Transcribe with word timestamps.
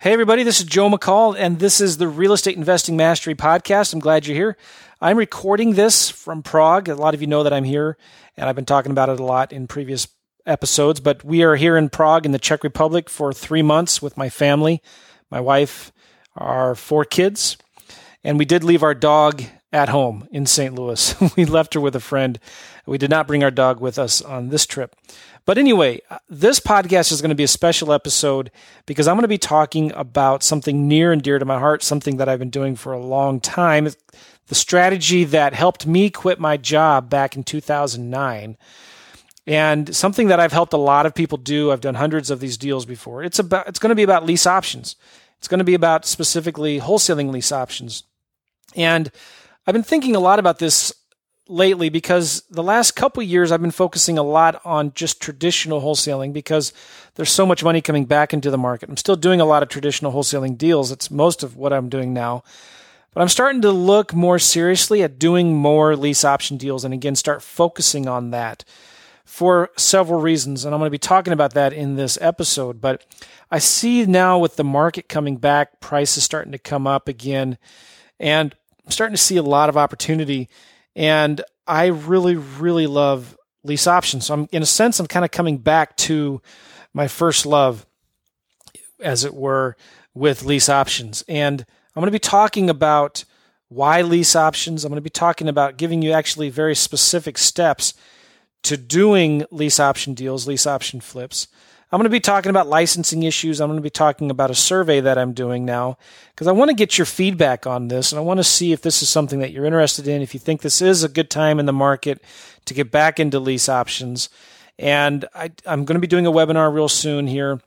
Hey, 0.00 0.12
everybody, 0.12 0.44
this 0.44 0.60
is 0.60 0.64
Joe 0.64 0.88
McCall, 0.88 1.34
and 1.36 1.58
this 1.58 1.80
is 1.80 1.96
the 1.96 2.06
Real 2.06 2.32
Estate 2.32 2.56
Investing 2.56 2.96
Mastery 2.96 3.34
Podcast. 3.34 3.92
I'm 3.92 3.98
glad 3.98 4.28
you're 4.28 4.36
here. 4.36 4.56
I'm 5.00 5.16
recording 5.16 5.72
this 5.72 6.08
from 6.08 6.40
Prague. 6.40 6.88
A 6.88 6.94
lot 6.94 7.14
of 7.14 7.20
you 7.20 7.26
know 7.26 7.42
that 7.42 7.52
I'm 7.52 7.64
here, 7.64 7.96
and 8.36 8.48
I've 8.48 8.54
been 8.54 8.64
talking 8.64 8.92
about 8.92 9.08
it 9.08 9.18
a 9.18 9.24
lot 9.24 9.52
in 9.52 9.66
previous 9.66 10.06
episodes, 10.46 11.00
but 11.00 11.24
we 11.24 11.42
are 11.42 11.56
here 11.56 11.76
in 11.76 11.88
Prague 11.88 12.24
in 12.24 12.30
the 12.30 12.38
Czech 12.38 12.62
Republic 12.62 13.10
for 13.10 13.32
three 13.32 13.60
months 13.60 14.00
with 14.00 14.16
my 14.16 14.28
family, 14.28 14.80
my 15.32 15.40
wife, 15.40 15.90
our 16.36 16.76
four 16.76 17.04
kids, 17.04 17.56
and 18.22 18.38
we 18.38 18.44
did 18.44 18.62
leave 18.62 18.84
our 18.84 18.94
dog 18.94 19.42
at 19.72 19.88
home 19.88 20.28
in 20.30 20.46
St. 20.46 20.74
Louis. 20.74 21.14
we 21.36 21.44
left 21.44 21.74
her 21.74 21.80
with 21.80 21.94
a 21.96 22.00
friend. 22.00 22.38
We 22.86 22.98
did 22.98 23.10
not 23.10 23.26
bring 23.26 23.44
our 23.44 23.50
dog 23.50 23.80
with 23.80 23.98
us 23.98 24.22
on 24.22 24.48
this 24.48 24.66
trip. 24.66 24.96
But 25.44 25.58
anyway, 25.58 26.00
uh, 26.10 26.18
this 26.28 26.60
podcast 26.60 27.10
is 27.12 27.22
going 27.22 27.30
to 27.30 27.34
be 27.34 27.44
a 27.44 27.48
special 27.48 27.92
episode 27.92 28.50
because 28.86 29.08
I'm 29.08 29.16
going 29.16 29.22
to 29.22 29.28
be 29.28 29.38
talking 29.38 29.92
about 29.94 30.42
something 30.42 30.88
near 30.88 31.12
and 31.12 31.22
dear 31.22 31.38
to 31.38 31.44
my 31.44 31.58
heart, 31.58 31.82
something 31.82 32.18
that 32.18 32.28
I've 32.28 32.38
been 32.38 32.50
doing 32.50 32.76
for 32.76 32.92
a 32.92 33.00
long 33.00 33.40
time. 33.40 33.88
The 34.48 34.54
strategy 34.54 35.24
that 35.24 35.54
helped 35.54 35.86
me 35.86 36.10
quit 36.10 36.38
my 36.38 36.56
job 36.56 37.10
back 37.10 37.36
in 37.36 37.44
2009 37.44 38.56
and 39.46 39.96
something 39.96 40.28
that 40.28 40.40
I've 40.40 40.52
helped 40.52 40.74
a 40.74 40.78
lot 40.78 41.06
of 41.06 41.14
people 41.14 41.38
do. 41.38 41.72
I've 41.72 41.80
done 41.80 41.94
hundreds 41.94 42.30
of 42.30 42.40
these 42.40 42.58
deals 42.58 42.84
before. 42.84 43.24
It's 43.24 43.38
about 43.38 43.66
it's 43.66 43.78
going 43.78 43.88
to 43.88 43.94
be 43.94 44.02
about 44.02 44.26
lease 44.26 44.46
options. 44.46 44.96
It's 45.38 45.48
going 45.48 45.58
to 45.58 45.64
be 45.64 45.74
about 45.74 46.04
specifically 46.04 46.78
wholesaling 46.78 47.32
lease 47.32 47.52
options. 47.52 48.02
And 48.76 49.10
I've 49.68 49.74
been 49.74 49.82
thinking 49.82 50.16
a 50.16 50.20
lot 50.20 50.38
about 50.38 50.58
this 50.58 50.94
lately 51.46 51.90
because 51.90 52.42
the 52.48 52.62
last 52.62 52.92
couple 52.92 53.22
years 53.22 53.52
I've 53.52 53.60
been 53.60 53.70
focusing 53.70 54.16
a 54.16 54.22
lot 54.22 54.62
on 54.64 54.94
just 54.94 55.20
traditional 55.20 55.82
wholesaling 55.82 56.32
because 56.32 56.72
there's 57.16 57.30
so 57.30 57.44
much 57.44 57.62
money 57.62 57.82
coming 57.82 58.06
back 58.06 58.32
into 58.32 58.50
the 58.50 58.56
market. 58.56 58.88
I'm 58.88 58.96
still 58.96 59.14
doing 59.14 59.42
a 59.42 59.44
lot 59.44 59.62
of 59.62 59.68
traditional 59.68 60.10
wholesaling 60.10 60.56
deals. 60.56 60.90
It's 60.90 61.10
most 61.10 61.42
of 61.42 61.54
what 61.58 61.74
I'm 61.74 61.90
doing 61.90 62.14
now. 62.14 62.44
But 63.12 63.20
I'm 63.20 63.28
starting 63.28 63.60
to 63.60 63.70
look 63.70 64.14
more 64.14 64.38
seriously 64.38 65.02
at 65.02 65.18
doing 65.18 65.54
more 65.54 65.96
lease 65.96 66.24
option 66.24 66.56
deals 66.56 66.82
and 66.82 66.94
again 66.94 67.14
start 67.14 67.42
focusing 67.42 68.08
on 68.08 68.30
that 68.30 68.64
for 69.26 69.68
several 69.76 70.22
reasons. 70.22 70.64
And 70.64 70.74
I'm 70.74 70.80
going 70.80 70.86
to 70.88 70.90
be 70.90 70.96
talking 70.96 71.34
about 71.34 71.52
that 71.52 71.74
in 71.74 71.96
this 71.96 72.16
episode. 72.22 72.80
But 72.80 73.04
I 73.50 73.58
see 73.58 74.06
now 74.06 74.38
with 74.38 74.56
the 74.56 74.64
market 74.64 75.10
coming 75.10 75.36
back, 75.36 75.78
prices 75.78 76.24
starting 76.24 76.52
to 76.52 76.58
come 76.58 76.86
up 76.86 77.06
again. 77.06 77.58
And 78.18 78.54
I'm 78.88 78.92
starting 78.92 79.14
to 79.14 79.22
see 79.22 79.36
a 79.36 79.42
lot 79.42 79.68
of 79.68 79.76
opportunity 79.76 80.48
and 80.96 81.42
I 81.66 81.88
really, 81.88 82.36
really 82.36 82.86
love 82.86 83.36
lease 83.62 83.86
options. 83.86 84.24
So 84.24 84.32
I'm, 84.32 84.48
in 84.50 84.62
a 84.62 84.66
sense, 84.66 84.98
I'm 84.98 85.06
kind 85.06 85.26
of 85.26 85.30
coming 85.30 85.58
back 85.58 85.94
to 85.98 86.40
my 86.94 87.06
first 87.06 87.44
love, 87.44 87.84
as 88.98 89.26
it 89.26 89.34
were, 89.34 89.76
with 90.14 90.42
lease 90.42 90.70
options. 90.70 91.22
And 91.28 91.66
I'm 91.94 92.00
going 92.00 92.06
to 92.06 92.12
be 92.12 92.18
talking 92.18 92.70
about 92.70 93.26
why 93.68 94.00
lease 94.00 94.34
options. 94.34 94.86
I'm 94.86 94.88
going 94.88 94.96
to 94.96 95.02
be 95.02 95.10
talking 95.10 95.48
about 95.48 95.76
giving 95.76 96.00
you 96.00 96.12
actually 96.12 96.48
very 96.48 96.74
specific 96.74 97.36
steps 97.36 97.92
to 98.62 98.78
doing 98.78 99.44
lease 99.50 99.78
option 99.78 100.14
deals, 100.14 100.48
lease 100.48 100.66
option 100.66 101.00
flips. 101.00 101.46
I'm 101.90 101.98
going 101.98 102.04
to 102.04 102.10
be 102.10 102.20
talking 102.20 102.50
about 102.50 102.68
licensing 102.68 103.22
issues. 103.22 103.60
I'm 103.60 103.68
going 103.68 103.78
to 103.78 103.82
be 103.82 103.88
talking 103.88 104.30
about 104.30 104.50
a 104.50 104.54
survey 104.54 105.00
that 105.00 105.16
I'm 105.16 105.32
doing 105.32 105.64
now 105.64 105.96
because 106.30 106.46
I 106.46 106.52
want 106.52 106.68
to 106.68 106.74
get 106.74 106.98
your 106.98 107.06
feedback 107.06 107.66
on 107.66 107.88
this 107.88 108.12
and 108.12 108.18
I 108.18 108.22
want 108.22 108.38
to 108.38 108.44
see 108.44 108.72
if 108.72 108.82
this 108.82 109.02
is 109.02 109.08
something 109.08 109.38
that 109.38 109.52
you're 109.52 109.64
interested 109.64 110.06
in, 110.06 110.20
if 110.20 110.34
you 110.34 110.40
think 110.40 110.60
this 110.60 110.82
is 110.82 111.02
a 111.02 111.08
good 111.08 111.30
time 111.30 111.58
in 111.58 111.64
the 111.64 111.72
market 111.72 112.22
to 112.66 112.74
get 112.74 112.90
back 112.90 113.18
into 113.18 113.40
lease 113.40 113.70
options. 113.70 114.28
And 114.78 115.24
I, 115.34 115.50
am 115.64 115.86
going 115.86 115.94
to 115.94 116.00
be 116.00 116.06
doing 116.06 116.26
a 116.26 116.32
webinar 116.32 116.72
real 116.72 116.90
soon 116.90 117.26
here. 117.26 117.60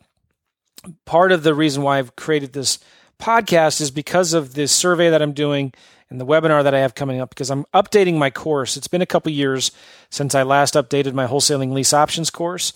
Part 1.05 1.31
of 1.31 1.41
the 1.41 1.55
reason 1.55 1.81
why 1.81 1.97
I've 1.97 2.15
created 2.15 2.53
this 2.53 2.77
podcast 3.19 3.81
is 3.81 3.89
because 3.89 4.33
of 4.33 4.53
this 4.53 4.71
survey 4.71 5.09
that 5.09 5.21
I'm 5.21 5.33
doing 5.33 5.73
and 6.11 6.21
the 6.21 6.25
webinar 6.25 6.63
that 6.63 6.75
I 6.75 6.79
have 6.79 6.93
coming 6.93 7.19
up 7.19 7.29
because 7.29 7.49
I'm 7.49 7.65
updating 7.73 8.17
my 8.17 8.29
course. 8.29 8.77
It's 8.77 8.87
been 8.87 9.01
a 9.01 9.07
couple 9.07 9.31
years 9.31 9.71
since 10.11 10.35
I 10.35 10.43
last 10.43 10.75
updated 10.75 11.13
my 11.13 11.25
wholesaling 11.25 11.71
lease 11.71 11.93
options 11.93 12.29
course. 12.29 12.73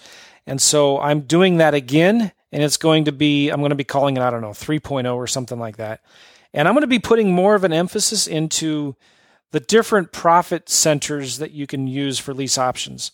And 0.47 0.61
so 0.61 0.99
I'm 0.99 1.21
doing 1.21 1.57
that 1.57 1.73
again, 1.73 2.31
and 2.51 2.63
it's 2.63 2.77
going 2.77 3.05
to 3.05 3.11
be, 3.11 3.49
I'm 3.49 3.59
going 3.59 3.71
to 3.71 3.75
be 3.75 3.83
calling 3.83 4.17
it, 4.17 4.21
I 4.21 4.29
don't 4.29 4.41
know, 4.41 4.49
3.0 4.49 5.15
or 5.15 5.27
something 5.27 5.59
like 5.59 5.77
that. 5.77 6.01
And 6.53 6.67
I'm 6.67 6.73
going 6.73 6.81
to 6.81 6.87
be 6.87 6.99
putting 6.99 7.31
more 7.31 7.55
of 7.55 7.63
an 7.63 7.73
emphasis 7.73 8.27
into 8.27 8.95
the 9.51 9.59
different 9.59 10.11
profit 10.11 10.69
centers 10.69 11.37
that 11.39 11.51
you 11.51 11.67
can 11.67 11.87
use 11.87 12.19
for 12.19 12.33
lease 12.33 12.57
options. 12.57 13.11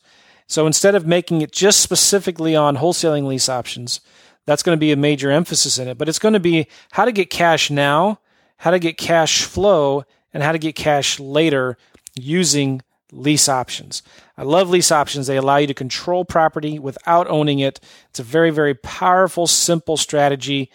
So 0.47 0.67
instead 0.67 0.95
of 0.95 1.07
making 1.07 1.41
it 1.41 1.51
just 1.51 1.79
specifically 1.79 2.55
on 2.55 2.77
wholesaling 2.77 3.25
lease 3.25 3.47
options, 3.47 4.01
that's 4.45 4.63
going 4.63 4.75
to 4.75 4.79
be 4.79 4.91
a 4.91 4.97
major 4.97 5.31
emphasis 5.31 5.77
in 5.77 5.87
it. 5.87 5.97
But 5.97 6.09
it's 6.09 6.19
going 6.19 6.33
to 6.33 6.39
be 6.39 6.67
how 6.91 7.05
to 7.05 7.11
get 7.11 7.29
cash 7.29 7.69
now, 7.69 8.19
how 8.57 8.71
to 8.71 8.79
get 8.79 8.97
cash 8.97 9.43
flow, 9.43 10.03
and 10.33 10.43
how 10.43 10.51
to 10.51 10.59
get 10.59 10.75
cash 10.75 11.19
later 11.19 11.77
using 12.15 12.81
lease 13.11 13.47
options. 13.47 14.03
I 14.41 14.43
love 14.43 14.71
lease 14.71 14.91
options. 14.91 15.27
They 15.27 15.37
allow 15.37 15.57
you 15.57 15.67
to 15.67 15.73
control 15.75 16.25
property 16.25 16.79
without 16.79 17.27
owning 17.27 17.59
it. 17.59 17.79
It's 18.09 18.19
a 18.19 18.23
very, 18.23 18.49
very 18.49 18.73
powerful, 18.73 19.45
simple 19.45 19.97
strategy, 19.97 20.71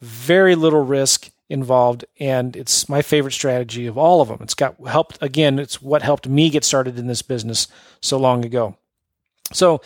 very 0.00 0.56
little 0.56 0.84
risk 0.84 1.30
involved, 1.48 2.04
and 2.18 2.56
it's 2.56 2.88
my 2.88 3.02
favorite 3.02 3.30
strategy 3.30 3.86
of 3.86 3.96
all 3.96 4.20
of 4.20 4.26
them. 4.26 4.38
It's 4.40 4.54
got 4.54 4.74
helped, 4.88 5.18
again, 5.20 5.60
it's 5.60 5.80
what 5.80 6.02
helped 6.02 6.26
me 6.28 6.50
get 6.50 6.64
started 6.64 6.98
in 6.98 7.06
this 7.06 7.22
business 7.22 7.68
so 8.02 8.18
long 8.18 8.44
ago. 8.44 8.76
So, 9.52 9.80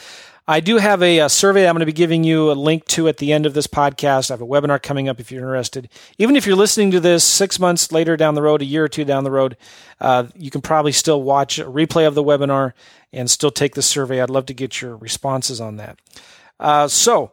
I 0.51 0.61
do 0.61 0.79
have 0.79 1.03
a, 1.03 1.19
a, 1.19 1.29
survey 1.29 1.69
I'm 1.69 1.75
going 1.75 1.81
to 1.81 1.87
be 1.87 1.93
giving 1.93 2.25
you 2.25 2.51
a 2.51 2.55
link 2.55 2.87
to 2.87 3.07
at 3.07 3.19
the 3.19 3.35
end 3.35 3.45
of 3.45 3.53
this 3.53 3.67
podcast. 3.67 4.31
I 4.31 4.33
have 4.33 4.41
a 4.41 4.47
webinar 4.47 4.83
coming 4.83 5.07
up 5.07 5.21
if 5.21 5.31
you're 5.31 5.43
interested. 5.43 5.91
Even 6.17 6.37
if 6.37 6.47
you're 6.47 6.57
listening 6.57 6.91
to 6.93 7.01
this 7.01 7.23
six 7.23 7.61
months 7.61 7.93
later 7.93 8.17
down 8.17 8.35
the 8.35 8.41
road, 8.41 8.63
a 8.63 8.65
year 8.65 8.85
or 8.85 8.89
two 8.89 9.05
down 9.05 9.25
the 9.25 9.31
road, 9.31 9.59
uh, 10.01 10.25
you 10.35 10.51
can 10.51 10.63
probably 10.63 10.93
still 10.93 11.23
watch 11.23 11.59
a 11.59 11.67
replay 11.67 12.09
of 12.09 12.15
the 12.15 12.25
webinar 12.25 12.73
and 13.13 13.31
still 13.31 13.51
take 13.51 13.75
the 13.75 13.83
survey. 13.83 14.23
I'd 14.23 14.31
love 14.31 14.47
to 14.47 14.55
get 14.55 14.81
your 14.81 14.97
responses 14.97 15.61
on 15.61 15.77
that. 15.77 16.01
Uh, 16.59 16.89
so, 16.89 17.33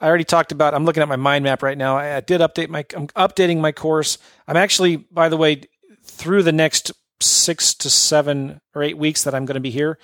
I 0.00 0.06
already 0.06 0.24
talked 0.24 0.52
about. 0.52 0.72
I'm 0.72 0.84
looking 0.84 1.02
at 1.02 1.08
my 1.08 1.16
mind 1.16 1.42
map 1.42 1.64
right 1.64 1.76
now. 1.76 1.96
I, 1.96 2.18
I 2.18 2.20
did 2.20 2.40
update 2.40 2.68
my. 2.68 2.84
I'm 2.94 3.08
updating 3.08 3.58
my 3.58 3.72
course. 3.72 4.18
I'm 4.46 4.56
actually, 4.56 4.96
by 4.96 5.28
the 5.28 5.36
way, 5.36 5.62
through 6.04 6.44
the 6.44 6.52
next 6.52 6.92
six 7.20 7.74
to 7.74 7.90
seven 7.90 8.60
or 8.72 8.84
eight 8.84 8.98
weeks 8.98 9.24
that 9.24 9.34
I'm 9.34 9.46
going 9.46 9.54
to 9.54 9.60
be 9.60 9.70
here. 9.70 9.98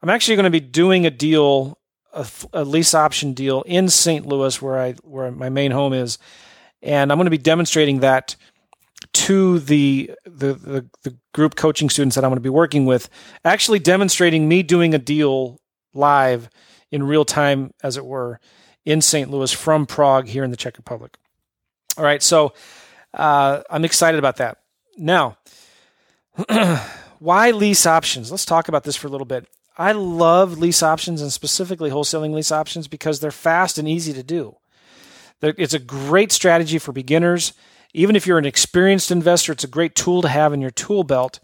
I'm 0.00 0.10
actually 0.10 0.36
going 0.36 0.44
to 0.44 0.50
be 0.50 0.60
doing 0.60 1.06
a 1.06 1.10
deal 1.10 1.78
a, 2.12 2.26
a 2.52 2.64
lease 2.64 2.94
option 2.94 3.32
deal 3.32 3.62
in 3.62 3.88
St. 3.88 4.26
Louis, 4.26 4.60
where 4.60 4.78
I 4.78 4.92
where 5.02 5.30
my 5.30 5.48
main 5.48 5.70
home 5.70 5.92
is, 5.92 6.18
and 6.82 7.10
I'm 7.10 7.18
going 7.18 7.26
to 7.26 7.30
be 7.30 7.38
demonstrating 7.38 8.00
that 8.00 8.36
to 9.12 9.58
the, 9.58 10.10
the 10.24 10.54
the 10.54 10.86
the, 11.02 11.16
group 11.32 11.54
coaching 11.54 11.88
students 11.88 12.14
that 12.14 12.24
I'm 12.24 12.30
going 12.30 12.36
to 12.36 12.42
be 12.42 12.48
working 12.48 12.84
with, 12.84 13.08
actually 13.44 13.78
demonstrating 13.78 14.48
me 14.48 14.62
doing 14.62 14.94
a 14.94 14.98
deal 14.98 15.60
live 15.94 16.50
in 16.90 17.02
real 17.02 17.24
time, 17.24 17.72
as 17.82 17.96
it 17.96 18.04
were, 18.04 18.38
in 18.84 19.00
St. 19.00 19.30
Louis 19.30 19.50
from 19.50 19.86
Prague 19.86 20.28
here 20.28 20.44
in 20.44 20.50
the 20.50 20.56
Czech 20.56 20.76
Republic. 20.76 21.16
All 21.96 22.04
right, 22.04 22.22
so 22.22 22.52
uh, 23.14 23.62
I'm 23.70 23.84
excited 23.84 24.18
about 24.18 24.36
that. 24.36 24.58
Now, 24.96 25.38
why 27.18 27.50
lease 27.50 27.86
options? 27.86 28.30
Let's 28.30 28.44
talk 28.44 28.68
about 28.68 28.84
this 28.84 28.96
for 28.96 29.06
a 29.06 29.10
little 29.10 29.24
bit. 29.26 29.46
I 29.76 29.92
love 29.92 30.58
lease 30.58 30.82
options 30.82 31.22
and 31.22 31.32
specifically 31.32 31.90
wholesaling 31.90 32.34
lease 32.34 32.52
options 32.52 32.88
because 32.88 33.20
they're 33.20 33.30
fast 33.30 33.78
and 33.78 33.88
easy 33.88 34.12
to 34.12 34.22
do. 34.22 34.56
It's 35.42 35.74
a 35.74 35.78
great 35.78 36.30
strategy 36.30 36.78
for 36.78 36.92
beginners. 36.92 37.52
Even 37.94 38.16
if 38.16 38.26
you're 38.26 38.38
an 38.38 38.44
experienced 38.44 39.10
investor, 39.10 39.52
it's 39.52 39.64
a 39.64 39.68
great 39.68 39.94
tool 39.94 40.22
to 40.22 40.28
have 40.28 40.52
in 40.52 40.60
your 40.60 40.70
tool 40.70 41.04
belt 41.04 41.40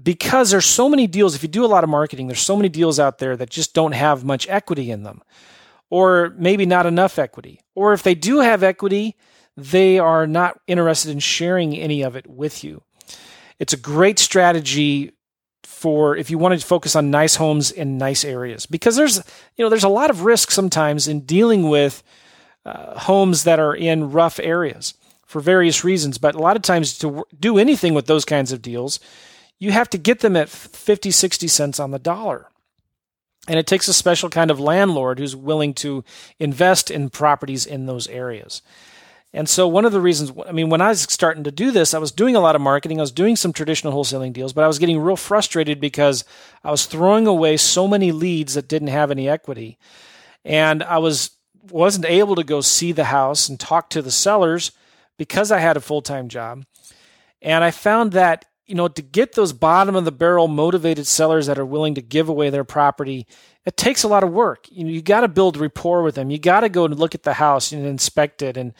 because 0.00 0.50
there's 0.50 0.66
so 0.66 0.88
many 0.88 1.06
deals. 1.06 1.34
If 1.34 1.42
you 1.42 1.48
do 1.48 1.64
a 1.64 1.66
lot 1.66 1.84
of 1.84 1.90
marketing, 1.90 2.28
there's 2.28 2.40
so 2.40 2.56
many 2.56 2.68
deals 2.68 3.00
out 3.00 3.18
there 3.18 3.36
that 3.36 3.50
just 3.50 3.74
don't 3.74 3.92
have 3.92 4.24
much 4.24 4.48
equity 4.48 4.90
in 4.90 5.02
them, 5.02 5.22
or 5.90 6.34
maybe 6.38 6.66
not 6.66 6.86
enough 6.86 7.18
equity. 7.18 7.60
Or 7.74 7.92
if 7.92 8.02
they 8.02 8.14
do 8.14 8.40
have 8.40 8.62
equity, 8.62 9.16
they 9.56 9.98
are 9.98 10.26
not 10.26 10.60
interested 10.66 11.10
in 11.10 11.18
sharing 11.18 11.76
any 11.76 12.02
of 12.02 12.14
it 12.16 12.26
with 12.28 12.62
you. 12.62 12.82
It's 13.58 13.72
a 13.72 13.78
great 13.78 14.18
strategy 14.18 15.12
for 15.80 16.16
if 16.16 16.30
you 16.30 16.38
wanted 16.38 16.60
to 16.60 16.66
focus 16.66 16.94
on 16.94 17.10
nice 17.10 17.36
homes 17.36 17.70
in 17.70 17.98
nice 17.98 18.24
areas 18.24 18.66
because 18.66 18.96
there's 18.96 19.16
you 19.56 19.64
know 19.64 19.70
there's 19.70 19.90
a 19.90 19.98
lot 20.00 20.10
of 20.10 20.24
risk 20.24 20.50
sometimes 20.50 21.08
in 21.08 21.20
dealing 21.20 21.68
with 21.68 22.02
uh, 22.64 22.98
homes 23.00 23.44
that 23.44 23.58
are 23.58 23.74
in 23.74 24.10
rough 24.10 24.38
areas 24.40 24.94
for 25.24 25.40
various 25.40 25.84
reasons 25.84 26.18
but 26.18 26.34
a 26.34 26.42
lot 26.42 26.56
of 26.56 26.62
times 26.62 26.98
to 26.98 27.24
do 27.38 27.58
anything 27.58 27.94
with 27.94 28.06
those 28.06 28.24
kinds 28.24 28.52
of 28.52 28.60
deals 28.60 29.00
you 29.60 29.70
have 29.70 29.90
to 29.90 29.98
get 29.98 30.20
them 30.20 30.34
at 30.34 30.48
50, 30.48 31.12
60 31.12 31.46
cents 31.46 31.78
on 31.78 31.92
the 31.92 31.98
dollar. 31.98 32.48
And 33.46 33.58
it 33.58 33.66
takes 33.66 33.88
a 33.88 33.92
special 33.92 34.30
kind 34.30 34.50
of 34.50 34.58
landlord 34.58 35.18
who's 35.18 35.36
willing 35.36 35.74
to 35.74 36.02
invest 36.38 36.90
in 36.90 37.10
properties 37.10 37.66
in 37.66 37.86
those 37.86 38.08
areas. 38.08 38.62
And 39.32 39.48
so, 39.48 39.68
one 39.68 39.84
of 39.84 39.92
the 39.92 40.00
reasons, 40.00 40.32
I 40.46 40.50
mean, 40.50 40.70
when 40.70 40.80
I 40.80 40.88
was 40.88 41.02
starting 41.02 41.44
to 41.44 41.52
do 41.52 41.70
this, 41.70 41.94
I 41.94 41.98
was 41.98 42.10
doing 42.10 42.34
a 42.34 42.40
lot 42.40 42.56
of 42.56 42.60
marketing. 42.60 42.98
I 42.98 43.02
was 43.02 43.12
doing 43.12 43.36
some 43.36 43.52
traditional 43.52 43.92
wholesaling 43.92 44.32
deals, 44.32 44.52
but 44.52 44.64
I 44.64 44.66
was 44.66 44.80
getting 44.80 44.98
real 44.98 45.16
frustrated 45.16 45.80
because 45.80 46.24
I 46.64 46.70
was 46.72 46.86
throwing 46.86 47.28
away 47.28 47.56
so 47.56 47.86
many 47.86 48.10
leads 48.10 48.54
that 48.54 48.66
didn't 48.66 48.88
have 48.88 49.10
any 49.10 49.28
equity. 49.28 49.78
And 50.44 50.82
I 50.82 50.98
was, 50.98 51.30
wasn't 51.70 52.06
able 52.06 52.34
to 52.34 52.42
go 52.42 52.60
see 52.60 52.90
the 52.90 53.04
house 53.04 53.48
and 53.48 53.60
talk 53.60 53.90
to 53.90 54.02
the 54.02 54.10
sellers 54.10 54.72
because 55.16 55.52
I 55.52 55.58
had 55.58 55.76
a 55.76 55.80
full 55.80 56.02
time 56.02 56.28
job. 56.28 56.64
And 57.40 57.62
I 57.62 57.70
found 57.70 58.12
that, 58.12 58.46
you 58.66 58.74
know, 58.74 58.88
to 58.88 59.02
get 59.02 59.34
those 59.34 59.52
bottom 59.52 59.94
of 59.94 60.04
the 60.04 60.12
barrel 60.12 60.48
motivated 60.48 61.06
sellers 61.06 61.46
that 61.46 61.58
are 61.58 61.66
willing 61.66 61.94
to 61.94 62.02
give 62.02 62.28
away 62.28 62.50
their 62.50 62.64
property, 62.64 63.28
it 63.64 63.76
takes 63.76 64.02
a 64.02 64.08
lot 64.08 64.24
of 64.24 64.32
work. 64.32 64.66
You 64.70 64.84
know, 64.84 64.90
you 64.90 65.02
got 65.02 65.20
to 65.20 65.28
build 65.28 65.56
rapport 65.56 66.02
with 66.02 66.16
them. 66.16 66.30
You 66.30 66.38
got 66.38 66.60
to 66.60 66.68
go 66.68 66.84
and 66.84 66.98
look 66.98 67.14
at 67.14 67.22
the 67.22 67.34
house 67.34 67.70
and 67.70 67.86
inspect 67.86 68.42
it 68.42 68.56
and 68.56 68.72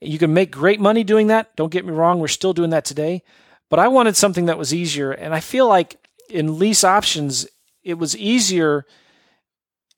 you 0.00 0.18
can 0.18 0.32
make 0.32 0.50
great 0.50 0.80
money 0.80 1.04
doing 1.04 1.26
that. 1.28 1.54
Don't 1.56 1.72
get 1.72 1.84
me 1.84 1.92
wrong, 1.92 2.18
we're 2.18 2.28
still 2.28 2.52
doing 2.52 2.70
that 2.70 2.84
today. 2.84 3.22
But 3.68 3.78
I 3.78 3.88
wanted 3.88 4.16
something 4.16 4.46
that 4.46 4.58
was 4.58 4.74
easier. 4.74 5.12
And 5.12 5.34
I 5.34 5.40
feel 5.40 5.68
like 5.68 5.96
in 6.28 6.58
lease 6.58 6.84
options, 6.84 7.46
it 7.82 7.94
was 7.94 8.16
easier. 8.16 8.86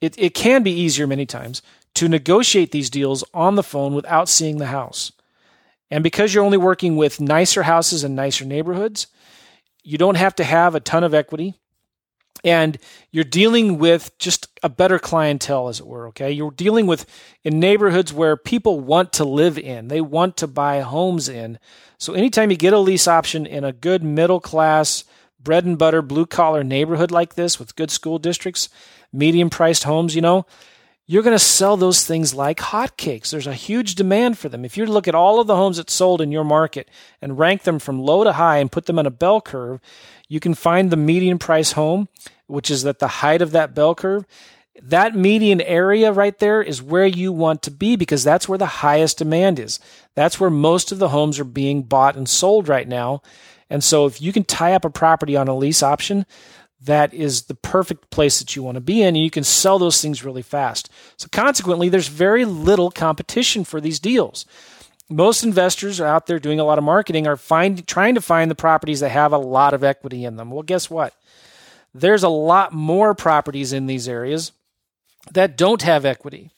It, 0.00 0.14
it 0.18 0.34
can 0.34 0.62
be 0.62 0.72
easier 0.72 1.06
many 1.06 1.26
times 1.26 1.62
to 1.94 2.08
negotiate 2.08 2.72
these 2.72 2.90
deals 2.90 3.24
on 3.32 3.54
the 3.54 3.62
phone 3.62 3.94
without 3.94 4.28
seeing 4.28 4.58
the 4.58 4.66
house. 4.66 5.12
And 5.90 6.02
because 6.02 6.32
you're 6.32 6.44
only 6.44 6.58
working 6.58 6.96
with 6.96 7.20
nicer 7.20 7.64
houses 7.64 8.02
and 8.02 8.16
nicer 8.16 8.44
neighborhoods, 8.44 9.06
you 9.82 9.98
don't 9.98 10.16
have 10.16 10.34
to 10.36 10.44
have 10.44 10.74
a 10.74 10.80
ton 10.80 11.04
of 11.04 11.14
equity 11.14 11.54
and 12.44 12.78
you're 13.10 13.24
dealing 13.24 13.78
with 13.78 14.16
just 14.18 14.48
a 14.62 14.68
better 14.68 14.98
clientele 14.98 15.68
as 15.68 15.80
it 15.80 15.86
were 15.86 16.08
okay 16.08 16.30
you're 16.30 16.50
dealing 16.50 16.86
with 16.86 17.06
in 17.44 17.60
neighborhoods 17.60 18.12
where 18.12 18.36
people 18.36 18.80
want 18.80 19.12
to 19.12 19.24
live 19.24 19.58
in 19.58 19.88
they 19.88 20.00
want 20.00 20.36
to 20.36 20.46
buy 20.46 20.80
homes 20.80 21.28
in 21.28 21.58
so 21.98 22.14
anytime 22.14 22.50
you 22.50 22.56
get 22.56 22.72
a 22.72 22.78
lease 22.78 23.06
option 23.06 23.46
in 23.46 23.64
a 23.64 23.72
good 23.72 24.02
middle 24.02 24.40
class 24.40 25.04
bread 25.40 25.64
and 25.64 25.78
butter 25.78 26.02
blue 26.02 26.26
collar 26.26 26.64
neighborhood 26.64 27.10
like 27.10 27.34
this 27.34 27.58
with 27.58 27.76
good 27.76 27.90
school 27.90 28.18
districts 28.18 28.68
medium 29.12 29.50
priced 29.50 29.84
homes 29.84 30.14
you 30.14 30.22
know 30.22 30.46
you're 31.06 31.22
going 31.22 31.34
to 31.34 31.38
sell 31.38 31.76
those 31.76 32.06
things 32.06 32.32
like 32.32 32.58
hotcakes. 32.58 33.30
There's 33.30 33.48
a 33.48 33.54
huge 33.54 33.96
demand 33.96 34.38
for 34.38 34.48
them. 34.48 34.64
If 34.64 34.76
you 34.76 34.86
look 34.86 35.08
at 35.08 35.14
all 35.14 35.40
of 35.40 35.46
the 35.46 35.56
homes 35.56 35.76
that 35.76 35.90
sold 35.90 36.20
in 36.20 36.30
your 36.30 36.44
market 36.44 36.88
and 37.20 37.38
rank 37.38 37.64
them 37.64 37.78
from 37.78 38.00
low 38.00 38.22
to 38.24 38.32
high 38.32 38.58
and 38.58 38.70
put 38.70 38.86
them 38.86 38.98
on 38.98 39.06
a 39.06 39.10
bell 39.10 39.40
curve, 39.40 39.80
you 40.32 40.40
can 40.40 40.54
find 40.54 40.88
the 40.88 40.96
median 40.96 41.38
price 41.38 41.72
home, 41.72 42.08
which 42.46 42.70
is 42.70 42.86
at 42.86 43.00
the 43.00 43.06
height 43.06 43.42
of 43.42 43.50
that 43.50 43.74
bell 43.74 43.94
curve. 43.94 44.24
That 44.80 45.14
median 45.14 45.60
area 45.60 46.10
right 46.10 46.38
there 46.38 46.62
is 46.62 46.80
where 46.80 47.04
you 47.04 47.34
want 47.34 47.60
to 47.64 47.70
be 47.70 47.96
because 47.96 48.24
that's 48.24 48.48
where 48.48 48.56
the 48.56 48.64
highest 48.64 49.18
demand 49.18 49.58
is. 49.58 49.78
That's 50.14 50.40
where 50.40 50.48
most 50.48 50.90
of 50.90 50.98
the 50.98 51.10
homes 51.10 51.38
are 51.38 51.44
being 51.44 51.82
bought 51.82 52.16
and 52.16 52.26
sold 52.26 52.66
right 52.66 52.88
now. 52.88 53.20
And 53.68 53.84
so 53.84 54.06
if 54.06 54.22
you 54.22 54.32
can 54.32 54.44
tie 54.44 54.72
up 54.72 54.86
a 54.86 54.90
property 54.90 55.36
on 55.36 55.48
a 55.48 55.54
lease 55.54 55.82
option, 55.82 56.24
that 56.80 57.12
is 57.12 57.42
the 57.42 57.54
perfect 57.54 58.08
place 58.08 58.38
that 58.38 58.56
you 58.56 58.62
want 58.62 58.76
to 58.76 58.80
be 58.80 59.02
in, 59.02 59.08
and 59.08 59.18
you 59.18 59.30
can 59.30 59.44
sell 59.44 59.78
those 59.78 60.00
things 60.00 60.24
really 60.24 60.42
fast. 60.42 60.88
So, 61.16 61.28
consequently, 61.30 61.88
there's 61.88 62.08
very 62.08 62.44
little 62.44 62.90
competition 62.90 63.62
for 63.62 63.80
these 63.80 64.00
deals. 64.00 64.44
Most 65.12 65.44
investors 65.44 66.00
are 66.00 66.06
out 66.06 66.26
there 66.26 66.38
doing 66.38 66.58
a 66.58 66.64
lot 66.64 66.78
of 66.78 66.84
marketing 66.84 67.26
are 67.26 67.36
find, 67.36 67.86
trying 67.86 68.14
to 68.14 68.20
find 68.20 68.50
the 68.50 68.54
properties 68.54 69.00
that 69.00 69.10
have 69.10 69.32
a 69.32 69.38
lot 69.38 69.74
of 69.74 69.84
equity 69.84 70.24
in 70.24 70.36
them. 70.36 70.50
Well, 70.50 70.62
guess 70.62 70.88
what? 70.88 71.14
There's 71.94 72.22
a 72.22 72.28
lot 72.28 72.72
more 72.72 73.14
properties 73.14 73.72
in 73.72 73.86
these 73.86 74.08
areas 74.08 74.52
that 75.30 75.56
don't 75.56 75.82
have 75.82 76.04
equity. 76.04 76.50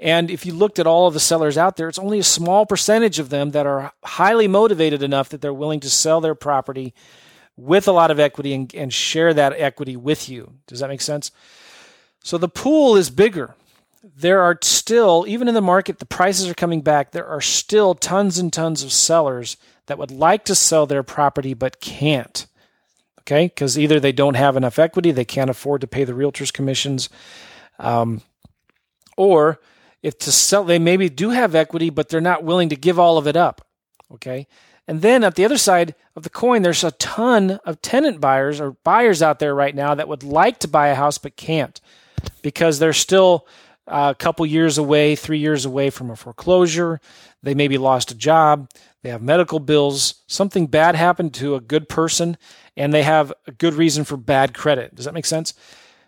And 0.00 0.30
if 0.30 0.44
you 0.44 0.52
looked 0.52 0.78
at 0.78 0.86
all 0.86 1.06
of 1.06 1.14
the 1.14 1.20
sellers 1.20 1.56
out 1.58 1.76
there, 1.76 1.88
it's 1.88 1.98
only 1.98 2.18
a 2.18 2.24
small 2.24 2.66
percentage 2.66 3.18
of 3.18 3.30
them 3.30 3.50
that 3.50 3.66
are 3.66 3.92
highly 4.04 4.48
motivated 4.48 5.02
enough 5.02 5.28
that 5.28 5.40
they're 5.40 5.54
willing 5.54 5.80
to 5.80 5.90
sell 5.90 6.20
their 6.20 6.34
property 6.34 6.94
with 7.56 7.86
a 7.86 7.92
lot 7.92 8.10
of 8.10 8.18
equity 8.18 8.52
and, 8.52 8.74
and 8.74 8.92
share 8.92 9.32
that 9.34 9.52
equity 9.56 9.96
with 9.96 10.28
you. 10.28 10.54
Does 10.66 10.80
that 10.80 10.88
make 10.88 11.00
sense? 11.00 11.30
So 12.22 12.38
the 12.38 12.48
pool 12.48 12.96
is 12.96 13.10
bigger. 13.10 13.54
There 14.16 14.42
are 14.42 14.58
still, 14.60 15.24
even 15.26 15.48
in 15.48 15.54
the 15.54 15.62
market, 15.62 15.98
the 15.98 16.04
prices 16.04 16.46
are 16.48 16.54
coming 16.54 16.82
back. 16.82 17.12
There 17.12 17.26
are 17.26 17.40
still 17.40 17.94
tons 17.94 18.38
and 18.38 18.52
tons 18.52 18.82
of 18.82 18.92
sellers 18.92 19.56
that 19.86 19.96
would 19.96 20.10
like 20.10 20.44
to 20.44 20.54
sell 20.54 20.84
their 20.84 21.02
property 21.02 21.54
but 21.54 21.80
can't. 21.80 22.46
Okay, 23.20 23.46
because 23.46 23.78
either 23.78 23.98
they 23.98 24.12
don't 24.12 24.34
have 24.34 24.58
enough 24.58 24.78
equity, 24.78 25.10
they 25.10 25.24
can't 25.24 25.48
afford 25.48 25.80
to 25.80 25.86
pay 25.86 26.04
the 26.04 26.12
realtors' 26.12 26.52
commissions, 26.52 27.08
um, 27.78 28.20
or 29.16 29.60
if 30.02 30.18
to 30.18 30.30
sell, 30.30 30.64
they 30.64 30.78
maybe 30.78 31.08
do 31.08 31.30
have 31.30 31.54
equity, 31.54 31.88
but 31.88 32.10
they're 32.10 32.20
not 32.20 32.44
willing 32.44 32.68
to 32.68 32.76
give 32.76 32.98
all 32.98 33.16
of 33.16 33.26
it 33.26 33.36
up. 33.36 33.66
Okay, 34.12 34.46
and 34.86 35.00
then 35.00 35.24
at 35.24 35.36
the 35.36 35.44
other 35.46 35.56
side 35.56 35.94
of 36.14 36.22
the 36.22 36.28
coin, 36.28 36.60
there's 36.60 36.84
a 36.84 36.90
ton 36.90 37.52
of 37.64 37.80
tenant 37.80 38.20
buyers 38.20 38.60
or 38.60 38.72
buyers 38.84 39.22
out 39.22 39.38
there 39.38 39.54
right 39.54 39.74
now 39.74 39.94
that 39.94 40.08
would 40.08 40.22
like 40.22 40.58
to 40.58 40.68
buy 40.68 40.88
a 40.88 40.94
house 40.94 41.16
but 41.16 41.34
can't 41.34 41.80
because 42.42 42.78
they're 42.78 42.92
still 42.92 43.46
a 43.86 44.14
couple 44.14 44.46
years 44.46 44.78
away, 44.78 45.14
three 45.16 45.38
years 45.38 45.64
away 45.64 45.90
from 45.90 46.10
a 46.10 46.16
foreclosure. 46.16 47.00
They 47.42 47.54
maybe 47.54 47.78
lost 47.78 48.10
a 48.10 48.14
job. 48.14 48.70
They 49.02 49.10
have 49.10 49.22
medical 49.22 49.58
bills. 49.58 50.22
Something 50.26 50.66
bad 50.66 50.94
happened 50.94 51.34
to 51.34 51.54
a 51.54 51.60
good 51.60 51.88
person, 51.88 52.38
and 52.76 52.92
they 52.92 53.02
have 53.02 53.32
a 53.46 53.52
good 53.52 53.74
reason 53.74 54.04
for 54.04 54.16
bad 54.16 54.54
credit. 54.54 54.94
Does 54.94 55.04
that 55.04 55.14
make 55.14 55.26
sense? 55.26 55.54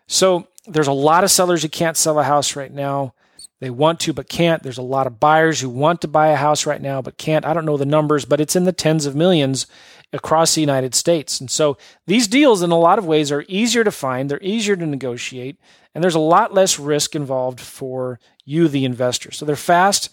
So 0.07 0.49
there's 0.67 0.87
a 0.87 0.93
lot 0.93 1.25
of 1.25 1.31
sellers 1.31 1.63
who 1.63 1.69
can't 1.69 1.97
sell 1.97 2.19
a 2.19 2.25
house 2.25 2.57
right 2.57 2.73
now. 2.73 3.15
They 3.61 3.71
want 3.71 4.01
to 4.01 4.13
but 4.13 4.29
can't. 4.29 4.63
There's 4.63 4.79
a 4.79 4.83
lot 4.83 5.07
of 5.07 5.21
buyers 5.21 5.61
who 5.61 5.71
want 5.71 6.03
to 6.03 6.09
buy 6.09 6.29
a 6.29 6.37
house 6.37 6.67
right 6.67 6.81
now 6.81 7.01
but 7.01 7.17
can't. 7.17 7.45
I 7.45 7.55
don't 7.55 7.65
know 7.65 7.77
the 7.77 7.87
numbers, 7.87 8.25
but 8.25 8.41
it's 8.41 8.57
in 8.57 8.65
the 8.65 8.73
tens 8.73 9.07
of 9.07 9.15
millions 9.15 9.67
across 10.13 10.55
the 10.55 10.61
United 10.61 10.95
States. 10.95 11.41
And 11.41 11.51
so 11.51 11.77
these 12.07 12.29
deals, 12.29 12.63
in 12.63 12.71
a 12.71 12.79
lot 12.79 12.99
of 12.99 13.07
ways, 13.07 13.33
are 13.33 13.45
easier 13.49 13.85
to 13.85 13.91
find, 13.91 14.31
they're 14.31 14.43
easier 14.43 14.77
to 14.77 14.87
negotiate, 14.87 15.59
and 15.95 16.03
there's 16.03 16.15
a 16.15 16.21
lot 16.21 16.55
less 16.55 16.79
risk 16.79 17.15
involved 17.15 17.61
for 17.61 18.19
you, 18.45 18.69
the 18.69 18.85
investor. 18.85 19.31
So 19.33 19.45
they're 19.45 19.57
fast. 19.57 20.11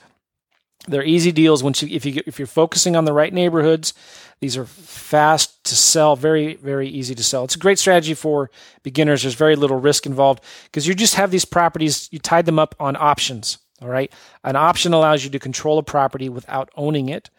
They're 0.88 1.04
easy 1.06 1.32
deals 1.32 1.64
once 1.64 1.82
you 1.82 1.96
if 1.96 2.06
you 2.06 2.22
if 2.26 2.40
you're 2.40 2.46
focusing 2.46 2.96
on 2.96 3.06
the 3.06 3.14
right 3.14 3.34
neighborhoods. 3.34 3.94
These 4.42 4.58
are 4.58 4.66
fast 4.66 5.64
to 5.66 5.76
sell, 5.76 6.18
very 6.18 6.56
very 6.56 6.90
easy 6.90 7.16
to 7.16 7.24
sell. 7.24 7.46
It's 7.46 7.56
a 7.56 7.60
great 7.60 7.80
strategy 7.80 8.14
for 8.14 8.52
beginners. 8.82 9.22
There's 9.22 9.36
very 9.36 9.56
little 9.56 9.80
risk 9.80 10.06
involved 10.06 10.44
because 10.66 10.86
you 10.86 10.94
just 10.94 11.16
have 11.16 11.32
these 11.32 11.46
properties. 11.46 12.10
You 12.12 12.20
tied 12.20 12.46
them 12.46 12.60
up 12.60 12.76
on 12.80 12.98
options. 12.98 13.60
All 13.82 13.88
right, 13.88 14.12
an 14.44 14.58
option 14.58 14.94
allows 14.94 15.24
you 15.24 15.30
to 15.32 15.40
control 15.40 15.78
a 15.78 15.84
property 15.84 16.28
without 16.28 16.70
owning 16.76 17.08
it. 17.08 17.30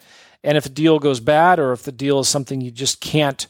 And 0.45 0.57
if 0.57 0.65
the 0.65 0.71
deal 0.71 0.99
goes 0.99 1.19
bad, 1.19 1.59
or 1.59 1.73
if 1.73 1.83
the 1.83 1.93
deal 1.93 2.21
is 2.21 2.29
something 2.29 2.61
you 2.61 2.71
just 2.71 3.01
can't 3.01 3.47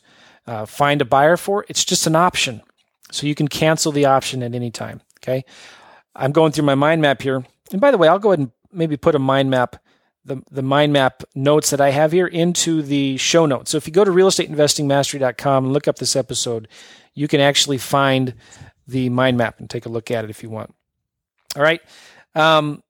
uh, 0.47 0.65
find 0.65 1.03
a 1.03 1.05
buyer 1.05 1.37
for, 1.37 1.67
it's 1.69 1.85
just 1.85 2.07
an 2.07 2.17
option. 2.17 2.63
So 3.11 3.27
you 3.27 3.35
can 3.35 3.49
cancel 3.49 3.93
the 3.93 4.07
option 4.07 4.43
at 4.43 4.55
any 4.55 4.71
time. 4.71 5.03
Okay, 5.21 5.45
I'm 6.15 6.33
going 6.33 6.53
through 6.53 6.65
my 6.65 6.75
mind 6.75 7.03
map 7.03 7.21
here. 7.21 7.45
And 7.73 7.81
by 7.81 7.91
the 7.91 7.99
way, 7.99 8.09
I'll 8.09 8.19
go 8.19 8.31
ahead 8.31 8.39
and 8.39 8.53
maybe 8.73 8.97
put 8.97 9.15
a 9.15 9.19
mind 9.19 9.51
map 9.51 9.77
the, 10.25 10.43
the 10.51 10.63
mind 10.63 10.93
map 10.93 11.23
notes 11.35 11.71
that 11.71 11.81
I 11.81 11.91
have 11.91 12.13
here 12.13 12.27
into 12.27 12.83
the 12.83 13.17
show 13.19 13.47
notes. 13.47 13.71
So 13.71 13.77
if 13.77 13.87
you 13.87 13.93
go 13.93 14.05
to 14.05 14.11
realestateinvestingmastery.com 14.11 15.65
and 15.65 15.73
look 15.73 15.87
up 15.87 15.97
this 15.97 16.17
episode, 16.17 16.69
you 17.15 17.29
can 17.29 17.41
actually 17.41 17.79
find 17.79 18.35
the 18.87 19.09
mind 19.11 19.37
map 19.37 19.61
and 19.61 19.69
take 19.69 19.87
a 19.87 19.91
look 19.91 20.11
at 20.11 20.25
it 20.25 20.31
if 20.31 20.43
you 20.43 20.51
want. 20.51 20.75
All 21.57 21.63
right. 21.63 21.81
Um, 22.35 22.83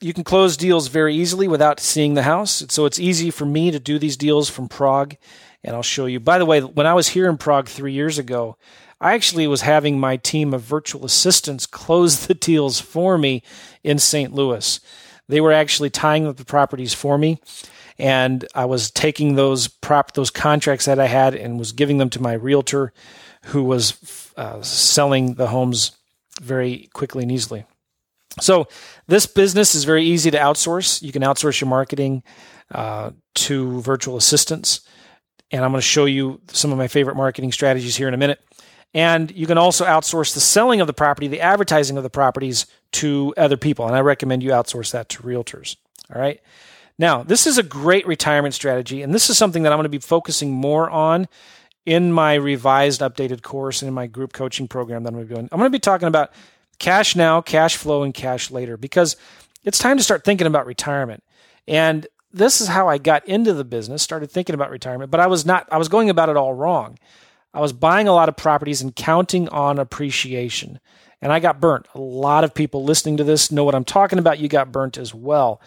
you 0.00 0.12
can 0.12 0.24
close 0.24 0.56
deals 0.56 0.88
very 0.88 1.14
easily 1.14 1.48
without 1.48 1.80
seeing 1.80 2.14
the 2.14 2.22
house. 2.22 2.64
So 2.68 2.84
it's 2.84 2.98
easy 2.98 3.30
for 3.30 3.44
me 3.44 3.70
to 3.70 3.80
do 3.80 3.98
these 3.98 4.16
deals 4.16 4.48
from 4.48 4.68
Prague. 4.68 5.16
And 5.64 5.74
I'll 5.74 5.82
show 5.82 6.06
you. 6.06 6.20
By 6.20 6.38
the 6.38 6.46
way, 6.46 6.60
when 6.60 6.86
I 6.86 6.94
was 6.94 7.08
here 7.08 7.28
in 7.28 7.36
Prague 7.36 7.68
three 7.68 7.92
years 7.92 8.18
ago, 8.18 8.56
I 9.00 9.14
actually 9.14 9.46
was 9.46 9.62
having 9.62 9.98
my 9.98 10.16
team 10.16 10.52
of 10.52 10.62
virtual 10.62 11.04
assistants 11.04 11.66
close 11.66 12.26
the 12.26 12.34
deals 12.34 12.80
for 12.80 13.18
me 13.18 13.42
in 13.82 13.98
St. 13.98 14.32
Louis. 14.32 14.80
They 15.28 15.40
were 15.40 15.52
actually 15.52 15.90
tying 15.90 16.26
up 16.26 16.36
the 16.36 16.44
properties 16.44 16.94
for 16.94 17.18
me, 17.18 17.38
and 17.98 18.46
I 18.54 18.64
was 18.64 18.90
taking 18.90 19.34
those 19.34 19.68
prop 19.68 20.12
those 20.12 20.30
contracts 20.30 20.86
that 20.86 20.98
I 20.98 21.06
had 21.06 21.34
and 21.34 21.58
was 21.58 21.72
giving 21.72 21.98
them 21.98 22.08
to 22.10 22.22
my 22.22 22.32
realtor, 22.32 22.94
who 23.46 23.62
was 23.62 24.32
uh, 24.38 24.62
selling 24.62 25.34
the 25.34 25.48
homes 25.48 25.92
very 26.40 26.88
quickly 26.94 27.24
and 27.24 27.32
easily. 27.32 27.66
So 28.40 28.68
this 29.06 29.26
business 29.26 29.74
is 29.74 29.84
very 29.84 30.04
easy 30.04 30.30
to 30.30 30.38
outsource. 30.38 31.02
You 31.02 31.12
can 31.12 31.22
outsource 31.22 31.60
your 31.60 31.68
marketing 31.68 32.22
uh, 32.74 33.10
to 33.34 33.80
virtual 33.80 34.16
assistants, 34.16 34.80
and 35.50 35.64
I'm 35.64 35.70
going 35.70 35.80
to 35.80 35.86
show 35.86 36.04
you 36.04 36.40
some 36.48 36.72
of 36.72 36.78
my 36.78 36.88
favorite 36.88 37.16
marketing 37.16 37.52
strategies 37.52 37.96
here 37.96 38.08
in 38.08 38.14
a 38.14 38.18
minute. 38.18 38.40
And 38.94 39.30
you 39.30 39.46
can 39.46 39.58
also 39.58 39.84
outsource 39.84 40.34
the 40.34 40.40
selling 40.40 40.80
of 40.80 40.86
the 40.86 40.94
property, 40.94 41.28
the 41.28 41.40
advertising 41.40 41.96
of 41.96 42.02
the 42.02 42.10
properties 42.10 42.66
to 42.92 43.34
other 43.36 43.56
people. 43.56 43.86
And 43.86 43.94
I 43.94 44.00
recommend 44.00 44.42
you 44.42 44.50
outsource 44.50 44.92
that 44.92 45.08
to 45.10 45.22
realtors. 45.22 45.76
All 46.14 46.20
right. 46.20 46.40
Now, 46.98 47.22
this 47.22 47.46
is 47.46 47.58
a 47.58 47.62
great 47.62 48.06
retirement 48.06 48.54
strategy. 48.54 49.02
And 49.02 49.14
this 49.14 49.30
is 49.30 49.38
something 49.38 49.62
that 49.62 49.72
I'm 49.72 49.76
going 49.76 49.84
to 49.84 49.90
be 49.90 49.98
focusing 49.98 50.52
more 50.52 50.90
on 50.90 51.28
in 51.86 52.12
my 52.12 52.34
revised, 52.34 53.00
updated 53.00 53.42
course 53.42 53.82
and 53.82 53.88
in 53.88 53.94
my 53.94 54.06
group 54.06 54.32
coaching 54.32 54.68
program 54.68 55.02
that 55.02 55.10
I'm 55.10 55.14
going 55.14 55.26
to 55.26 55.28
be 55.28 55.34
doing. 55.34 55.48
I'm 55.52 55.58
going 55.58 55.70
to 55.70 55.76
be 55.76 55.80
talking 55.80 56.08
about 56.08 56.32
cash 56.78 57.16
now, 57.16 57.40
cash 57.40 57.76
flow, 57.76 58.02
and 58.02 58.14
cash 58.14 58.50
later 58.50 58.76
because 58.76 59.16
it's 59.64 59.78
time 59.78 59.96
to 59.96 60.02
start 60.02 60.24
thinking 60.24 60.46
about 60.46 60.66
retirement. 60.66 61.22
And 61.66 62.06
this 62.32 62.60
is 62.60 62.68
how 62.68 62.88
I 62.88 62.98
got 62.98 63.26
into 63.26 63.52
the 63.54 63.64
business, 63.64 64.02
started 64.02 64.30
thinking 64.30 64.54
about 64.54 64.70
retirement, 64.70 65.10
but 65.10 65.20
I 65.20 65.26
was 65.26 65.44
not, 65.44 65.68
I 65.70 65.78
was 65.78 65.88
going 65.88 66.10
about 66.10 66.28
it 66.28 66.36
all 66.36 66.54
wrong. 66.54 66.98
I 67.52 67.60
was 67.60 67.72
buying 67.72 68.06
a 68.06 68.12
lot 68.12 68.28
of 68.28 68.36
properties 68.36 68.82
and 68.82 68.94
counting 68.94 69.48
on 69.48 69.78
appreciation. 69.78 70.80
And 71.20 71.32
I 71.32 71.40
got 71.40 71.60
burnt. 71.60 71.86
A 71.94 72.00
lot 72.00 72.44
of 72.44 72.54
people 72.54 72.84
listening 72.84 73.16
to 73.16 73.24
this 73.24 73.50
know 73.50 73.64
what 73.64 73.74
I'm 73.74 73.84
talking 73.84 74.18
about. 74.18 74.38
You 74.38 74.48
got 74.48 74.70
burnt 74.70 74.96
as 74.98 75.12
well. 75.14 75.60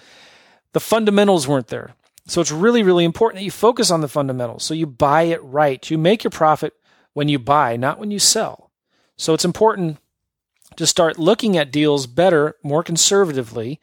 The 0.74 0.80
fundamentals 0.80 1.48
weren't 1.48 1.68
there. 1.68 1.96
So 2.28 2.40
it's 2.40 2.52
really, 2.52 2.84
really 2.84 3.04
important 3.04 3.40
that 3.40 3.46
you 3.46 3.52
focus 3.52 3.92
on 3.92 4.02
the 4.02 4.08
fundamentals. 4.08 4.64
So 4.64 4.74
you 4.74 4.86
buy 4.86 5.24
it 5.24 5.44
right. 5.44 5.90
You 5.90 5.98
make 5.98 6.24
your 6.24 6.32
profit 6.32 6.74
when 7.14 7.28
you 7.28 7.40
buy, 7.40 7.76
not 7.76 8.00
when 8.00 8.12
you 8.12 8.20
sell. 8.20 8.72
So 9.18 9.34
it's 9.34 9.44
important 9.44 9.98
to 10.76 10.88
start 10.88 11.20
looking 11.20 11.58
at 11.58 11.72
deals 11.72 12.08
better, 12.08 12.56
more 12.64 12.84
conservatively. 12.84 13.80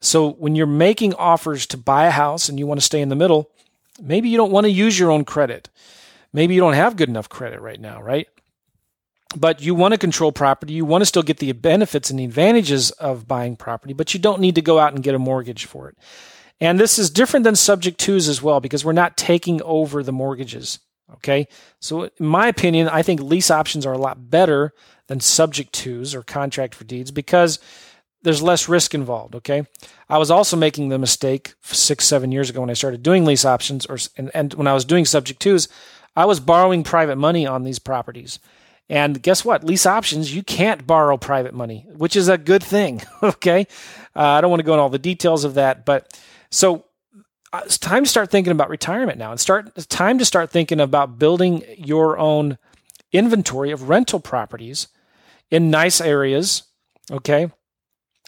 So 0.00 0.30
when 0.32 0.54
you're 0.54 0.66
making 0.66 1.14
offers 1.14 1.66
to 1.66 1.76
buy 1.76 2.06
a 2.06 2.10
house 2.10 2.48
and 2.48 2.58
you 2.58 2.66
want 2.66 2.80
to 2.80 2.86
stay 2.86 3.00
in 3.00 3.08
the 3.08 3.16
middle, 3.16 3.50
maybe 4.00 4.28
you 4.28 4.36
don't 4.36 4.52
want 4.52 4.64
to 4.64 4.70
use 4.70 4.98
your 4.98 5.10
own 5.10 5.24
credit. 5.24 5.68
Maybe 6.32 6.54
you 6.54 6.60
don't 6.60 6.74
have 6.74 6.96
good 6.96 7.08
enough 7.08 7.28
credit 7.28 7.60
right 7.60 7.80
now, 7.80 8.02
right? 8.02 8.28
But 9.36 9.60
you 9.60 9.74
want 9.74 9.92
to 9.92 9.98
control 9.98 10.32
property. 10.32 10.72
You 10.72 10.84
want 10.84 11.02
to 11.02 11.06
still 11.06 11.22
get 11.22 11.38
the 11.38 11.52
benefits 11.52 12.10
and 12.10 12.18
the 12.18 12.24
advantages 12.24 12.90
of 12.92 13.26
buying 13.26 13.56
property, 13.56 13.92
but 13.92 14.14
you 14.14 14.20
don't 14.20 14.40
need 14.40 14.54
to 14.54 14.62
go 14.62 14.78
out 14.78 14.94
and 14.94 15.02
get 15.02 15.14
a 15.14 15.18
mortgage 15.18 15.64
for 15.64 15.88
it. 15.88 15.98
And 16.60 16.80
this 16.80 16.98
is 16.98 17.10
different 17.10 17.44
than 17.44 17.56
subject 17.56 17.98
twos 17.98 18.28
as 18.28 18.42
well 18.42 18.60
because 18.60 18.84
we're 18.84 18.92
not 18.92 19.16
taking 19.16 19.62
over 19.62 20.02
the 20.02 20.12
mortgages. 20.12 20.80
Okay. 21.14 21.48
So, 21.80 22.04
in 22.04 22.26
my 22.26 22.48
opinion, 22.48 22.88
I 22.88 23.02
think 23.02 23.20
lease 23.20 23.50
options 23.50 23.86
are 23.86 23.92
a 23.92 23.98
lot 23.98 24.30
better 24.30 24.72
than 25.08 25.20
subject 25.20 25.72
twos 25.72 26.14
or 26.14 26.22
contract 26.22 26.74
for 26.74 26.84
deeds 26.84 27.10
because 27.10 27.58
there's 28.22 28.42
less 28.42 28.68
risk 28.68 28.94
involved. 28.94 29.34
Okay. 29.34 29.66
I 30.08 30.18
was 30.18 30.30
also 30.30 30.56
making 30.56 30.88
the 30.88 30.98
mistake 30.98 31.54
six, 31.62 32.04
seven 32.04 32.32
years 32.32 32.50
ago 32.50 32.60
when 32.60 32.70
I 32.70 32.74
started 32.74 33.02
doing 33.02 33.24
lease 33.24 33.44
options 33.44 33.86
or, 33.86 33.98
and, 34.16 34.30
and 34.34 34.54
when 34.54 34.66
I 34.66 34.74
was 34.74 34.84
doing 34.84 35.04
subject 35.04 35.40
twos, 35.40 35.68
I 36.16 36.24
was 36.24 36.40
borrowing 36.40 36.84
private 36.84 37.16
money 37.16 37.46
on 37.46 37.64
these 37.64 37.78
properties. 37.78 38.38
And 38.90 39.22
guess 39.22 39.44
what? 39.44 39.64
Lease 39.64 39.86
options, 39.86 40.34
you 40.34 40.42
can't 40.42 40.86
borrow 40.86 41.16
private 41.16 41.54
money, 41.54 41.86
which 41.94 42.16
is 42.16 42.28
a 42.28 42.38
good 42.38 42.62
thing. 42.62 43.02
okay. 43.22 43.66
Uh, 44.16 44.22
I 44.22 44.40
don't 44.40 44.50
want 44.50 44.60
to 44.60 44.64
go 44.64 44.72
into 44.72 44.82
all 44.82 44.88
the 44.88 44.98
details 44.98 45.44
of 45.44 45.54
that, 45.54 45.84
but 45.84 46.18
so 46.50 46.84
uh, 47.52 47.60
it's 47.64 47.78
time 47.78 48.04
to 48.04 48.10
start 48.10 48.30
thinking 48.30 48.50
about 48.50 48.68
retirement 48.68 49.18
now 49.18 49.30
and 49.30 49.40
start 49.40 49.70
it's 49.74 49.86
time 49.86 50.18
to 50.18 50.24
start 50.24 50.50
thinking 50.50 50.80
about 50.80 51.18
building 51.18 51.62
your 51.78 52.18
own 52.18 52.58
inventory 53.12 53.70
of 53.70 53.88
rental 53.88 54.20
properties 54.20 54.88
in 55.50 55.70
nice 55.70 56.00
areas 56.00 56.64
okay 57.10 57.50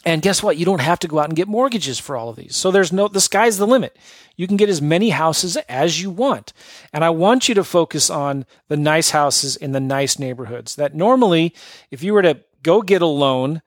and 0.03 0.23
guess 0.23 0.41
what 0.41 0.57
you 0.57 0.65
don't 0.65 0.81
have 0.81 0.97
to 0.99 1.07
go 1.07 1.19
out 1.19 1.27
and 1.27 1.35
get 1.35 1.47
mortgages 1.47 1.99
for 1.99 2.15
all 2.15 2.29
of 2.29 2.35
these 2.35 2.55
so 2.55 2.71
there's 2.71 2.91
no 2.91 3.07
the 3.07 3.21
sky's 3.21 3.57
the 3.57 3.67
limit 3.67 3.97
you 4.35 4.47
can 4.47 4.57
get 4.57 4.69
as 4.69 4.81
many 4.81 5.09
houses 5.09 5.57
as 5.69 6.01
you 6.01 6.09
want 6.09 6.53
and 6.93 7.03
i 7.03 7.09
want 7.09 7.47
you 7.47 7.55
to 7.55 7.63
focus 7.63 8.09
on 8.09 8.45
the 8.67 8.77
nice 8.77 9.11
houses 9.11 9.55
in 9.55 9.71
the 9.71 9.79
nice 9.79 10.17
neighborhoods 10.17 10.75
that 10.75 10.95
normally 10.95 11.53
if 11.91 12.03
you 12.03 12.13
were 12.13 12.21
to 12.23 12.39
go 12.63 12.81
get 12.81 13.01
a 13.01 13.07
loan 13.07 13.61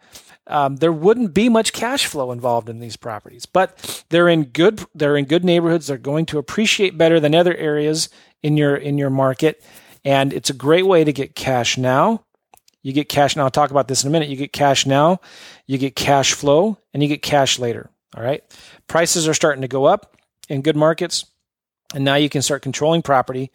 um, 0.47 0.77
there 0.77 0.93
wouldn't 0.93 1.33
be 1.33 1.49
much 1.49 1.73
cash 1.73 2.07
flow 2.07 2.31
involved 2.31 2.69
in 2.69 2.81
these 2.81 2.97
properties. 2.97 3.47
But 3.47 4.05
they're 4.11 4.29
in 4.29 4.45
good 4.45 4.85
they're 4.95 5.17
in 5.17 5.25
good 5.25 5.45
neighborhoods. 5.45 5.87
They're 5.87 5.99
going 5.99 6.27
to 6.27 6.39
appreciate 6.39 6.99
better 6.99 7.19
than 7.21 7.35
other 7.35 7.55
areas 7.57 8.09
in 8.43 8.57
your 8.57 8.77
in 8.77 8.99
your 8.99 9.11
market, 9.11 9.63
and 10.05 10.33
it's 10.33 10.51
a 10.51 10.55
great 10.55 10.87
way 10.87 11.05
to 11.05 11.13
get 11.13 11.35
cash 11.35 11.79
now. 11.79 12.25
You 12.85 12.93
get 12.93 13.09
cash 13.09 13.35
now. 13.35 13.43
I'll 13.43 13.51
talk 13.51 13.73
about 13.73 13.89
this 13.89 14.05
in 14.05 14.09
a 14.09 14.13
minute. 14.13 14.29
You 14.29 14.37
get 14.37 14.53
cash 14.53 14.87
now, 14.87 15.21
you 15.67 15.79
get 15.79 15.97
cash 15.97 16.35
flow, 16.35 16.79
and 16.93 17.03
you 17.03 17.09
get 17.09 17.23
cash 17.23 17.59
later. 17.59 17.91
All 18.17 18.23
right. 18.23 18.45
Prices 18.87 19.27
are 19.27 19.35
starting 19.35 19.63
to 19.63 19.69
go 19.69 19.87
up 19.87 20.17
in 20.49 20.63
good 20.63 20.77
markets, 20.77 21.27
and 21.93 22.05
now 22.05 22.15
you 22.15 22.29
can 22.29 22.43
start 22.43 22.63
controlling 22.63 23.03
property 23.03 23.51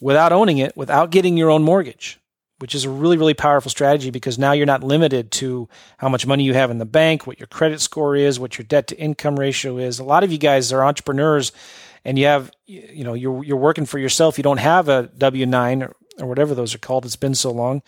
without 0.00 0.32
owning 0.32 0.58
it, 0.58 0.76
without 0.76 1.10
getting 1.10 1.36
your 1.36 1.50
own 1.50 1.64
mortgage 1.64 2.20
which 2.60 2.74
is 2.74 2.84
a 2.84 2.90
really, 2.90 3.16
really 3.16 3.32
powerful 3.32 3.70
strategy 3.70 4.10
because 4.10 4.38
now 4.38 4.52
you're 4.52 4.66
not 4.66 4.84
limited 4.84 5.30
to 5.30 5.66
how 5.96 6.10
much 6.10 6.26
money 6.26 6.44
you 6.44 6.52
have 6.52 6.70
in 6.70 6.76
the 6.76 6.84
bank, 6.84 7.26
what 7.26 7.40
your 7.40 7.46
credit 7.46 7.80
score 7.80 8.14
is, 8.14 8.38
what 8.38 8.58
your 8.58 8.66
debt 8.66 8.86
to 8.86 8.98
income 8.98 9.40
ratio 9.40 9.78
is. 9.78 9.98
A 9.98 10.04
lot 10.04 10.24
of 10.24 10.30
you 10.30 10.36
guys 10.36 10.70
are 10.70 10.84
entrepreneurs 10.84 11.52
and 12.04 12.18
you 12.18 12.26
have, 12.26 12.50
you 12.66 13.02
know, 13.02 13.14
you're, 13.14 13.42
you're 13.42 13.56
working 13.56 13.86
for 13.86 13.98
yourself. 13.98 14.36
You 14.36 14.44
don't 14.44 14.58
have 14.58 14.90
a 14.90 15.04
W 15.16 15.46
9 15.46 15.82
or, 15.82 15.96
or 16.18 16.26
whatever 16.26 16.54
those 16.54 16.74
are 16.74 16.78
called. 16.78 17.06
It's 17.06 17.16
been 17.16 17.34
so 17.34 17.50
long. 17.50 17.82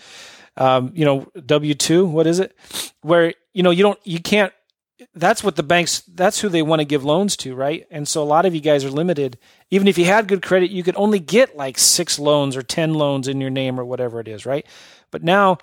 Um, 0.56 0.92
you 0.94 1.04
know, 1.04 1.26
W 1.47 1.75
2, 1.75 2.06
what 2.06 2.26
is 2.26 2.38
it? 2.38 2.56
Where, 3.00 3.35
you 3.52 3.62
know, 3.62 3.71
you 3.71 3.82
don't, 3.82 3.99
you 4.04 4.21
can't 4.21 4.52
that's 5.14 5.42
what 5.42 5.56
the 5.56 5.64
banks 5.64 6.02
that's 6.14 6.38
who 6.40 6.49
they 6.49 6.62
want 6.62 6.78
to 6.78 6.85
give 6.85 7.04
loans 7.04 7.37
to 7.37 7.56
right? 7.56 7.87
And 7.90 8.06
so 8.06 8.23
a 8.23 8.25
lot 8.25 8.47
of 8.47 8.54
you 8.54 8.61
guys 8.61 8.85
are 8.85 8.90
limited. 8.90 9.37
Even 9.71 9.88
if 9.88 9.99
you 9.99 10.04
had 10.04 10.28
good 10.28 10.42
credit 10.42 10.71
you 10.71 10.85
could 10.85 10.94
only 10.97 11.18
get 11.18 11.56
like 11.56 11.76
six 11.78 12.21
loans 12.21 12.56
or 12.56 12.62
10 12.62 12.94
loans 12.94 13.26
in 13.26 13.40
your 13.40 13.50
name 13.50 13.80
or 13.80 13.85
whatever 13.85 14.21
it 14.21 14.28
is 14.28 14.47
right? 14.47 14.64
But 15.11 15.25
now 15.25 15.59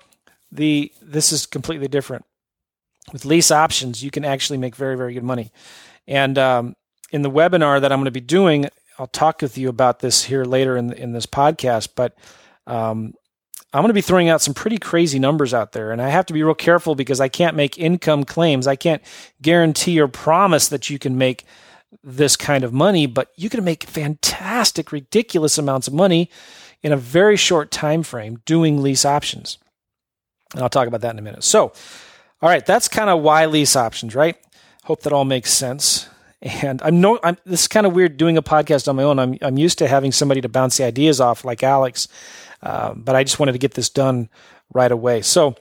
the 0.52 0.92
this 1.00 1.32
is 1.32 1.46
completely 1.46 1.88
different. 1.88 2.26
With 3.14 3.24
lease 3.24 3.50
options 3.50 4.02
you 4.02 4.10
can 4.10 4.26
actually 4.26 4.58
make 4.58 4.76
very 4.76 4.96
very 4.96 5.14
good 5.14 5.24
money. 5.24 5.52
And 6.06 6.36
um, 6.36 6.76
in 7.10 7.22
the 7.22 7.30
webinar 7.30 7.80
that 7.80 7.92
i'm 7.92 7.98
going 7.98 8.04
to 8.06 8.10
be 8.10 8.20
doing 8.20 8.66
i'll 8.98 9.06
talk 9.06 9.42
with 9.42 9.58
you 9.58 9.68
about 9.68 10.00
this 10.00 10.24
here 10.24 10.44
later 10.44 10.76
in, 10.76 10.92
in 10.92 11.12
this 11.12 11.26
podcast 11.26 11.88
but 11.94 12.16
um, 12.66 13.14
I'm 13.72 13.82
going 13.82 13.90
to 13.90 13.94
be 13.94 14.00
throwing 14.00 14.28
out 14.28 14.42
some 14.42 14.54
pretty 14.54 14.78
crazy 14.78 15.18
numbers 15.18 15.54
out 15.54 15.72
there, 15.72 15.92
and 15.92 16.02
I 16.02 16.08
have 16.08 16.26
to 16.26 16.32
be 16.32 16.42
real 16.42 16.54
careful 16.54 16.96
because 16.96 17.20
I 17.20 17.28
can't 17.28 17.54
make 17.54 17.78
income 17.78 18.24
claims. 18.24 18.66
I 18.66 18.74
can't 18.74 19.02
guarantee 19.40 20.00
or 20.00 20.08
promise 20.08 20.68
that 20.68 20.90
you 20.90 20.98
can 20.98 21.16
make 21.16 21.44
this 22.02 22.36
kind 22.36 22.64
of 22.64 22.72
money, 22.72 23.06
but 23.06 23.30
you 23.36 23.48
can 23.48 23.64
make 23.64 23.84
fantastic, 23.84 24.90
ridiculous 24.90 25.56
amounts 25.58 25.86
of 25.86 25.94
money 25.94 26.30
in 26.82 26.92
a 26.92 26.96
very 26.96 27.36
short 27.36 27.70
time 27.70 28.02
frame 28.02 28.40
doing 28.44 28.82
lease 28.82 29.04
options. 29.04 29.58
And 30.52 30.62
I'll 30.62 30.68
talk 30.68 30.88
about 30.88 31.02
that 31.02 31.12
in 31.12 31.18
a 31.18 31.22
minute. 31.22 31.44
So, 31.44 31.72
all 32.42 32.48
right, 32.48 32.64
that's 32.64 32.88
kind 32.88 33.10
of 33.10 33.22
why 33.22 33.46
lease 33.46 33.76
options, 33.76 34.14
right? 34.14 34.36
Hope 34.84 35.02
that 35.02 35.12
all 35.12 35.24
makes 35.24 35.52
sense. 35.52 36.08
And 36.42 36.80
I'm 36.82 37.00
no, 37.00 37.18
I'm, 37.22 37.36
this 37.44 37.62
is 37.62 37.68
kind 37.68 37.86
of 37.86 37.92
weird 37.92 38.16
doing 38.16 38.38
a 38.38 38.42
podcast 38.42 38.88
on 38.88 38.96
my 38.96 39.02
own. 39.02 39.18
I'm, 39.18 39.36
I'm 39.42 39.58
used 39.58 39.78
to 39.78 39.88
having 39.88 40.10
somebody 40.10 40.40
to 40.40 40.48
bounce 40.48 40.78
the 40.78 40.84
ideas 40.84 41.20
off, 41.20 41.44
like 41.44 41.62
Alex. 41.62 42.08
Uh, 42.62 42.94
but 42.94 43.16
I 43.16 43.24
just 43.24 43.38
wanted 43.38 43.52
to 43.52 43.58
get 43.58 43.74
this 43.74 43.88
done 43.88 44.28
right 44.72 44.90
away. 44.90 45.22
So, 45.22 45.56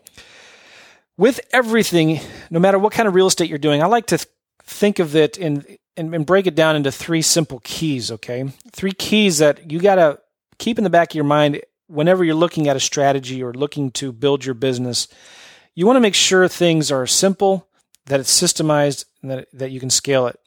with 1.18 1.40
everything, 1.52 2.22
no 2.50 2.60
matter 2.60 2.80
what 2.80 2.94
kind 2.94 3.08
of 3.08 3.14
real 3.14 3.28
estate 3.28 3.50
you're 3.50 3.58
doing, 3.58 3.82
I 3.84 3.88
like 3.88 4.08
to 4.08 4.18
th- 4.18 4.28
think 4.64 5.00
of 5.00 5.16
it 5.16 5.38
in, 5.38 5.66
and, 5.98 6.14
and 6.14 6.26
break 6.26 6.48
it 6.48 6.56
down 6.56 6.76
into 6.76 6.92
three 6.92 7.22
simple 7.22 7.60
keys. 7.64 8.12
Okay, 8.12 8.52
three 8.72 8.92
keys 8.94 9.40
that 9.40 9.72
you 9.72 9.80
got 9.80 9.96
to 9.96 10.20
keep 10.58 10.78
in 10.78 10.84
the 10.84 10.90
back 10.90 11.12
of 11.12 11.16
your 11.16 11.24
mind 11.26 11.62
whenever 11.88 12.24
you're 12.24 12.36
looking 12.36 12.68
at 12.68 12.76
a 12.76 12.80
strategy 12.80 13.42
or 13.42 13.54
looking 13.54 13.92
to 13.92 14.12
build 14.12 14.46
your 14.46 14.54
business. 14.54 15.08
You 15.74 15.86
want 15.86 15.98
to 15.98 16.02
make 16.02 16.16
sure 16.16 16.48
things 16.48 16.92
are 16.92 17.08
simple, 17.08 17.68
that 18.06 18.20
it's 18.20 18.42
systemized, 18.42 19.06
and 19.22 19.32
that, 19.32 19.48
that 19.54 19.72
you 19.72 19.80
can 19.80 19.90
scale 19.90 20.28
it. 20.28 20.40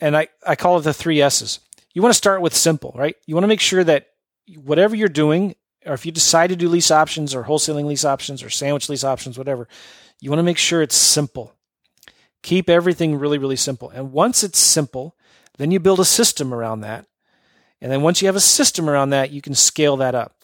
And 0.00 0.16
I, 0.16 0.28
I 0.46 0.56
call 0.56 0.78
it 0.78 0.82
the 0.82 0.94
three 0.94 1.20
S's. 1.20 1.60
You 1.92 2.02
want 2.02 2.12
to 2.12 2.18
start 2.18 2.40
with 2.40 2.54
simple, 2.54 2.94
right? 2.94 3.16
You 3.26 3.34
want 3.34 3.44
to 3.44 3.48
make 3.48 3.60
sure 3.60 3.82
that 3.82 4.10
whatever 4.56 4.94
you're 4.94 5.08
doing 5.08 5.56
or 5.86 5.94
if 5.94 6.04
you 6.04 6.12
decide 6.12 6.48
to 6.48 6.56
do 6.56 6.68
lease 6.68 6.90
options 6.90 7.34
or 7.34 7.44
wholesaling 7.44 7.86
lease 7.86 8.04
options 8.04 8.42
or 8.42 8.50
sandwich 8.50 8.88
lease 8.88 9.04
options, 9.04 9.38
whatever, 9.38 9.68
you 10.20 10.30
want 10.30 10.38
to 10.38 10.44
make 10.44 10.58
sure 10.58 10.82
it's 10.82 10.96
simple. 10.96 11.54
Keep 12.42 12.68
everything 12.68 13.18
really, 13.18 13.38
really 13.38 13.56
simple. 13.56 13.90
And 13.90 14.12
once 14.12 14.42
it's 14.42 14.58
simple, 14.58 15.16
then 15.58 15.70
you 15.70 15.80
build 15.80 16.00
a 16.00 16.04
system 16.04 16.54
around 16.54 16.80
that. 16.80 17.06
And 17.80 17.90
then 17.90 18.02
once 18.02 18.20
you 18.20 18.28
have 18.28 18.36
a 18.36 18.40
system 18.40 18.88
around 18.88 19.10
that, 19.10 19.30
you 19.30 19.40
can 19.40 19.54
scale 19.54 19.96
that 19.98 20.14
up. 20.14 20.34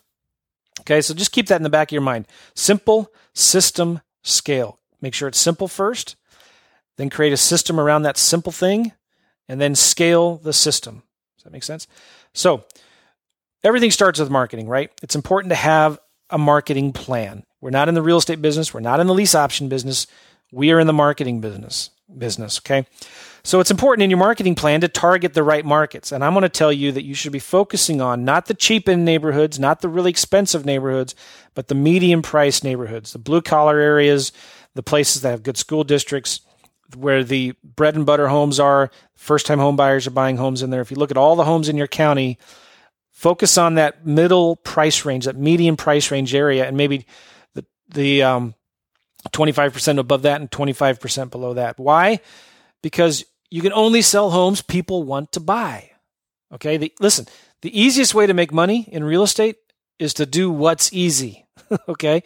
Okay, 0.81 1.01
so 1.01 1.15
just 1.15 1.33
keep 1.33 1.49
that 1.49 1.57
in 1.57 1.63
the 1.63 1.71
back 1.71 1.89
of 1.89 1.93
your 1.93 2.03
mind. 2.03 2.27
Simple, 2.55 3.11
system, 3.35 4.01
scale. 4.23 4.79
Make 5.01 5.15
sure 5.15 5.29
it's 5.29 5.39
simple 5.39 5.69
first, 5.69 6.17
then 6.97 7.11
create 7.11 7.33
a 7.33 7.39
system 7.39 7.79
around 7.79 8.03
that 8.03 8.17
simple 8.17 8.53
thing, 8.53 8.93
and 9.49 9.61
then 9.61 9.75
scale 9.75 10.37
the 10.37 10.53
system. 10.53 11.03
Does 11.37 11.45
that 11.45 11.53
make 11.53 11.63
sense? 11.63 11.87
So, 12.33 12.65
everything 13.67 13.91
starts 13.91 14.21
with 14.21 14.31
marketing, 14.31 14.69
right? 14.69 14.91
It's 15.03 15.17
important 15.17 15.51
to 15.51 15.57
have 15.57 15.99
a 16.31 16.39
marketing 16.39 16.93
plan. 16.93 17.45
We're 17.61 17.71
not 17.71 17.89
in 17.89 17.95
the 17.95 18.03
real 18.03 18.19
estate 18.19 18.41
business, 18.41 18.73
we're 18.73 18.81
not 18.81 19.01
in 19.01 19.07
the 19.07 19.15
lease 19.15 19.35
option 19.35 19.69
business. 19.69 20.07
We 20.53 20.71
are 20.71 20.79
in 20.79 20.87
the 20.87 20.93
marketing 20.93 21.41
business. 21.41 21.91
Business, 22.17 22.61
okay? 22.61 22.87
So 23.43 23.59
it's 23.59 23.71
important 23.71 24.05
in 24.05 24.11
your 24.11 24.19
marketing 24.19 24.55
plan 24.55 24.81
to 24.83 24.89
target 24.89 25.35
the 25.35 25.43
right 25.43 25.65
markets. 25.65 26.13
And 26.13 26.25
I'm 26.25 26.35
going 26.35 26.43
to 26.43 26.49
tell 26.49 26.73
you 26.73 26.93
that 26.93 27.05
you 27.05 27.15
should 27.15 27.33
be 27.33 27.41
focusing 27.41 28.01
on 28.01 28.25
not 28.25 28.47
the 28.47 28.55
cheap 28.55 28.89
end 28.89 29.05
neighborhoods, 29.05 29.59
not 29.59 29.81
the 29.81 29.89
really 29.89 30.11
expensive 30.11 30.65
neighborhoods, 30.65 31.17
but 31.55 31.67
the 31.67 31.75
medium 31.75 32.23
price 32.23 32.63
neighborhoods, 32.63 33.13
the 33.13 33.19
blue 33.19 33.43
collar 33.43 33.79
areas, 33.79 34.31
the 34.75 34.83
places 34.83 35.23
that 35.23 35.31
have 35.31 35.43
good 35.43 35.57
school 35.57 35.83
districts, 35.83 36.41
where 36.97 37.25
the 37.25 37.55
bread 37.65 37.97
and 37.97 38.07
butter 38.07 38.29
homes 38.29 38.61
are. 38.61 38.91
First 39.17 39.47
time 39.47 39.59
home 39.59 39.77
buyers 39.77 40.07
are 40.07 40.13
buying 40.13 40.37
homes 40.37 40.63
in 40.63 40.71
there. 40.71 40.81
If 40.81 40.93
you 40.93 40.97
look 40.97 41.11
at 41.11 41.17
all 41.17 41.35
the 41.35 41.45
homes 41.45 41.69
in 41.69 41.77
your 41.77 41.89
county, 41.89 42.39
Focus 43.17 43.57
on 43.57 43.77
that 43.77 44.05
middle 44.05 44.57
price 44.57 45.07
range, 45.07 45.25
that 45.25 45.39
median 45.39 45.75
price 45.75 46.11
range 46.11 46.35
area, 46.35 46.67
and 46.67 46.77
maybe 46.77 47.07
the 47.55 47.65
the 47.89 48.23
um, 48.23 48.55
25% 49.31 49.99
above 49.99 50.21
that 50.23 50.39
and 50.39 50.51
25% 50.51 51.31
below 51.31 51.55
that. 51.55 51.79
Why? 51.79 52.21
Because 52.83 53.25
you 53.51 53.63
can 53.63 53.73
only 53.73 54.03
sell 54.03 54.29
homes 54.29 54.61
people 54.61 55.03
want 55.03 55.33
to 55.33 55.41
buy. 55.41 55.93
Okay. 56.53 56.77
The, 56.77 56.93
listen, 57.01 57.27
the 57.63 57.81
easiest 57.81 58.15
way 58.15 58.27
to 58.27 58.35
make 58.35 58.53
money 58.53 58.87
in 58.93 59.03
real 59.03 59.23
estate 59.23 59.57
is 59.99 60.13
to 60.15 60.27
do 60.27 60.51
what's 60.51 60.93
easy. 60.93 61.47
okay. 61.89 62.23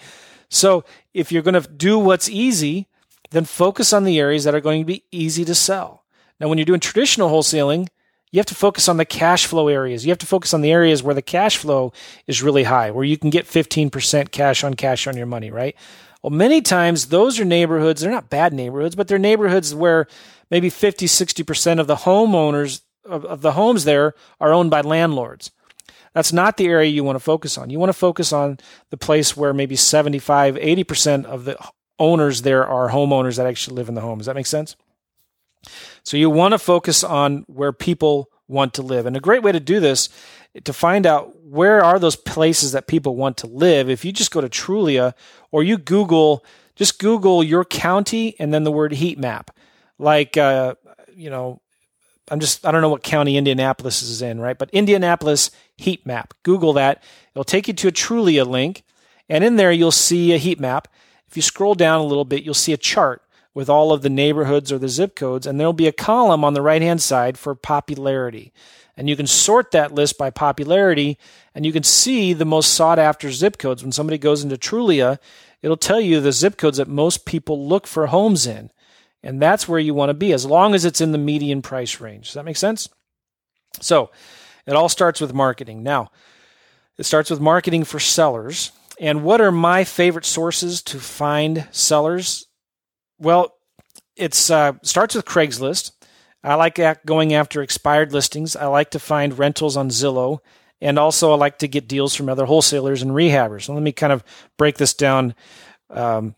So 0.48 0.84
if 1.14 1.30
you're 1.30 1.44
going 1.44 1.62
to 1.62 1.68
do 1.70 2.00
what's 2.00 2.28
easy, 2.28 2.88
then 3.30 3.44
focus 3.44 3.92
on 3.92 4.02
the 4.02 4.18
areas 4.18 4.42
that 4.42 4.56
are 4.56 4.60
going 4.60 4.80
to 4.80 4.92
be 4.92 5.04
easy 5.12 5.44
to 5.44 5.54
sell. 5.54 6.04
Now, 6.40 6.48
when 6.48 6.58
you're 6.58 6.64
doing 6.64 6.80
traditional 6.80 7.30
wholesaling, 7.30 7.86
you 8.32 8.38
have 8.38 8.46
to 8.46 8.54
focus 8.54 8.88
on 8.88 8.96
the 8.96 9.04
cash 9.04 9.46
flow 9.46 9.68
areas. 9.68 10.04
You 10.04 10.10
have 10.10 10.18
to 10.18 10.26
focus 10.26 10.54
on 10.54 10.60
the 10.60 10.70
areas 10.70 11.02
where 11.02 11.14
the 11.14 11.22
cash 11.22 11.56
flow 11.56 11.92
is 12.26 12.42
really 12.42 12.64
high, 12.64 12.90
where 12.90 13.04
you 13.04 13.18
can 13.18 13.30
get 13.30 13.46
15% 13.46 14.30
cash 14.30 14.62
on 14.62 14.74
cash 14.74 15.06
on 15.06 15.16
your 15.16 15.26
money, 15.26 15.50
right? 15.50 15.74
Well, 16.22 16.30
many 16.30 16.60
times 16.60 17.06
those 17.06 17.40
are 17.40 17.44
neighborhoods, 17.44 18.00
they're 18.00 18.10
not 18.10 18.30
bad 18.30 18.52
neighborhoods, 18.52 18.94
but 18.94 19.08
they're 19.08 19.18
neighborhoods 19.18 19.74
where 19.74 20.06
maybe 20.50 20.70
50, 20.70 21.06
60% 21.06 21.80
of 21.80 21.86
the 21.86 21.96
homeowners 21.96 22.82
of, 23.04 23.24
of 23.24 23.40
the 23.40 23.52
homes 23.52 23.84
there 23.84 24.14
are 24.40 24.52
owned 24.52 24.70
by 24.70 24.82
landlords. 24.82 25.50
That's 26.12 26.32
not 26.32 26.56
the 26.56 26.66
area 26.66 26.90
you 26.90 27.04
want 27.04 27.16
to 27.16 27.24
focus 27.24 27.56
on. 27.56 27.70
You 27.70 27.78
want 27.78 27.90
to 27.90 27.98
focus 27.98 28.32
on 28.32 28.58
the 28.90 28.96
place 28.96 29.36
where 29.36 29.54
maybe 29.54 29.76
75, 29.76 30.56
80% 30.56 31.24
of 31.24 31.44
the 31.44 31.56
owners 31.98 32.42
there 32.42 32.66
are 32.66 32.90
homeowners 32.90 33.36
that 33.36 33.46
actually 33.46 33.76
live 33.76 33.88
in 33.88 33.94
the 33.94 34.00
home. 34.00 34.18
Does 34.18 34.26
that 34.26 34.34
make 34.34 34.46
sense? 34.46 34.76
So 36.02 36.16
you 36.16 36.30
want 36.30 36.52
to 36.52 36.58
focus 36.58 37.04
on 37.04 37.44
where 37.46 37.72
people 37.72 38.30
want 38.48 38.74
to 38.74 38.82
live. 38.82 39.06
And 39.06 39.16
a 39.16 39.20
great 39.20 39.42
way 39.42 39.52
to 39.52 39.60
do 39.60 39.80
this 39.80 40.08
to 40.64 40.72
find 40.72 41.06
out 41.06 41.44
where 41.44 41.82
are 41.82 41.98
those 41.98 42.16
places 42.16 42.72
that 42.72 42.86
people 42.86 43.16
want 43.16 43.36
to 43.38 43.46
live. 43.46 43.88
If 43.88 44.04
you 44.04 44.12
just 44.12 44.32
go 44.32 44.40
to 44.40 44.48
Trulia 44.48 45.14
or 45.50 45.62
you 45.62 45.78
Google, 45.78 46.44
just 46.74 46.98
Google 46.98 47.44
your 47.44 47.64
county 47.64 48.34
and 48.38 48.52
then 48.52 48.64
the 48.64 48.72
word 48.72 48.92
heat 48.92 49.18
map. 49.18 49.56
Like, 49.98 50.36
uh, 50.36 50.74
you 51.14 51.30
know, 51.30 51.60
I'm 52.30 52.40
just, 52.40 52.66
I 52.66 52.70
don't 52.70 52.82
know 52.82 52.88
what 52.88 53.02
county 53.02 53.36
Indianapolis 53.36 54.02
is 54.02 54.22
in, 54.22 54.40
right? 54.40 54.58
But 54.58 54.70
Indianapolis 54.70 55.50
heat 55.76 56.06
map. 56.06 56.34
Google 56.42 56.72
that. 56.74 57.02
It'll 57.34 57.44
take 57.44 57.68
you 57.68 57.74
to 57.74 57.88
a 57.88 57.92
Trulia 57.92 58.46
link. 58.46 58.82
And 59.28 59.44
in 59.44 59.56
there, 59.56 59.72
you'll 59.72 59.92
see 59.92 60.32
a 60.32 60.38
heat 60.38 60.58
map. 60.58 60.88
If 61.28 61.36
you 61.36 61.42
scroll 61.42 61.74
down 61.74 62.00
a 62.00 62.04
little 62.04 62.24
bit, 62.24 62.42
you'll 62.42 62.54
see 62.54 62.72
a 62.72 62.76
chart 62.76 63.22
with 63.54 63.68
all 63.68 63.92
of 63.92 64.02
the 64.02 64.10
neighborhoods 64.10 64.70
or 64.70 64.78
the 64.78 64.88
zip 64.88 65.16
codes, 65.16 65.46
and 65.46 65.58
there'll 65.58 65.72
be 65.72 65.88
a 65.88 65.92
column 65.92 66.44
on 66.44 66.54
the 66.54 66.62
right 66.62 66.82
hand 66.82 67.02
side 67.02 67.36
for 67.36 67.54
popularity. 67.54 68.52
And 68.96 69.08
you 69.08 69.16
can 69.16 69.26
sort 69.26 69.70
that 69.70 69.92
list 69.94 70.18
by 70.18 70.30
popularity, 70.30 71.18
and 71.54 71.64
you 71.64 71.72
can 71.72 71.82
see 71.82 72.32
the 72.32 72.44
most 72.44 72.74
sought 72.74 72.98
after 72.98 73.30
zip 73.30 73.58
codes. 73.58 73.82
When 73.82 73.92
somebody 73.92 74.18
goes 74.18 74.44
into 74.44 74.56
Trulia, 74.56 75.18
it'll 75.62 75.76
tell 75.76 76.00
you 76.00 76.20
the 76.20 76.32
zip 76.32 76.56
codes 76.56 76.76
that 76.76 76.88
most 76.88 77.24
people 77.24 77.66
look 77.66 77.86
for 77.86 78.08
homes 78.08 78.46
in. 78.46 78.70
And 79.22 79.40
that's 79.40 79.68
where 79.68 79.80
you 79.80 79.94
want 79.94 80.10
to 80.10 80.14
be, 80.14 80.32
as 80.32 80.46
long 80.46 80.74
as 80.74 80.84
it's 80.84 81.00
in 81.00 81.12
the 81.12 81.18
median 81.18 81.62
price 81.62 82.00
range. 82.00 82.26
Does 82.26 82.34
that 82.34 82.44
make 82.44 82.56
sense? 82.56 82.88
So 83.80 84.10
it 84.66 84.74
all 84.74 84.88
starts 84.88 85.20
with 85.20 85.34
marketing. 85.34 85.82
Now, 85.82 86.10
it 86.96 87.04
starts 87.04 87.30
with 87.30 87.40
marketing 87.40 87.84
for 87.84 87.98
sellers. 87.98 88.72
And 88.98 89.24
what 89.24 89.40
are 89.40 89.52
my 89.52 89.84
favorite 89.84 90.26
sources 90.26 90.82
to 90.82 91.00
find 91.00 91.66
sellers? 91.70 92.46
Well, 93.20 93.54
it 94.16 94.50
uh, 94.50 94.72
starts 94.82 95.14
with 95.14 95.26
Craigslist. 95.26 95.92
I 96.42 96.54
like 96.54 96.80
going 97.04 97.34
after 97.34 97.62
expired 97.62 98.12
listings. 98.12 98.56
I 98.56 98.66
like 98.66 98.90
to 98.92 98.98
find 98.98 99.38
rentals 99.38 99.76
on 99.76 99.90
Zillow. 99.90 100.38
And 100.80 100.98
also, 100.98 101.30
I 101.32 101.36
like 101.36 101.58
to 101.58 101.68
get 101.68 101.86
deals 101.86 102.14
from 102.14 102.30
other 102.30 102.46
wholesalers 102.46 103.02
and 103.02 103.10
rehabbers. 103.10 103.64
So 103.64 103.74
let 103.74 103.82
me 103.82 103.92
kind 103.92 104.12
of 104.12 104.24
break 104.56 104.78
this 104.78 104.94
down 104.94 105.34
um, 105.90 106.34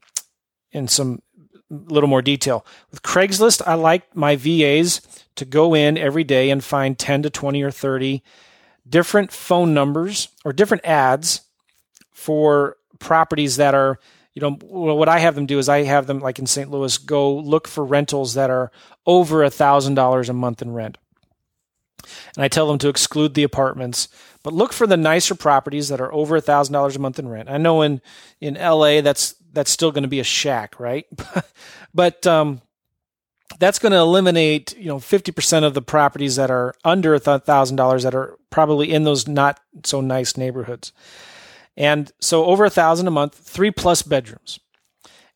in 0.72 0.88
some 0.88 1.22
little 1.70 2.08
more 2.08 2.22
detail. 2.22 2.66
With 2.90 3.02
Craigslist, 3.02 3.62
I 3.64 3.74
like 3.74 4.14
my 4.16 4.34
VAs 4.34 5.00
to 5.36 5.44
go 5.44 5.74
in 5.74 5.96
every 5.96 6.24
day 6.24 6.50
and 6.50 6.62
find 6.62 6.98
10 6.98 7.22
to 7.22 7.30
20 7.30 7.62
or 7.62 7.70
30 7.70 8.22
different 8.88 9.30
phone 9.30 9.72
numbers 9.72 10.28
or 10.44 10.52
different 10.52 10.84
ads 10.84 11.42
for 12.12 12.76
properties 12.98 13.56
that 13.56 13.74
are 13.74 14.00
you 14.34 14.40
know, 14.40 14.56
what 14.62 15.08
I 15.08 15.18
have 15.18 15.34
them 15.34 15.46
do 15.46 15.58
is 15.58 15.68
I 15.68 15.82
have 15.82 16.06
them, 16.06 16.20
like 16.20 16.38
in 16.38 16.46
St. 16.46 16.70
Louis, 16.70 16.96
go 16.98 17.34
look 17.36 17.68
for 17.68 17.84
rentals 17.84 18.34
that 18.34 18.50
are 18.50 18.72
over 19.06 19.44
a 19.44 19.50
thousand 19.50 19.94
dollars 19.94 20.28
a 20.28 20.32
month 20.32 20.62
in 20.62 20.72
rent. 20.72 20.96
And 22.34 22.42
I 22.42 22.48
tell 22.48 22.66
them 22.66 22.78
to 22.78 22.88
exclude 22.88 23.34
the 23.34 23.42
apartments, 23.42 24.08
but 24.42 24.54
look 24.54 24.72
for 24.72 24.86
the 24.86 24.96
nicer 24.96 25.34
properties 25.34 25.88
that 25.88 26.00
are 26.00 26.12
over 26.12 26.36
a 26.36 26.40
thousand 26.40 26.72
dollars 26.72 26.96
a 26.96 26.98
month 26.98 27.18
in 27.18 27.28
rent. 27.28 27.50
I 27.50 27.58
know 27.58 27.82
in 27.82 28.00
in 28.40 28.54
LA 28.54 29.02
that's 29.02 29.34
that's 29.52 29.70
still 29.70 29.92
going 29.92 30.02
to 30.02 30.08
be 30.08 30.20
a 30.20 30.24
shack, 30.24 30.80
right? 30.80 31.06
but 31.94 32.26
um, 32.26 32.62
that's 33.58 33.78
going 33.78 33.92
to 33.92 33.98
eliminate 33.98 34.76
you 34.76 34.86
know 34.86 34.98
fifty 34.98 35.30
percent 35.30 35.64
of 35.64 35.74
the 35.74 35.82
properties 35.82 36.36
that 36.36 36.50
are 36.50 36.74
under 36.84 37.14
a 37.14 37.20
thousand 37.20 37.76
dollars 37.76 38.02
that 38.02 38.14
are 38.14 38.36
probably 38.50 38.90
in 38.90 39.04
those 39.04 39.28
not 39.28 39.60
so 39.84 40.00
nice 40.00 40.36
neighborhoods. 40.36 40.92
And 41.76 42.12
so 42.20 42.44
over 42.44 42.64
a 42.64 42.70
thousand 42.70 43.06
a 43.06 43.10
month, 43.10 43.34
three 43.36 43.70
plus 43.70 44.02
bedrooms. 44.02 44.60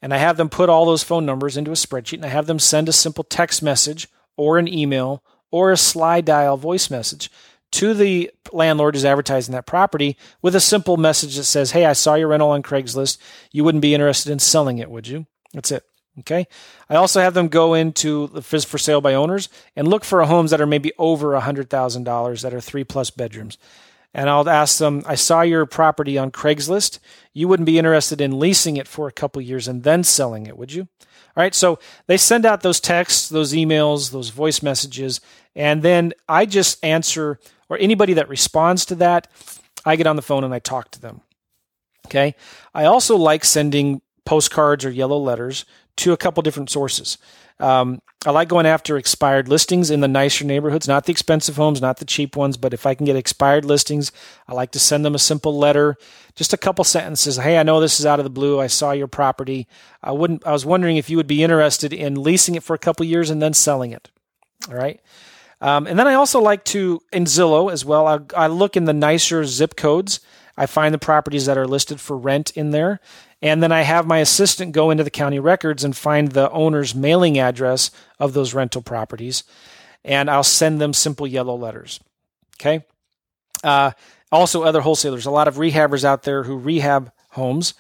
And 0.03 0.13
I 0.13 0.19
have 0.19 0.37
them 0.37 0.49
put 0.49 0.69
all 0.69 0.85
those 0.85 1.03
phone 1.03 1.25
numbers 1.25 1.57
into 1.57 1.71
a 1.71 1.75
spreadsheet 1.75 2.15
and 2.15 2.27
I 2.27 2.29
have 2.29 2.47
them 2.47 2.59
send 2.59 2.89
a 2.89 2.93
simple 2.93 3.25
text 3.25 3.63
message 3.63 4.09
or 4.37 4.59
an 4.59 4.69
email 4.69 5.23
or 5.51 5.71
a 5.71 5.77
Slydial 5.77 6.59
voice 6.59 6.91
message 6.91 7.31
to 7.73 7.95
the 7.95 8.31
landlord 8.53 8.95
who's 8.95 9.05
advertising 9.05 9.53
that 9.53 9.67
property 9.67 10.17
with 10.43 10.55
a 10.55 10.61
simple 10.61 10.97
message 10.97 11.37
that 11.37 11.45
says, 11.45 11.73
Hey, 11.73 11.85
I 11.85 11.95
saw 11.95 12.15
your 12.15 12.29
rental 12.29 12.51
on 12.51 12.63
Craigslist. 12.63 13.19
You 13.53 13.65
wouldn't 13.65 13.83
be 13.83 13.95
interested 13.95 14.31
in 14.31 14.39
selling 14.39 14.79
it, 14.79 14.91
would 14.91 15.09
you? 15.09 15.27
That's 15.53 15.73
it. 15.73 15.83
Okay. 16.21 16.47
I 16.89 16.97
also 16.97 17.21
have 17.21 17.35
them 17.35 17.49
go 17.49 17.75
into 17.75 18.29
the 18.29 18.41
for 18.41 18.79
sale 18.79 19.01
by 19.01 19.15
owners 19.15 19.49
and 19.75 19.89
look 19.89 20.05
for 20.05 20.23
homes 20.25 20.51
that 20.51 20.61
are 20.61 20.67
maybe 20.67 20.93
over 20.99 21.33
$100,000 21.33 22.43
that 22.43 22.55
are 22.55 22.61
three 22.61 22.85
plus 22.85 23.11
bedrooms 23.11 23.59
and 24.15 24.31
I'll 24.31 24.49
ask 24.49 24.79
them, 24.79 25.03
I 25.07 25.15
saw 25.15 25.43
your 25.43 25.67
property 25.67 26.17
on 26.17 26.31
Craigslist. 26.31 26.99
You 27.33 27.49
wouldn't 27.49 27.67
be 27.67 27.79
interested 27.79 28.21
in 28.21 28.39
leasing 28.39 28.77
it 28.77 28.89
for 28.89 29.09
a 29.09 29.13
couple 29.13 29.43
years 29.43 29.69
and 29.69 29.83
then 29.83 30.05
selling 30.05 30.47
it, 30.47 30.57
would 30.57 30.73
you? 30.73 30.89
All 31.37 31.43
right, 31.43 31.55
so 31.55 31.79
they 32.07 32.17
send 32.17 32.47
out 32.47 32.63
those 32.63 32.81
texts, 32.81 33.29
those 33.29 33.53
emails, 33.53 34.11
those 34.11 34.31
voice 34.31 34.63
messages, 34.63 35.21
and 35.55 35.83
then 35.83 36.15
I 36.29 36.47
just 36.47 36.83
answer, 36.85 37.39
or 37.69 37.77
anybody 37.79 38.15
that 38.15 38.29
responds 38.29 38.87
to 38.87 38.95
that, 38.97 39.29
I 39.85 39.97
get 39.97 40.07
on 40.07 40.17
the 40.17 40.23
phone 40.23 40.45
and 40.45 40.55
I 40.55 40.59
talk 40.59 40.91
to 40.93 41.01
them. 41.01 41.21
Okay. 42.07 42.35
I 42.75 42.85
also 42.85 43.17
like 43.17 43.45
sending 43.45 44.01
postcards 44.27 44.85
or 44.85 44.91
yellow 44.91 45.19
letters 45.19 45.65
to 45.97 46.13
a 46.13 46.17
couple 46.17 46.43
different 46.43 46.69
sources. 46.69 47.17
Um, 47.59 48.03
I 48.27 48.31
like 48.33 48.49
going 48.49 48.67
after 48.67 48.99
expired 48.99 49.49
listings 49.49 49.91
in 49.91 50.01
the 50.01 50.09
nicer 50.09 50.45
neighborhoods, 50.45 50.87
not 50.87 51.07
the 51.07 51.13
expensive 51.13 51.57
homes, 51.57 51.81
not 51.81 51.97
the 51.97 52.05
cheap 52.05 52.37
ones, 52.37 52.59
but 52.59 52.75
if 52.75 52.85
I 52.85 52.95
can 52.95 53.07
get 53.07 53.17
expired 53.17 53.65
listings, 53.65 54.13
I 54.47 54.53
like 54.53 54.73
to 54.73 54.79
send 54.79 55.05
them 55.05 55.15
a 55.15 55.19
simple 55.19 55.57
letter, 55.57 55.97
just 56.35 56.53
a 56.53 56.59
couple 56.59 56.85
sentences. 56.85 57.37
Hey, 57.37 57.57
I 57.57 57.63
know 57.63 57.81
this 57.81 57.99
is 57.99 58.05
out 58.05 58.21
of 58.21 58.25
the 58.25 58.31
blue. 58.31 58.61
I 58.61 58.67
saw 58.67 58.93
your 58.93 59.07
property. 59.07 59.69
I 60.03 60.13
wouldn't. 60.13 60.47
I 60.47 60.53
was 60.53 60.67
wondering 60.67 60.99
if 60.99 61.09
you 61.09 61.17
would 61.17 61.27
be 61.27 61.43
interested 61.43 61.95
in 61.95 62.23
leasing 62.23 62.57
it 62.57 62.63
for 62.63 62.75
a 62.75 62.79
couple 62.79 63.07
years 63.07 63.31
and 63.31 63.41
then 63.41 63.55
selling 63.55 63.93
it. 63.93 64.11
All 64.69 64.75
right. 64.75 65.01
Um, 65.61 65.87
and 65.87 65.99
then 65.99 66.07
I 66.07 66.15
also 66.15 66.41
like 66.41 66.65
to 66.67 67.01
in 67.13 67.25
Zillow 67.25 67.73
as 67.73 67.85
well. 67.85 68.07
I, 68.07 68.19
I 68.37 68.47
look 68.49 68.77
in 68.77 68.85
the 68.85 68.93
nicer 68.93 69.45
zip 69.45 69.77
codes. 69.77 70.21
I 70.57 70.67
find 70.67 70.95
the 70.95 70.99
properties 70.99 71.47
that 71.47 71.59
are 71.59 71.67
listed 71.67 72.01
for 72.01 72.17
rent 72.17 72.51
in 72.53 72.71
there. 72.71 73.01
And 73.43 73.63
then 73.63 73.73
I 73.73 73.83
have 73.83 74.07
my 74.07 74.19
assistant 74.19 74.73
go 74.73 74.91
into 74.91 75.05
the 75.05 75.11
county 75.11 75.39
records 75.39 75.85
and 75.85 75.97
find 75.97 76.33
the 76.33 76.51
owner's 76.51 76.95
mailing 76.95 77.39
address 77.39 77.91
of 78.19 78.33
those 78.33 78.55
rental 78.55 78.83
properties. 78.83 79.45
And 80.05 80.31
I'll 80.31 80.45
send 80.45 80.81
them 80.81 80.95
simple 80.95 81.27
yellow 81.27 81.55
letters. 81.55 82.01
Okay. 82.57 82.85
Uh, 83.63 83.91
also, 84.33 84.63
other 84.63 84.81
wholesalers, 84.81 85.27
a 85.27 85.31
lot 85.31 85.49
of 85.49 85.57
rehabbers 85.57 86.05
out 86.05 86.23
there 86.23 86.45
who 86.45 86.57
rehab 86.57 87.13
homes 87.31 87.75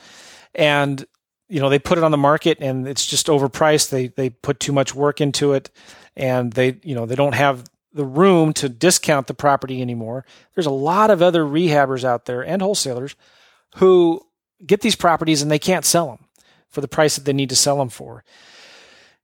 and 0.57 1.05
you 1.49 1.61
know 1.61 1.69
they 1.69 1.79
put 1.79 1.99
it 1.99 2.05
on 2.05 2.11
the 2.11 2.17
market 2.17 2.59
and 2.61 2.89
it's 2.89 3.07
just 3.07 3.27
overpriced 3.29 3.91
they 3.91 4.09
they 4.09 4.31
put 4.31 4.59
too 4.59 4.73
much 4.73 4.95
work 4.95 5.21
into 5.21 5.53
it 5.53 5.71
and 6.17 6.53
they 6.55 6.79
you 6.83 6.95
know 6.95 7.07
they 7.07 7.15
don't 7.15 7.35
have 7.35 7.65
the 7.97 8.05
room 8.05 8.53
to 8.53 8.69
discount 8.69 9.27
the 9.27 9.35
property 9.35 9.83
anymore 9.83 10.25
there's 10.55 10.67
a 10.67 10.71
lot 10.71 11.11
of 11.11 11.21
other 11.21 11.43
rehabbers 11.43 12.05
out 12.05 12.27
there 12.27 12.43
and 12.43 12.63
wholesalers 12.63 13.17
who 13.77 14.21
get 14.65 14.81
these 14.81 14.97
properties 14.97 15.43
and 15.43 15.51
they 15.51 15.59
can't 15.59 15.85
sell 15.85 16.09
them 16.09 16.27
for 16.69 16.81
the 16.81 16.89
price 16.89 17.17
that 17.17 17.25
they 17.25 17.33
need 17.33 17.51
to 17.51 17.57
sell 17.57 17.79
them 17.79 17.89
for. 17.89 18.25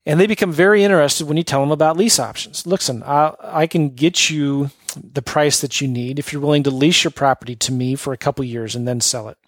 And 0.05 0.19
they 0.19 0.27
become 0.27 0.53
very 0.53 0.83
interested 0.83 1.29
when 1.29 1.37
you 1.37 1.45
tell 1.45 1.61
them 1.61 1.71
about 1.71 1.97
lease 1.97 2.19
options. 2.19 2.67
Listen, 2.67 3.03
I, 3.05 3.35
I 3.41 3.67
can 3.67 3.91
get 3.91 4.31
you 4.31 4.71
the 4.97 5.23
price 5.23 5.61
that 5.61 5.81
you 5.81 5.87
need 5.87 6.19
if 6.19 6.33
you're 6.33 6.43
willing 6.43 6.65
to 6.65 6.71
lease 6.71 7.05
your 7.05 7.13
property 7.13 7.55
to 7.57 7.73
me 7.73 7.95
for 7.95 8.13
a 8.13 8.19
couple 8.19 8.45
years 8.45 8.75
and 8.75 8.87
then 8.87 9.01
sell 9.01 9.29
it. 9.29 9.39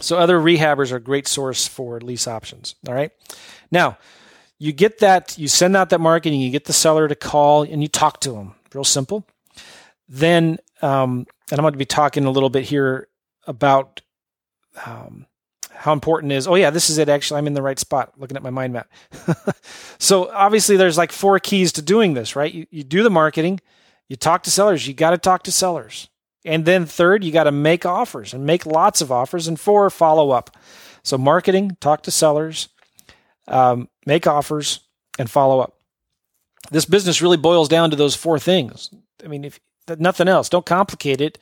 So 0.00 0.18
other 0.18 0.40
rehabbers 0.40 0.90
are 0.90 0.96
a 0.96 1.00
great 1.00 1.28
source 1.28 1.68
for 1.68 2.00
lease 2.00 2.26
options. 2.26 2.74
All 2.88 2.94
right. 2.94 3.12
Now, 3.70 3.96
you 4.64 4.72
get 4.72 4.98
that, 4.98 5.36
you 5.36 5.46
send 5.46 5.76
out 5.76 5.90
that 5.90 6.00
marketing, 6.00 6.40
you 6.40 6.50
get 6.50 6.64
the 6.64 6.72
seller 6.72 7.06
to 7.06 7.14
call 7.14 7.64
and 7.64 7.82
you 7.82 7.88
talk 7.88 8.20
to 8.20 8.32
them. 8.32 8.54
Real 8.72 8.84
simple. 8.84 9.26
Then 10.08 10.58
um, 10.80 11.26
and 11.50 11.58
I'm 11.58 11.62
going 11.62 11.72
to 11.72 11.78
be 11.78 11.84
talking 11.84 12.24
a 12.24 12.30
little 12.30 12.50
bit 12.50 12.64
here 12.64 13.08
about 13.46 14.00
um, 14.86 15.26
how 15.70 15.92
important 15.92 16.32
is. 16.32 16.46
Oh 16.46 16.54
yeah, 16.54 16.70
this 16.70 16.88
is 16.88 16.98
it. 16.98 17.08
Actually, 17.08 17.38
I'm 17.38 17.46
in 17.46 17.54
the 17.54 17.62
right 17.62 17.78
spot. 17.78 18.12
Looking 18.16 18.36
at 18.36 18.42
my 18.42 18.50
mind 18.50 18.72
map. 18.72 18.90
so 19.98 20.30
obviously, 20.30 20.76
there's 20.76 20.98
like 20.98 21.12
four 21.12 21.38
keys 21.38 21.72
to 21.72 21.82
doing 21.82 22.14
this, 22.14 22.34
right? 22.34 22.52
You 22.52 22.66
you 22.70 22.84
do 22.84 23.02
the 23.02 23.10
marketing, 23.10 23.60
you 24.08 24.16
talk 24.16 24.42
to 24.44 24.50
sellers. 24.50 24.86
You 24.88 24.94
got 24.94 25.10
to 25.10 25.18
talk 25.18 25.42
to 25.44 25.52
sellers, 25.52 26.08
and 26.44 26.64
then 26.64 26.86
third, 26.86 27.22
you 27.22 27.32
got 27.32 27.44
to 27.44 27.52
make 27.52 27.84
offers 27.84 28.32
and 28.32 28.46
make 28.46 28.66
lots 28.66 29.00
of 29.00 29.12
offers, 29.12 29.46
and 29.46 29.60
four, 29.60 29.88
follow 29.90 30.30
up. 30.30 30.56
So 31.02 31.18
marketing, 31.18 31.76
talk 31.80 32.02
to 32.04 32.10
sellers, 32.10 32.68
um, 33.48 33.88
make 34.06 34.26
offers, 34.26 34.80
and 35.18 35.30
follow 35.30 35.60
up. 35.60 35.76
This 36.70 36.84
business 36.84 37.22
really 37.22 37.36
boils 37.36 37.68
down 37.68 37.90
to 37.90 37.96
those 37.96 38.16
four 38.16 38.38
things. 38.38 38.90
I 39.24 39.28
mean, 39.28 39.44
if 39.44 39.60
nothing 39.98 40.28
else, 40.28 40.48
don't 40.48 40.66
complicate 40.66 41.20
it. 41.20 41.38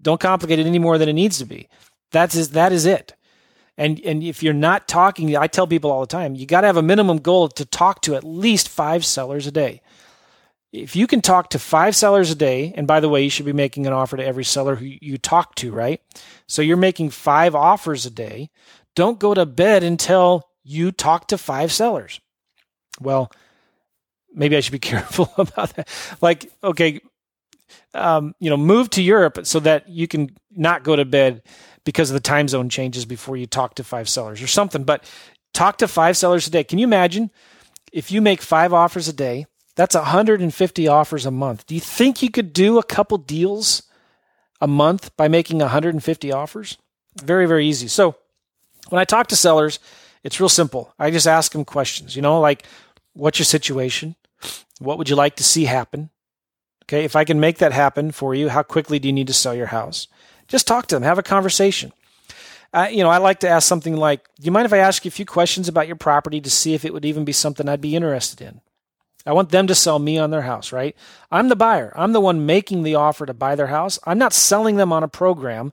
Don't 0.00 0.20
complicate 0.20 0.58
it 0.58 0.66
any 0.66 0.78
more 0.78 0.98
than 0.98 1.08
it 1.08 1.14
needs 1.14 1.38
to 1.38 1.44
be. 1.44 1.68
That's 2.10 2.34
is, 2.34 2.50
that 2.50 2.72
is 2.72 2.86
it. 2.86 3.14
And 3.76 4.00
and 4.04 4.22
if 4.22 4.42
you're 4.42 4.54
not 4.54 4.86
talking, 4.86 5.36
I 5.36 5.48
tell 5.48 5.66
people 5.66 5.90
all 5.90 6.00
the 6.00 6.06
time, 6.06 6.34
you 6.34 6.46
got 6.46 6.60
to 6.60 6.68
have 6.68 6.76
a 6.76 6.82
minimum 6.82 7.18
goal 7.18 7.48
to 7.48 7.64
talk 7.64 8.02
to 8.02 8.14
at 8.14 8.22
least 8.22 8.68
five 8.68 9.04
sellers 9.04 9.46
a 9.46 9.50
day. 9.50 9.80
If 10.72 10.96
you 10.96 11.06
can 11.06 11.20
talk 11.20 11.50
to 11.50 11.58
five 11.58 11.94
sellers 11.94 12.30
a 12.30 12.34
day, 12.34 12.72
and 12.76 12.86
by 12.86 13.00
the 13.00 13.08
way, 13.08 13.22
you 13.22 13.30
should 13.30 13.46
be 13.46 13.52
making 13.52 13.86
an 13.86 13.92
offer 13.92 14.16
to 14.16 14.24
every 14.24 14.44
seller 14.44 14.76
who 14.76 14.86
you 14.86 15.18
talk 15.18 15.54
to, 15.56 15.72
right? 15.72 16.00
So 16.46 16.62
you're 16.62 16.76
making 16.76 17.10
five 17.10 17.54
offers 17.54 18.06
a 18.06 18.10
day. 18.10 18.50
Don't 18.94 19.20
go 19.20 19.34
to 19.34 19.46
bed 19.46 19.82
until 19.82 20.48
you 20.64 20.90
talk 20.90 21.28
to 21.28 21.38
five 21.38 21.70
sellers. 21.70 22.20
Well, 23.00 23.30
maybe 24.34 24.56
I 24.56 24.60
should 24.60 24.72
be 24.72 24.78
careful 24.80 25.32
about 25.36 25.76
that. 25.76 25.88
Like, 26.20 26.50
okay, 26.62 27.00
um, 27.92 28.34
you 28.40 28.50
know, 28.50 28.56
move 28.56 28.90
to 28.90 29.02
Europe 29.02 29.40
so 29.44 29.60
that 29.60 29.88
you 29.88 30.08
can 30.08 30.36
not 30.50 30.82
go 30.82 30.96
to 30.96 31.04
bed 31.04 31.42
because 31.84 32.10
of 32.10 32.14
the 32.14 32.20
time 32.20 32.48
zone 32.48 32.68
changes 32.68 33.04
before 33.04 33.36
you 33.36 33.46
talk 33.46 33.74
to 33.76 33.84
five 33.84 34.08
sellers 34.08 34.42
or 34.42 34.46
something. 34.46 34.84
But 34.84 35.04
talk 35.52 35.78
to 35.78 35.88
five 35.88 36.16
sellers 36.16 36.46
a 36.46 36.50
day. 36.50 36.64
Can 36.64 36.78
you 36.78 36.86
imagine 36.86 37.30
if 37.92 38.10
you 38.10 38.20
make 38.20 38.42
five 38.42 38.72
offers 38.72 39.08
a 39.08 39.12
day? 39.12 39.46
That's 39.76 39.94
150 39.94 40.88
offers 40.88 41.26
a 41.26 41.30
month. 41.30 41.66
Do 41.66 41.74
you 41.74 41.80
think 41.80 42.22
you 42.22 42.30
could 42.30 42.52
do 42.52 42.78
a 42.78 42.84
couple 42.84 43.18
deals 43.18 43.82
a 44.60 44.68
month 44.68 45.16
by 45.16 45.28
making 45.28 45.58
150 45.58 46.32
offers? 46.32 46.78
Very, 47.20 47.46
very 47.46 47.66
easy. 47.66 47.88
So 47.88 48.16
when 48.88 49.00
I 49.00 49.04
talk 49.04 49.26
to 49.28 49.36
sellers, 49.36 49.78
it's 50.24 50.40
real 50.40 50.48
simple. 50.48 50.92
I 50.98 51.12
just 51.12 51.28
ask 51.28 51.52
them 51.52 51.64
questions, 51.64 52.16
you 52.16 52.22
know, 52.22 52.40
like, 52.40 52.66
what's 53.12 53.38
your 53.38 53.46
situation? 53.46 54.16
What 54.80 54.98
would 54.98 55.08
you 55.08 55.14
like 55.14 55.36
to 55.36 55.44
see 55.44 55.66
happen? 55.66 56.10
Okay, 56.84 57.04
if 57.04 57.14
I 57.14 57.24
can 57.24 57.38
make 57.38 57.58
that 57.58 57.72
happen 57.72 58.10
for 58.10 58.34
you, 58.34 58.48
how 58.48 58.62
quickly 58.62 58.98
do 58.98 59.06
you 59.06 59.12
need 59.12 59.28
to 59.28 59.32
sell 59.32 59.54
your 59.54 59.66
house? 59.66 60.08
Just 60.48 60.66
talk 60.66 60.86
to 60.88 60.96
them, 60.96 61.02
have 61.02 61.18
a 61.18 61.22
conversation. 61.22 61.92
You 62.90 63.04
know, 63.04 63.08
I 63.08 63.18
like 63.18 63.38
to 63.40 63.48
ask 63.48 63.68
something 63.68 63.96
like, 63.96 64.24
"Do 64.40 64.46
you 64.46 64.50
mind 64.50 64.66
if 64.66 64.72
I 64.72 64.78
ask 64.78 65.04
you 65.04 65.08
a 65.08 65.12
few 65.12 65.24
questions 65.24 65.68
about 65.68 65.86
your 65.86 65.96
property 65.96 66.40
to 66.40 66.50
see 66.50 66.74
if 66.74 66.84
it 66.84 66.92
would 66.92 67.04
even 67.04 67.24
be 67.24 67.32
something 67.32 67.68
I'd 67.68 67.80
be 67.80 67.94
interested 67.94 68.40
in?" 68.40 68.60
I 69.24 69.32
want 69.32 69.50
them 69.50 69.66
to 69.68 69.74
sell 69.74 69.98
me 69.98 70.18
on 70.18 70.30
their 70.30 70.42
house, 70.42 70.72
right? 70.72 70.94
I'm 71.30 71.48
the 71.48 71.56
buyer. 71.56 71.92
I'm 71.96 72.12
the 72.12 72.20
one 72.20 72.44
making 72.44 72.82
the 72.82 72.96
offer 72.96 73.24
to 73.24 73.32
buy 73.32 73.54
their 73.54 73.68
house. 73.68 73.98
I'm 74.04 74.18
not 74.18 74.32
selling 74.34 74.76
them 74.76 74.92
on 74.92 75.02
a 75.02 75.08
program. 75.08 75.72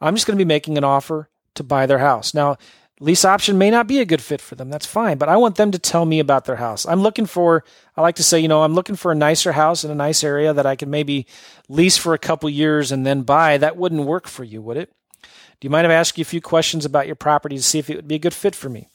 I'm 0.00 0.14
just 0.14 0.26
going 0.26 0.36
to 0.36 0.44
be 0.44 0.48
making 0.48 0.78
an 0.78 0.82
offer 0.82 1.28
to 1.54 1.62
buy 1.62 1.86
their 1.86 1.98
house. 1.98 2.32
Now, 2.32 2.56
lease 3.00 3.24
option 3.24 3.56
may 3.56 3.70
not 3.70 3.86
be 3.86 3.98
a 3.98 4.04
good 4.04 4.20
fit 4.20 4.40
for 4.40 4.54
them. 4.54 4.70
That's 4.70 4.86
fine. 4.86 5.16
But 5.18 5.30
I 5.30 5.36
want 5.36 5.56
them 5.56 5.70
to 5.72 5.78
tell 5.78 6.04
me 6.04 6.20
about 6.20 6.44
their 6.44 6.56
house. 6.56 6.86
I'm 6.86 7.00
looking 7.00 7.26
for, 7.26 7.64
I 7.96 8.02
like 8.02 8.16
to 8.16 8.22
say, 8.22 8.38
you 8.38 8.48
know, 8.48 8.62
I'm 8.62 8.74
looking 8.74 8.94
for 8.94 9.10
a 9.10 9.16
nicer 9.16 9.52
house 9.52 9.82
in 9.82 9.90
a 9.90 9.94
nice 9.94 10.22
area 10.22 10.52
that 10.52 10.66
I 10.66 10.76
can 10.76 10.90
maybe 10.90 11.26
lease 11.68 11.96
for 11.96 12.12
a 12.12 12.18
couple 12.18 12.48
years 12.50 12.92
and 12.92 13.06
then 13.06 13.22
buy. 13.22 13.56
That 13.56 13.78
wouldn't 13.78 14.04
work 14.04 14.28
for 14.28 14.44
you, 14.44 14.60
would 14.62 14.76
it? 14.76 14.92
Do 15.22 15.66
you 15.66 15.70
mind 15.70 15.86
if 15.86 15.90
I 15.90 15.94
ask 15.94 16.16
you 16.16 16.22
a 16.22 16.26
few 16.26 16.40
questions 16.40 16.84
about 16.84 17.06
your 17.06 17.16
property 17.16 17.56
to 17.56 17.62
see 17.62 17.78
if 17.78 17.90
it 17.90 17.96
would 17.96 18.08
be 18.08 18.14
a 18.14 18.20
good 18.20 18.34
fit 18.34 18.54
for 18.54 18.68
me? 18.68 18.88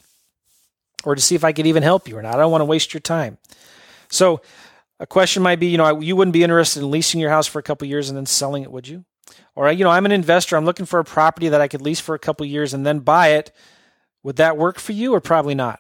Or 1.03 1.15
to 1.15 1.21
see 1.21 1.35
if 1.35 1.43
I 1.43 1.51
could 1.51 1.67
even 1.67 1.83
help 1.83 2.07
you 2.07 2.17
or 2.17 2.21
not? 2.21 2.35
I 2.35 2.37
don't 2.37 2.51
want 2.51 2.61
to 2.61 2.65
waste 2.65 2.93
your 2.93 3.01
time. 3.01 3.37
So, 4.09 4.41
a 4.99 5.05
question 5.05 5.43
might 5.43 5.59
be, 5.59 5.67
you 5.67 5.77
know, 5.77 5.99
you 5.99 6.15
wouldn't 6.15 6.33
be 6.33 6.43
interested 6.43 6.81
in 6.81 6.89
leasing 6.89 7.19
your 7.19 7.29
house 7.29 7.47
for 7.47 7.59
a 7.59 7.63
couple 7.63 7.85
years 7.87 8.09
and 8.09 8.15
then 8.15 8.25
selling 8.25 8.63
it, 8.63 8.71
would 8.71 8.87
you? 8.87 9.03
Or, 9.53 9.69
you 9.71 9.83
know, 9.83 9.89
I'm 9.89 10.05
an 10.05 10.11
investor. 10.11 10.55
I'm 10.55 10.65
looking 10.65 10.85
for 10.85 10.99
a 10.99 11.03
property 11.03 11.49
that 11.49 11.59
I 11.59 11.67
could 11.67 11.81
lease 11.81 11.99
for 11.99 12.15
a 12.15 12.19
couple 12.19 12.45
years 12.45 12.73
and 12.73 12.85
then 12.85 12.99
buy 12.99 13.29
it 13.29 13.51
would 14.25 14.37
that 14.37 14.57
work 14.57 14.79
for 14.79 14.91
you 14.91 15.13
or 15.13 15.21
probably 15.21 15.53
not? 15.53 15.79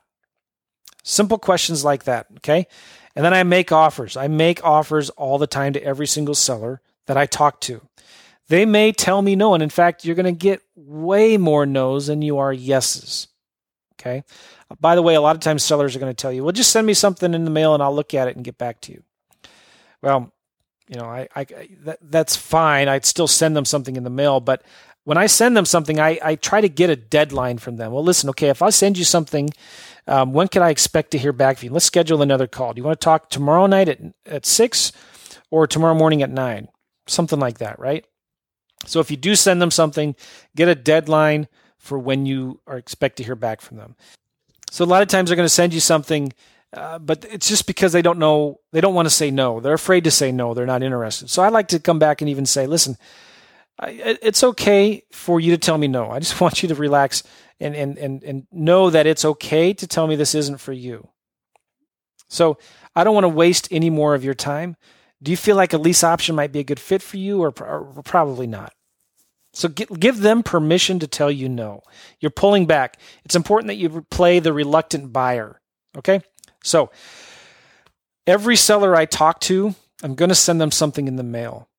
Simple 1.03 1.39
questions 1.39 1.83
like 1.83 2.03
that. 2.03 2.27
Okay. 2.37 2.67
And 3.15 3.25
then 3.25 3.33
I 3.33 3.41
make 3.41 3.71
offers. 3.71 4.15
I 4.15 4.27
make 4.27 4.63
offers 4.63 5.09
all 5.09 5.39
the 5.39 5.47
time 5.47 5.73
to 5.73 5.83
every 5.83 6.05
single 6.05 6.35
seller 6.35 6.79
that 7.07 7.17
I 7.17 7.25
talk 7.25 7.59
to. 7.61 7.81
They 8.47 8.67
may 8.67 8.91
tell 8.91 9.23
me 9.23 9.35
no. 9.35 9.55
And 9.55 9.63
in 9.63 9.71
fact, 9.71 10.05
you're 10.05 10.15
going 10.15 10.25
to 10.27 10.31
get 10.31 10.61
way 10.75 11.37
more 11.37 11.65
no's 11.65 12.05
than 12.05 12.21
you 12.21 12.37
are 12.37 12.53
yeses. 12.53 13.29
Okay. 13.99 14.23
By 14.79 14.93
the 14.93 15.01
way, 15.01 15.15
a 15.15 15.21
lot 15.21 15.35
of 15.35 15.41
times 15.41 15.63
sellers 15.63 15.95
are 15.95 15.99
going 15.99 16.13
to 16.13 16.21
tell 16.21 16.31
you, 16.31 16.43
well, 16.43 16.51
just 16.51 16.71
send 16.71 16.85
me 16.85 16.93
something 16.93 17.33
in 17.33 17.45
the 17.45 17.51
mail 17.51 17.73
and 17.73 17.81
I'll 17.81 17.95
look 17.95 18.13
at 18.13 18.27
it 18.27 18.35
and 18.35 18.45
get 18.45 18.59
back 18.59 18.79
to 18.81 18.91
you. 18.91 19.01
Well, 20.03 20.31
you 20.87 20.97
know, 20.97 21.05
I, 21.05 21.27
I 21.35 21.45
that, 21.85 21.97
that's 21.99 22.35
fine. 22.35 22.89
I'd 22.89 23.05
still 23.05 23.27
send 23.27 23.57
them 23.57 23.65
something 23.65 23.95
in 23.95 24.03
the 24.03 24.11
mail, 24.11 24.39
but 24.39 24.61
when 25.05 25.17
I 25.17 25.27
send 25.27 25.55
them 25.55 25.65
something, 25.65 25.99
I, 25.99 26.19
I 26.21 26.35
try 26.35 26.61
to 26.61 26.67
get 26.67 26.89
a 26.89 26.95
deadline 26.95 27.59
from 27.59 27.77
them. 27.77 27.91
Well, 27.91 28.03
listen, 28.03 28.29
okay, 28.31 28.49
if 28.49 28.61
I 28.61 28.71
send 28.71 28.97
you 28.97 29.05
something, 29.05 29.49
um, 30.07 30.33
when 30.33 30.47
can 30.47 30.61
I 30.61 30.71
expect 30.71 31.11
to 31.11 31.17
hear 31.17 31.31
back 31.31 31.57
from 31.57 31.67
you? 31.67 31.73
Let's 31.73 31.85
schedule 31.85 32.21
another 32.21 32.47
call. 32.47 32.73
Do 32.73 32.79
you 32.79 32.83
want 32.83 32.99
to 32.99 33.05
talk 33.05 33.29
tomorrow 33.29 33.67
night 33.67 33.87
at, 33.87 33.99
at 34.25 34.45
six 34.45 34.91
or 35.49 35.67
tomorrow 35.67 35.95
morning 35.95 36.21
at 36.21 36.31
nine? 36.31 36.67
Something 37.07 37.39
like 37.39 37.59
that, 37.59 37.79
right? 37.79 38.03
So 38.85 38.99
if 38.99 39.09
you 39.09 39.17
do 39.17 39.35
send 39.35 39.61
them 39.61 39.71
something, 39.71 40.15
get 40.55 40.67
a 40.67 40.75
deadline 40.75 41.47
for 41.77 41.99
when 41.99 42.25
you 42.25 42.59
are 42.65 42.77
expect 42.77 43.17
to 43.17 43.23
hear 43.23 43.35
back 43.35 43.61
from 43.61 43.77
them. 43.77 43.95
So 44.71 44.83
a 44.83 44.87
lot 44.87 45.03
of 45.03 45.07
times 45.07 45.29
they're 45.29 45.37
going 45.37 45.45
to 45.45 45.53
send 45.53 45.73
you 45.73 45.79
something, 45.79 46.33
uh, 46.73 46.97
but 46.97 47.25
it's 47.29 47.47
just 47.47 47.67
because 47.67 47.93
they 47.93 48.01
don't 48.01 48.19
know, 48.19 48.59
they 48.71 48.81
don't 48.81 48.95
want 48.95 49.05
to 49.05 49.13
say 49.13 49.29
no. 49.29 49.59
They're 49.59 49.73
afraid 49.73 50.03
to 50.05 50.11
say 50.11 50.31
no. 50.31 50.53
They're 50.53 50.65
not 50.65 50.83
interested. 50.83 51.29
So 51.29 51.43
I 51.43 51.49
like 51.49 51.67
to 51.69 51.79
come 51.79 51.99
back 51.99 52.21
and 52.21 52.29
even 52.29 52.45
say, 52.47 52.65
listen, 52.65 52.97
it's 53.83 54.43
okay 54.43 55.03
for 55.11 55.39
you 55.39 55.51
to 55.51 55.57
tell 55.57 55.77
me 55.77 55.87
no. 55.87 56.09
I 56.11 56.19
just 56.19 56.39
want 56.41 56.63
you 56.63 56.69
to 56.69 56.75
relax 56.75 57.23
and, 57.59 57.75
and, 57.75 57.97
and, 57.97 58.23
and 58.23 58.47
know 58.51 58.89
that 58.89 59.07
it's 59.07 59.25
okay 59.25 59.73
to 59.73 59.87
tell 59.87 60.07
me 60.07 60.15
this 60.15 60.35
isn't 60.35 60.57
for 60.57 60.73
you. 60.73 61.07
So 62.27 62.57
I 62.95 63.03
don't 63.03 63.13
want 63.13 63.25
to 63.25 63.29
waste 63.29 63.67
any 63.71 63.89
more 63.89 64.15
of 64.15 64.23
your 64.23 64.33
time. 64.33 64.75
Do 65.21 65.31
you 65.31 65.37
feel 65.37 65.55
like 65.55 65.73
a 65.73 65.77
lease 65.77 66.03
option 66.03 66.35
might 66.35 66.51
be 66.51 66.59
a 66.59 66.63
good 66.63 66.79
fit 66.79 67.01
for 67.01 67.17
you 67.17 67.41
or, 67.41 67.53
or 67.61 68.01
probably 68.03 68.47
not? 68.47 68.73
So 69.53 69.69
give 69.69 70.19
them 70.19 70.43
permission 70.43 70.99
to 70.99 71.07
tell 71.07 71.31
you 71.31 71.47
no. 71.47 71.81
You're 72.19 72.29
pulling 72.29 72.65
back. 72.65 72.99
It's 73.23 73.37
important 73.37 73.67
that 73.67 73.75
you 73.75 74.05
play 74.09 74.39
the 74.39 74.51
reluctant 74.51 75.13
buyer. 75.13 75.61
Okay? 75.97 76.21
So 76.61 76.91
every 78.27 78.57
seller 78.57 78.95
I 78.95 79.05
talk 79.05 79.39
to, 79.41 79.73
I'm 80.03 80.15
going 80.15 80.29
to 80.29 80.35
send 80.35 80.59
them 80.59 80.71
something 80.71 81.07
in 81.07 81.15
the 81.15 81.23
mail. 81.23 81.69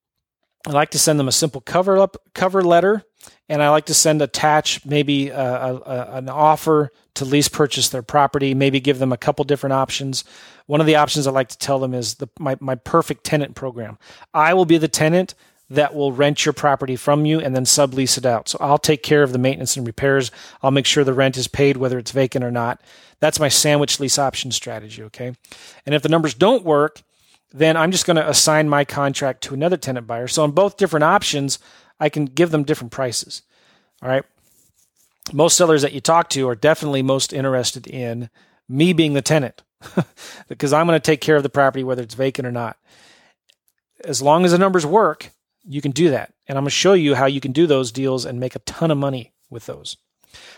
I 0.66 0.72
like 0.72 0.90
to 0.90 0.98
send 0.98 1.20
them 1.20 1.28
a 1.28 1.32
simple 1.32 1.60
cover 1.60 1.96
up 1.96 2.16
cover 2.34 2.62
letter, 2.62 3.04
and 3.48 3.62
I 3.62 3.70
like 3.70 3.86
to 3.86 3.94
send 3.94 4.20
attach 4.20 4.84
maybe 4.84 5.28
a, 5.28 5.74
a, 5.74 6.08
an 6.14 6.28
offer 6.28 6.90
to 7.14 7.24
lease 7.24 7.48
purchase 7.48 7.88
their 7.88 8.02
property. 8.02 8.52
Maybe 8.52 8.80
give 8.80 8.98
them 8.98 9.12
a 9.12 9.16
couple 9.16 9.44
different 9.44 9.74
options. 9.74 10.24
One 10.66 10.80
of 10.80 10.86
the 10.86 10.96
options 10.96 11.26
I 11.26 11.30
like 11.30 11.48
to 11.50 11.58
tell 11.58 11.78
them 11.78 11.94
is 11.94 12.16
the, 12.16 12.28
my 12.40 12.56
my 12.58 12.74
perfect 12.74 13.22
tenant 13.22 13.54
program. 13.54 13.96
I 14.34 14.54
will 14.54 14.64
be 14.64 14.76
the 14.76 14.88
tenant 14.88 15.34
that 15.70 15.94
will 15.94 16.12
rent 16.12 16.44
your 16.44 16.52
property 16.52 16.96
from 16.96 17.24
you 17.24 17.40
and 17.40 17.54
then 17.54 17.64
sublease 17.64 18.18
it 18.18 18.26
out. 18.26 18.48
So 18.48 18.58
I'll 18.60 18.78
take 18.78 19.02
care 19.02 19.22
of 19.22 19.32
the 19.32 19.38
maintenance 19.38 19.76
and 19.76 19.86
repairs. 19.86 20.30
I'll 20.62 20.70
make 20.70 20.86
sure 20.86 21.02
the 21.04 21.12
rent 21.12 21.36
is 21.36 21.48
paid 21.48 21.76
whether 21.76 21.98
it's 21.98 22.12
vacant 22.12 22.44
or 22.44 22.52
not. 22.52 22.80
That's 23.20 23.40
my 23.40 23.48
sandwich 23.48 24.00
lease 24.00 24.18
option 24.18 24.50
strategy. 24.50 25.04
Okay, 25.04 25.32
and 25.86 25.94
if 25.94 26.02
the 26.02 26.08
numbers 26.08 26.34
don't 26.34 26.64
work 26.64 27.02
then 27.56 27.74
I'm 27.74 27.90
just 27.90 28.04
going 28.04 28.16
to 28.16 28.28
assign 28.28 28.68
my 28.68 28.84
contract 28.84 29.42
to 29.44 29.54
another 29.54 29.78
tenant 29.78 30.06
buyer. 30.06 30.28
So 30.28 30.42
on 30.42 30.50
both 30.50 30.76
different 30.76 31.04
options, 31.04 31.58
I 31.98 32.10
can 32.10 32.26
give 32.26 32.50
them 32.50 32.64
different 32.64 32.92
prices. 32.92 33.40
All 34.02 34.10
right. 34.10 34.24
Most 35.32 35.56
sellers 35.56 35.80
that 35.80 35.94
you 35.94 36.02
talk 36.02 36.28
to 36.30 36.48
are 36.50 36.54
definitely 36.54 37.00
most 37.00 37.32
interested 37.32 37.86
in 37.86 38.28
me 38.68 38.92
being 38.92 39.14
the 39.14 39.22
tenant 39.22 39.62
because 40.48 40.74
I'm 40.74 40.86
going 40.86 41.00
to 41.00 41.04
take 41.04 41.22
care 41.22 41.36
of 41.36 41.42
the 41.42 41.48
property 41.48 41.82
whether 41.82 42.02
it's 42.02 42.14
vacant 42.14 42.46
or 42.46 42.52
not. 42.52 42.76
As 44.04 44.20
long 44.20 44.44
as 44.44 44.52
the 44.52 44.58
numbers 44.58 44.84
work, 44.84 45.30
you 45.66 45.80
can 45.80 45.92
do 45.92 46.10
that. 46.10 46.34
And 46.46 46.58
I'm 46.58 46.64
going 46.64 46.68
to 46.68 46.76
show 46.76 46.92
you 46.92 47.14
how 47.14 47.24
you 47.24 47.40
can 47.40 47.52
do 47.52 47.66
those 47.66 47.90
deals 47.90 48.26
and 48.26 48.38
make 48.38 48.54
a 48.54 48.60
ton 48.60 48.90
of 48.90 48.98
money 48.98 49.32
with 49.48 49.64
those. 49.64 49.96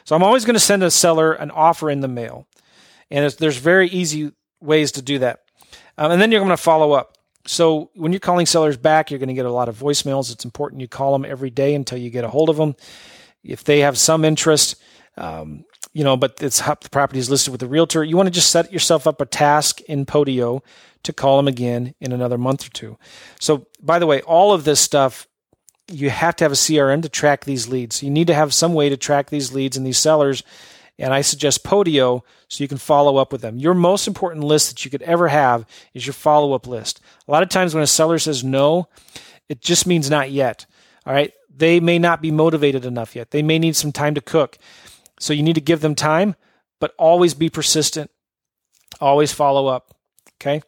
So 0.05 0.17
I'm 0.17 0.25
always 0.25 0.45
going 0.45 0.55
to 0.55 0.61
send 0.61 0.83
a 0.83 0.91
seller 0.91 1.33
an 1.33 1.53
offer 1.53 1.91
in 1.91 2.01
the 2.01 2.09
mail. 2.09 2.49
And 3.09 3.31
there's 3.35 3.57
very 3.57 3.89
easy 3.89 4.33
ways 4.61 4.91
to 4.93 5.03
do 5.03 5.21
that. 5.21 5.45
Um, 5.99 6.13
and 6.13 6.23
then 6.23 6.33
you're 6.33 6.41
going 6.41 6.49
to 6.51 6.57
follow 6.57 6.93
up. 6.93 7.19
So 7.47 7.91
when 7.95 8.13
you're 8.13 8.21
calling 8.21 8.47
sellers 8.47 8.77
back, 8.77 9.11
you're 9.11 9.19
going 9.19 9.29
to 9.29 9.35
get 9.35 9.47
a 9.47 9.53
lot 9.53 9.69
of 9.69 9.79
voicemails. 9.79 10.33
It's 10.33 10.45
important 10.45 10.81
you 10.81 10.89
call 10.89 11.13
them 11.13 11.25
every 11.25 11.51
day 11.51 11.75
until 11.75 11.99
you 11.99 12.09
get 12.09 12.25
a 12.25 12.29
hold 12.29 12.49
of 12.49 12.57
them. 12.57 12.77
If 13.43 13.65
they 13.65 13.81
have 13.81 13.99
some 13.99 14.25
interest, 14.25 14.77
um, 15.17 15.65
you 15.93 16.05
know, 16.05 16.17
but 16.17 16.43
it's 16.43 16.61
the 16.61 16.89
property 16.91 17.19
is 17.19 17.29
listed 17.29 17.53
with 17.53 17.61
the 17.61 17.67
realtor, 17.67 18.05
you 18.05 18.17
want 18.17 18.29
to 18.29 18.33
just 18.33 18.51
set 18.51 18.73
yourself 18.73 19.07
up 19.07 19.21
a 19.21 19.27
task 19.27 19.81
in 19.83 20.07
Podio 20.07 20.61
to 21.03 21.13
call 21.13 21.37
them 21.37 21.49
again 21.49 21.95
in 22.01 22.13
another 22.13 22.39
month 22.39 22.67
or 22.67 22.71
two. 22.71 22.99
So, 23.41 23.67
by 23.81 23.99
the 23.99 24.07
way, 24.07 24.21
all 24.23 24.53
of 24.53 24.65
this 24.65 24.81
stuff 24.81 25.27
you 25.91 26.11
have 26.11 26.37
to 26.37 26.45
have 26.45 26.53
a 26.53 26.57
CRM 26.57 27.03
to 27.03 27.09
track 27.09 27.45
these 27.45 27.69
leads. 27.69 28.03
You 28.03 28.11
need 28.11 28.27
to 28.27 28.35
have 28.35 28.53
some 28.53 28.75
way 28.75 28.89
to 28.89 28.97
track 28.97 29.31
these 29.31 29.53
leads 29.53 29.77
and 29.77 29.87
these 29.87 29.99
sellers. 29.99 30.43
And 30.99 31.15
I 31.15 31.21
suggest 31.21 31.65
Podio 31.65 32.23
so 32.49 32.65
you 32.65 32.69
can 32.69 32.79
follow 32.79 33.17
up 33.17 33.31
with 33.31 33.41
them. 33.41 33.59
Your 33.59 33.75
most 33.75 34.09
important 34.09 34.45
list 34.45 34.71
that 34.71 34.85
you 34.85 34.91
could 34.91 35.03
ever 35.03 35.29
have 35.29 35.65
is 35.95 36.07
your 36.07 36.15
follow 36.15 36.55
up 36.55 36.67
list. 36.67 37.01
A 37.27 37.31
lot 37.31 37.43
of 37.43 37.49
times 37.49 37.75
when 37.75 37.85
a 37.85 37.87
seller 37.87 38.19
says 38.19 38.43
no, 38.43 38.89
it 39.49 39.61
just 39.61 39.87
means 39.87 40.11
not 40.11 40.31
yet. 40.31 40.67
All 41.07 41.13
right. 41.13 41.33
They 41.55 41.81
may 41.81 41.99
not 41.99 42.21
be 42.21 42.31
motivated 42.31 42.85
enough 42.85 43.17
yet. 43.17 43.31
They 43.31 43.43
may 43.43 43.59
need 43.59 43.77
some 43.77 43.93
time 43.93 44.15
to 44.15 44.21
cook. 44.21 44.59
So 45.21 45.33
you 45.33 45.43
need 45.43 45.55
to 45.55 45.61
give 45.61 45.81
them 45.81 45.95
time, 45.95 46.37
but 46.81 46.95
always 46.99 47.35
be 47.35 47.51
persistent. 47.51 48.11
Always 49.01 49.33
follow 49.33 49.67
up. 49.67 49.95
Okay. 50.41 50.63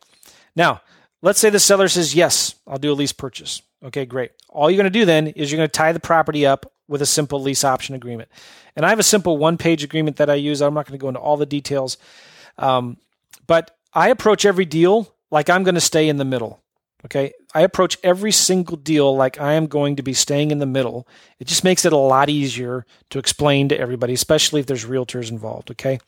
Now, 0.57 0.83
let's 1.23 1.41
say 1.41 1.51
the 1.51 1.61
seller 1.61 1.89
says, 1.89 2.15
Yes, 2.15 2.55
I'll 2.67 2.79
do 2.79 2.93
a 2.93 2.95
lease 2.95 3.13
purchase. 3.13 3.63
Okay, 3.85 4.05
great. 4.05 4.33
All 4.49 4.71
you're 4.71 4.77
going 4.77 4.93
to 4.93 4.99
do 4.99 5.05
then 5.05 5.29
is 5.29 5.51
you're 5.51 5.59
going 5.59 5.69
to 5.69 5.73
tie 5.73 5.93
the 5.93 6.01
property 6.01 6.45
up 6.45 6.71
with 6.91 7.01
a 7.01 7.07
simple 7.07 7.41
lease 7.41 7.63
option 7.63 7.95
agreement. 7.95 8.29
And 8.75 8.85
I 8.85 8.91
have 8.91 8.99
a 8.99 9.05
simple 9.05 9.39
one 9.39 9.57
page 9.57 9.85
agreement 9.85 10.17
that 10.17 10.29
I 10.29 10.35
use. 10.35 10.61
I'm 10.61 10.75
not 10.75 10.87
going 10.87 10.99
to 10.99 11.03
go 11.03 11.09
into 11.09 11.21
all 11.21 11.37
the 11.37 11.47
details. 11.47 11.97
Um, 12.59 12.97
but 13.47 13.77
I 13.95 14.09
approach 14.09 14.45
every 14.45 14.65
deal 14.65 15.15
like 15.31 15.49
I'm 15.49 15.63
going 15.63 15.77
to 15.77 15.81
stay 15.81 16.09
in 16.09 16.17
the 16.17 16.25
middle. 16.25 16.61
Okay. 17.05 17.33
I 17.55 17.63
approach 17.63 17.97
every 18.03 18.33
single 18.33 18.77
deal 18.77 19.17
like 19.17 19.41
I 19.41 19.53
am 19.55 19.69
going 19.69 19.97
to 19.97 20.03
be 20.03 20.13
staying 20.13 20.51
in 20.51 20.59
the 20.59 20.67
middle. 20.67 21.07
It 21.39 21.47
just 21.47 21.65
makes 21.65 21.85
it 21.85 21.93
a 21.93 21.97
lot 21.97 22.29
easier 22.29 22.85
to 23.11 23.19
explain 23.21 23.69
to 23.69 23.79
everybody, 23.79 24.13
especially 24.13 24.61
if 24.61 24.67
there's 24.67 24.85
realtors 24.85 25.31
involved. 25.31 25.71
Okay. 25.71 26.01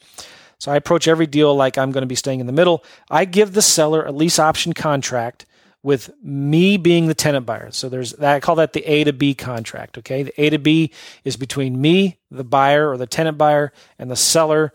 So 0.59 0.73
I 0.73 0.77
approach 0.77 1.07
every 1.07 1.27
deal 1.27 1.55
like 1.55 1.79
I'm 1.79 1.92
going 1.92 2.03
to 2.03 2.09
be 2.09 2.16
staying 2.16 2.40
in 2.40 2.47
the 2.47 2.53
middle. 2.53 2.85
I 3.09 3.25
give 3.25 3.55
the 3.55 3.62
seller 3.62 4.05
a 4.05 4.12
lease 4.12 4.40
option 4.40 4.73
contract 4.73 5.47
with 5.83 6.12
me 6.23 6.77
being 6.77 7.07
the 7.07 7.14
tenant 7.14 7.45
buyer. 7.45 7.71
So 7.73 7.88
there's 7.88 8.12
that 8.12 8.35
I 8.35 8.40
call 8.40 8.57
that 8.57 8.73
the 8.73 8.85
A 8.85 9.05
to 9.05 9.12
B 9.12 9.35
contract. 9.35 9.99
Okay. 9.99 10.23
The 10.23 10.40
A 10.40 10.51
to 10.51 10.59
B 10.59 10.92
is 11.25 11.37
between 11.37 11.81
me, 11.81 12.18
the 12.31 12.45
buyer 12.45 12.88
or 12.88 12.97
the 12.97 13.07
tenant 13.07 13.38
buyer, 13.38 13.73
and 13.99 14.11
the 14.11 14.16
seller 14.16 14.73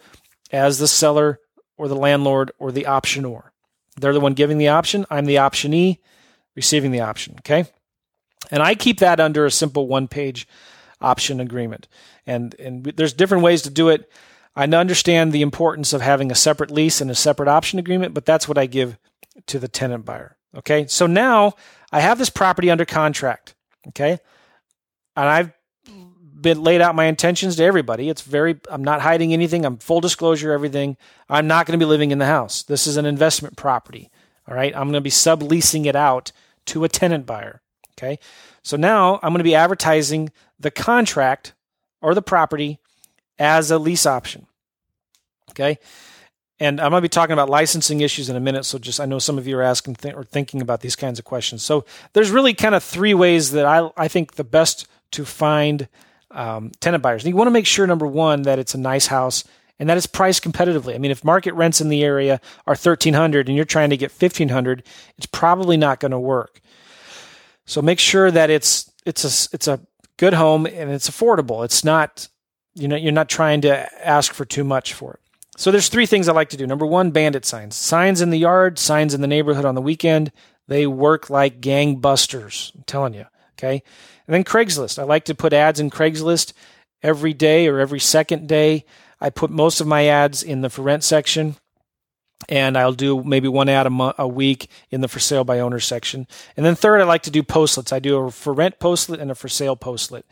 as 0.52 0.80
the 0.80 0.88
seller 0.88 1.40
or 1.78 1.88
the 1.88 1.96
landlord 1.96 2.52
or 2.60 2.72
the 2.72 2.84
optionor. 2.84 3.52
They're 3.96 4.14
the 4.14 4.20
one 4.20 4.34
giving 4.34 4.58
the 4.58 4.68
option. 4.68 5.06
I'm 5.10 5.26
the 5.26 5.36
optionee 5.36 6.00
receiving 6.56 6.92
the 6.92 7.02
option. 7.02 7.36
Okay. 7.40 7.66
And 8.52 8.62
I 8.64 8.76
keep 8.76 9.00
that 9.00 9.20
under 9.20 9.46
a 9.46 9.52
simple 9.52 9.88
one 9.88 10.08
page 10.08 10.48
option 11.02 11.40
agreement. 11.40 11.88
And, 12.26 12.56
and 12.60 12.84
there's 12.84 13.14
different 13.14 13.44
ways 13.44 13.62
to 13.64 13.70
do 13.70 13.90
it. 13.90 14.12
I 14.56 14.64
understand 14.66 15.32
the 15.32 15.42
importance 15.42 15.94
of 15.94 16.02
having 16.02 16.32
a 16.32 16.36
separate 16.36 16.72
lease 16.72 17.00
and 17.00 17.12
a 17.12 17.16
separate 17.16 17.48
option 17.48 17.78
agreement, 17.78 18.14
but 18.14 18.26
that's 18.26 18.48
what 18.48 18.58
I 18.58 18.66
give 18.66 18.98
to 19.48 19.60
the 19.60 19.68
tenant 19.68 20.06
buyer. 20.06 20.37
Okay. 20.58 20.88
So 20.88 21.08
now 21.08 21.54
I 21.92 22.00
have 22.00 22.18
this 22.18 22.30
property 22.30 22.70
under 22.70 22.86
contract. 22.86 23.56
Okay. 23.90 24.20
And 25.16 25.28
I've 25.28 25.52
been 26.40 26.62
laid 26.62 26.82
out 26.82 26.96
my 26.96 27.06
intentions 27.06 27.56
to 27.56 27.64
everybody. 27.64 28.10
It's 28.10 28.22
very, 28.22 28.60
I'm 28.70 28.84
not 28.84 29.02
hiding 29.02 29.34
anything. 29.34 29.66
I'm 29.66 29.78
full 29.78 30.02
disclosure, 30.02 30.52
everything. 30.52 30.98
I'm 31.30 31.48
not 31.48 31.66
going 31.66 31.80
to 31.80 31.84
be 31.84 31.90
living 31.90 32.12
in 32.12 32.20
the 32.20 32.26
house. 32.26 32.64
This 32.64 32.88
is 32.88 32.98
an 32.98 33.06
investment 33.06 33.56
property. 33.56 34.12
All 34.48 34.56
right. 34.56 34.76
I'm 34.76 34.84
going 34.84 34.94
to 34.94 35.02
be 35.02 35.10
subleasing 35.10 35.86
it 35.86 35.96
out 35.96 36.32
to 36.68 36.84
a 36.84 36.90
tenant 36.90 37.26
buyer. 37.26 37.62
Okay. 37.98 38.20
So 38.64 38.78
now 38.78 39.16
I'm 39.24 39.32
going 39.32 39.40
to 39.40 39.44
be 39.44 39.56
advertising 39.56 40.32
the 40.60 40.72
contract 40.72 41.54
or 42.02 42.14
the 42.14 42.22
property 42.22 42.80
as 43.40 43.72
a 43.72 43.78
lease 43.78 44.06
option. 44.06 44.48
Okay. 45.52 45.80
And 46.60 46.80
I'm 46.80 46.90
going 46.90 47.02
to 47.02 47.06
be 47.06 47.10
talking 47.10 47.34
about 47.34 47.50
licensing 47.50 48.02
issues 48.02 48.30
in 48.30 48.36
a 48.36 48.40
minute. 48.40 48.66
So 48.66 48.80
just, 48.80 49.00
I 49.00 49.06
know 49.06 49.20
some 49.20 49.38
of 49.38 49.48
you 49.48 49.58
are 49.58 49.64
asking 49.64 49.96
th- 49.96 50.16
or 50.16 50.24
thinking 50.24 50.62
about 50.62 50.82
these 50.82 50.96
kinds 50.96 51.20
of 51.20 51.26
questions. 51.26 51.64
So 51.64 51.86
there's 52.14 52.32
really 52.32 52.54
kind 52.54 52.74
of 52.74 52.84
three 52.84 53.14
ways 53.14 53.52
that 53.52 53.66
I, 53.66 53.90
I 53.96 54.08
think 54.08 54.36
the 54.36 54.44
best 54.44 54.88
to 55.12 55.24
find 55.24 55.88
um, 56.32 56.72
tenant 56.80 57.04
buyers. 57.04 57.24
And 57.24 57.30
you 57.30 57.36
want 57.36 57.48
to 57.48 57.52
make 57.52 57.68
sure, 57.68 57.86
number 57.86 58.08
one, 58.08 58.42
that 58.44 58.60
it's 58.60 58.74
a 58.74 58.80
nice 58.80 59.08
house 59.08 59.44
and 59.80 59.88
that 59.88 59.98
it's 59.98 60.08
priced 60.08 60.44
competitively. 60.44 60.96
I 60.96 60.98
mean, 60.98 61.12
if 61.12 61.24
market 61.24 61.54
rents 61.54 61.80
in 61.80 61.90
the 61.90 62.04
area 62.04 62.42
are 62.66 62.72
1300 62.72 63.48
and 63.48 63.56
you're 63.56 63.66
trying 63.66 63.92
to 63.92 63.98
get 63.98 64.12
1500, 64.12 64.84
it's 65.18 65.28
probably 65.28 65.78
not 65.78 66.00
going 66.00 66.12
to 66.12 66.20
work. 66.20 66.60
So 67.66 67.82
make 67.82 68.00
sure 68.00 68.32
that 68.32 68.50
it's, 68.50 68.92
it's 69.06 69.24
a, 69.24 69.50
it's 69.54 69.68
a 69.68 69.80
good 70.18 70.34
home 70.34 70.66
and 70.66 70.90
it's 70.90 71.10
affordable. 71.10 71.64
It's 71.64 71.84
not, 71.84 72.28
you 72.74 72.88
know, 72.88 72.96
you're 72.96 73.12
not 73.12 73.30
trying 73.30 73.62
to 73.62 74.08
ask 74.08 74.34
for 74.34 74.46
too 74.46 74.64
much 74.64 74.94
for 74.94 75.14
it. 75.14 75.20
So 75.58 75.72
there's 75.72 75.90
three 75.90 76.06
things 76.06 76.30
I 76.30 76.34
like 76.34 76.50
to 76.50 76.58
do. 76.58 76.68
Number 76.68 76.86
one, 76.86 77.10
bandit 77.10 77.44
signs. 77.44 77.76
Signs 77.76 78.22
in 78.22 78.30
the 78.30 78.38
yard, 78.38 78.78
signs 78.78 79.14
in 79.14 79.22
the 79.22 79.28
neighborhood 79.28 79.66
on 79.66 79.76
the 79.76 79.82
weekend. 79.82 80.32
They 80.68 80.86
work 80.86 81.30
like 81.30 81.60
gangbusters. 81.60 82.74
I'm 82.76 82.84
telling 82.86 83.16
you. 83.16 83.26
Okay. 83.54 83.82
And 84.28 84.34
then 84.34 84.44
Craigslist. 84.44 85.00
I 85.00 85.04
like 85.04 85.26
to 85.26 85.36
put 85.36 85.54
ads 85.54 85.80
in 85.80 85.90
Craigslist 85.90 86.54
every 87.02 87.34
day 87.34 87.68
or 87.68 87.80
every 87.80 88.00
second 88.00 88.48
day. 88.48 88.86
I 89.20 89.32
put 89.32 89.50
most 89.50 89.82
of 89.82 89.88
my 89.88 90.06
ads 90.06 90.44
in 90.44 90.62
the 90.62 90.70
for 90.70 90.84
rent 90.84 91.04
section 91.04 91.56
and 92.50 92.78
I'll 92.78 92.94
do 92.94 93.24
maybe 93.24 93.48
one 93.48 93.68
ad 93.68 93.88
a, 93.88 93.90
mo- 93.90 94.14
a 94.18 94.28
week 94.28 94.70
in 94.92 95.02
the 95.02 95.08
for 95.08 95.20
sale 95.20 95.44
by 95.44 95.60
owner 95.60 95.80
section. 95.80 96.28
And 96.56 96.66
then 96.66 96.76
third, 96.76 97.02
I 97.02 97.06
like 97.06 97.24
to 97.24 97.32
do 97.32 97.42
postlets. 97.42 97.92
I 97.92 97.98
do 97.98 98.18
a 98.18 98.32
for 98.32 98.54
rent 98.54 98.80
postlet 98.80 99.20
and 99.20 99.32
a 99.32 99.36
for 99.36 99.48
sale 99.48 99.76
postlet. 99.76 100.24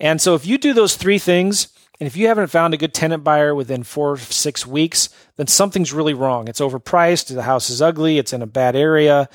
And 0.00 0.20
so 0.20 0.34
if 0.34 0.46
you 0.46 0.56
do 0.56 0.72
those 0.72 0.96
three 0.96 1.18
things, 1.18 1.68
and 2.00 2.06
if 2.08 2.16
you 2.16 2.26
haven't 2.26 2.48
found 2.48 2.74
a 2.74 2.76
good 2.76 2.92
tenant 2.92 3.22
buyer 3.22 3.54
within 3.54 3.84
four, 3.84 4.12
or 4.12 4.18
six 4.18 4.66
weeks, 4.66 5.08
then 5.36 5.46
something's 5.46 5.92
really 5.92 6.14
wrong. 6.14 6.48
It's 6.48 6.60
overpriced. 6.60 7.32
The 7.32 7.42
house 7.42 7.70
is 7.70 7.80
ugly. 7.80 8.18
It's 8.18 8.32
in 8.32 8.42
a 8.42 8.46
bad 8.46 8.74
area, 8.74 9.28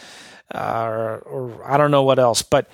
uh, 0.54 0.84
or, 0.86 1.20
or 1.20 1.72
I 1.72 1.78
don't 1.78 1.92
know 1.92 2.04
what 2.04 2.20
else, 2.20 2.42
but 2.42 2.70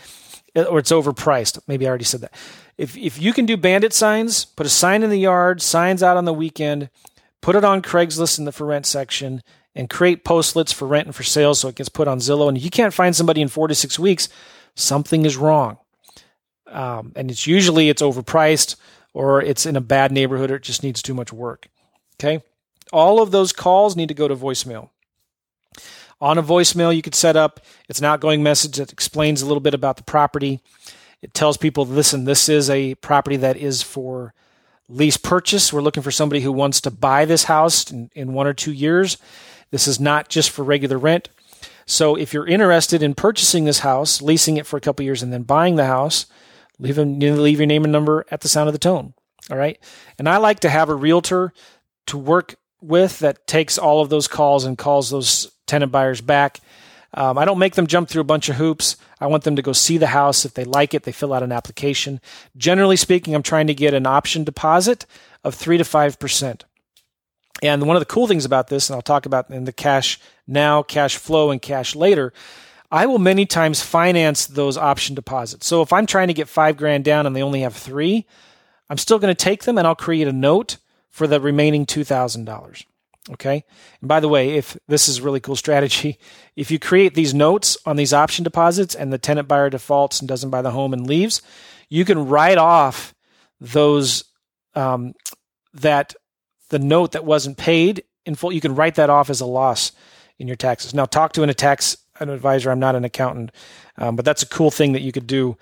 or 0.55 0.79
it's 0.79 0.91
overpriced. 0.91 1.59
Maybe 1.67 1.85
I 1.85 1.89
already 1.89 2.05
said 2.05 2.21
that. 2.21 2.33
If 2.77 2.97
if 2.97 3.21
you 3.21 3.31
can 3.31 3.45
do 3.45 3.57
bandit 3.57 3.93
signs, 3.93 4.45
put 4.45 4.65
a 4.65 4.69
sign 4.69 5.03
in 5.03 5.09
the 5.09 5.19
yard, 5.19 5.61
signs 5.61 6.01
out 6.01 6.17
on 6.17 6.25
the 6.25 6.33
weekend, 6.33 6.89
put 7.41 7.55
it 7.55 7.63
on 7.63 7.81
Craigslist 7.81 8.39
in 8.39 8.45
the 8.45 8.51
for 8.51 8.65
rent 8.65 8.87
section, 8.87 9.43
and 9.75 9.89
create 9.89 10.23
postlets 10.23 10.73
for 10.73 10.87
rent 10.87 11.05
and 11.05 11.15
for 11.15 11.23
sale 11.23 11.53
so 11.53 11.67
it 11.67 11.75
gets 11.75 11.89
put 11.89 12.07
on 12.07 12.19
Zillow. 12.19 12.47
And 12.47 12.59
you 12.59 12.71
can't 12.71 12.93
find 12.93 13.15
somebody 13.15 13.41
in 13.41 13.49
four 13.49 13.67
to 13.67 13.75
six 13.75 13.99
weeks, 13.99 14.29
something 14.73 15.25
is 15.25 15.37
wrong. 15.37 15.77
Um, 16.67 17.13
and 17.15 17.29
it's 17.29 17.45
usually 17.45 17.89
it's 17.89 18.01
overpriced 18.01 18.75
or 19.15 19.41
it's 19.41 19.65
in 19.65 19.77
a 19.77 19.81
bad 19.81 20.11
neighborhood 20.11 20.51
or 20.51 20.55
it 20.55 20.63
just 20.63 20.83
needs 20.83 21.01
too 21.01 21.13
much 21.13 21.31
work. 21.31 21.69
Okay. 22.15 22.43
All 22.91 23.21
of 23.21 23.31
those 23.31 23.53
calls 23.53 23.95
need 23.95 24.09
to 24.09 24.13
go 24.13 24.27
to 24.27 24.35
voicemail. 24.35 24.89
On 26.19 26.37
a 26.37 26.43
voicemail, 26.43 26.95
you 26.95 27.01
could 27.01 27.15
set 27.15 27.35
up 27.35 27.61
it's 27.89 27.99
an 27.99 28.05
outgoing 28.05 28.43
message 28.43 28.75
that 28.75 28.91
explains 28.91 29.41
a 29.41 29.45
little 29.45 29.61
bit 29.61 29.73
about 29.73 29.95
the 29.95 30.03
property. 30.03 30.59
It 31.21 31.33
tells 31.33 31.55
people, 31.55 31.85
listen, 31.85 32.25
this 32.25 32.49
is 32.49 32.69
a 32.69 32.95
property 32.95 33.37
that 33.37 33.57
is 33.57 33.81
for 33.81 34.33
lease 34.89 35.17
purchase. 35.17 35.71
We're 35.71 35.81
looking 35.81 36.03
for 36.03 36.11
somebody 36.11 36.41
who 36.41 36.51
wants 36.51 36.81
to 36.81 36.91
buy 36.91 37.23
this 37.23 37.45
house 37.45 37.89
in, 37.89 38.11
in 38.15 38.33
one 38.33 38.47
or 38.47 38.53
two 38.53 38.73
years. 38.73 39.17
This 39.71 39.87
is 39.87 39.99
not 39.99 40.27
just 40.27 40.51
for 40.51 40.63
regular 40.63 40.97
rent. 40.97 41.29
So 41.85 42.15
if 42.15 42.33
you're 42.33 42.47
interested 42.47 43.01
in 43.01 43.15
purchasing 43.15 43.63
this 43.63 43.79
house, 43.79 44.21
leasing 44.21 44.57
it 44.57 44.65
for 44.65 44.75
a 44.75 44.81
couple 44.81 45.05
years, 45.05 45.23
and 45.23 45.31
then 45.31 45.43
buying 45.43 45.77
the 45.77 45.85
house, 45.85 46.25
Leave 46.79 46.95
them, 46.95 47.19
leave 47.19 47.59
your 47.59 47.67
name 47.67 47.83
and 47.83 47.93
number 47.93 48.25
at 48.31 48.41
the 48.41 48.49
sound 48.49 48.67
of 48.67 48.73
the 48.73 48.79
tone. 48.79 49.13
All 49.49 49.57
right. 49.57 49.79
And 50.17 50.27
I 50.27 50.37
like 50.37 50.61
to 50.61 50.69
have 50.69 50.89
a 50.89 50.95
realtor 50.95 51.53
to 52.07 52.17
work 52.17 52.55
with 52.81 53.19
that 53.19 53.47
takes 53.47 53.77
all 53.77 54.01
of 54.01 54.09
those 54.09 54.27
calls 54.27 54.65
and 54.65 54.77
calls 54.77 55.09
those 55.09 55.51
tenant 55.65 55.91
buyers 55.91 56.21
back. 56.21 56.59
Um, 57.13 57.37
I 57.37 57.45
don't 57.45 57.59
make 57.59 57.75
them 57.75 57.87
jump 57.87 58.09
through 58.09 58.21
a 58.21 58.25
bunch 58.25 58.49
of 58.49 58.57
hoops. 58.57 58.97
I 59.21 59.27
want 59.27 59.43
them 59.43 59.55
to 59.55 59.61
go 59.61 59.71
see 59.71 59.97
the 59.97 60.07
house. 60.07 60.43
If 60.43 60.53
they 60.53 60.65
like 60.65 60.93
it, 60.93 61.03
they 61.03 61.11
fill 61.11 61.33
out 61.33 61.43
an 61.43 61.51
application. 61.51 62.19
Generally 62.57 62.97
speaking, 62.97 63.33
I'm 63.33 63.43
trying 63.43 63.67
to 63.67 63.73
get 63.73 63.93
an 63.93 64.05
option 64.05 64.43
deposit 64.43 65.05
of 65.43 65.55
three 65.55 65.77
to 65.77 65.85
five 65.85 66.19
percent. 66.19 66.65
And 67.63 67.87
one 67.87 67.95
of 67.95 68.01
the 68.01 68.05
cool 68.05 68.27
things 68.27 68.43
about 68.43 68.67
this, 68.67 68.89
and 68.89 68.95
I'll 68.95 69.01
talk 69.01 69.25
about 69.25 69.49
in 69.49 69.63
the 69.63 69.71
cash 69.71 70.19
now, 70.45 70.83
cash 70.83 71.15
flow, 71.15 71.51
and 71.51 71.61
cash 71.61 71.95
later, 71.95 72.33
I 72.91 73.05
will 73.05 73.19
many 73.19 73.45
times 73.45 73.81
finance 73.81 74.45
those 74.45 74.77
option 74.77 75.15
deposits. 75.15 75.65
So 75.65 75.81
if 75.81 75.91
I'm 75.91 76.05
trying 76.05 76.27
to 76.27 76.33
get 76.33 76.47
five 76.47 76.77
grand 76.77 77.03
down 77.03 77.25
and 77.25 77.35
they 77.35 77.43
only 77.43 77.61
have 77.61 77.75
three, 77.75 78.25
I'm 78.89 78.97
still 78.97 79.19
going 79.19 79.33
to 79.33 79.43
take 79.43 79.63
them 79.63 79.77
and 79.77 79.87
I'll 79.87 79.95
create 79.95 80.27
a 80.27 80.33
note 80.33 80.77
for 81.09 81.27
the 81.27 81.39
remaining 81.39 81.85
$2,000. 81.85 82.85
Okay. 83.31 83.63
And 84.01 84.07
by 84.07 84.19
the 84.19 84.27
way, 84.27 84.51
if 84.51 84.77
this 84.87 85.07
is 85.07 85.19
really 85.19 85.39
cool 85.39 85.55
strategy, 85.55 86.19
if 86.55 86.69
you 86.69 86.77
create 86.77 87.15
these 87.15 87.33
notes 87.33 87.77
on 87.85 87.95
these 87.95 88.13
option 88.13 88.43
deposits 88.43 88.93
and 88.95 89.11
the 89.11 89.17
tenant 89.17 89.47
buyer 89.47 89.69
defaults 89.69 90.19
and 90.19 90.27
doesn't 90.27 90.51
buy 90.51 90.61
the 90.61 90.71
home 90.71 90.93
and 90.93 91.07
leaves, 91.07 91.41
you 91.89 92.05
can 92.05 92.27
write 92.27 92.57
off 92.57 93.15
those, 93.59 94.25
um, 94.75 95.13
that 95.73 96.13
the 96.69 96.79
note 96.79 97.13
that 97.13 97.25
wasn't 97.25 97.57
paid 97.57 98.03
in 98.25 98.35
full, 98.35 98.51
you 98.51 98.61
can 98.61 98.75
write 98.75 98.95
that 98.95 99.09
off 99.09 99.29
as 99.29 99.41
a 99.41 99.45
loss 99.45 99.91
in 100.37 100.47
your 100.47 100.55
taxes. 100.55 100.93
Now 100.93 101.05
talk 101.05 101.33
to 101.33 101.43
an 101.43 101.53
tax 101.53 101.97
an 102.19 102.29
advisor. 102.29 102.71
I'm 102.71 102.79
not 102.79 102.95
an 102.95 103.05
accountant, 103.05 103.51
um, 103.97 104.15
but 104.15 104.25
that's 104.25 104.43
a 104.43 104.47
cool 104.47 104.71
thing 104.71 104.93
that 104.93 105.01
you 105.01 105.11
could 105.11 105.27
do 105.27 105.57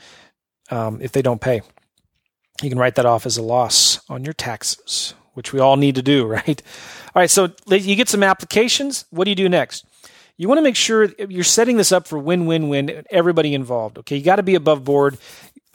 um, 0.70 1.02
if 1.02 1.12
they 1.12 1.22
don't 1.22 1.42
pay. 1.42 1.62
You 2.62 2.70
can 2.70 2.80
write 2.80 2.96
that 2.96 3.06
off 3.06 3.26
as 3.26 3.38
a 3.38 3.42
loss 3.42 4.00
on 4.10 4.24
your 4.24 4.34
taxes, 4.34 5.14
which 5.34 5.52
we 5.52 5.60
all 5.60 5.78
need 5.78 5.96
to 5.96 6.02
do, 6.02 6.26
right? 6.28 6.62
All 7.16 7.22
right, 7.22 7.30
so 7.30 7.50
you 7.68 7.96
get 7.96 8.10
some 8.10 8.24
applications. 8.24 9.06
What 9.10 9.26
do 9.26 9.32
you 9.32 9.36
do 9.36 9.50
next? 9.50 9.86
You 10.36 10.48
want 10.48 10.58
to 10.58 10.64
make 10.64 10.76
sure 10.76 11.12
you're 11.30 11.44
setting 11.44 11.78
this 11.78 11.92
up 11.92 12.08
for 12.08 12.18
win 12.18 12.48
win 12.48 12.68
win, 12.68 13.04
everybody 13.12 13.54
involved. 13.54 14.00
Okay, 14.00 14.18
you 14.18 14.24
got 14.24 14.38
to 14.38 14.44
be 14.44 14.56
above 14.56 14.84
board. 14.84 15.18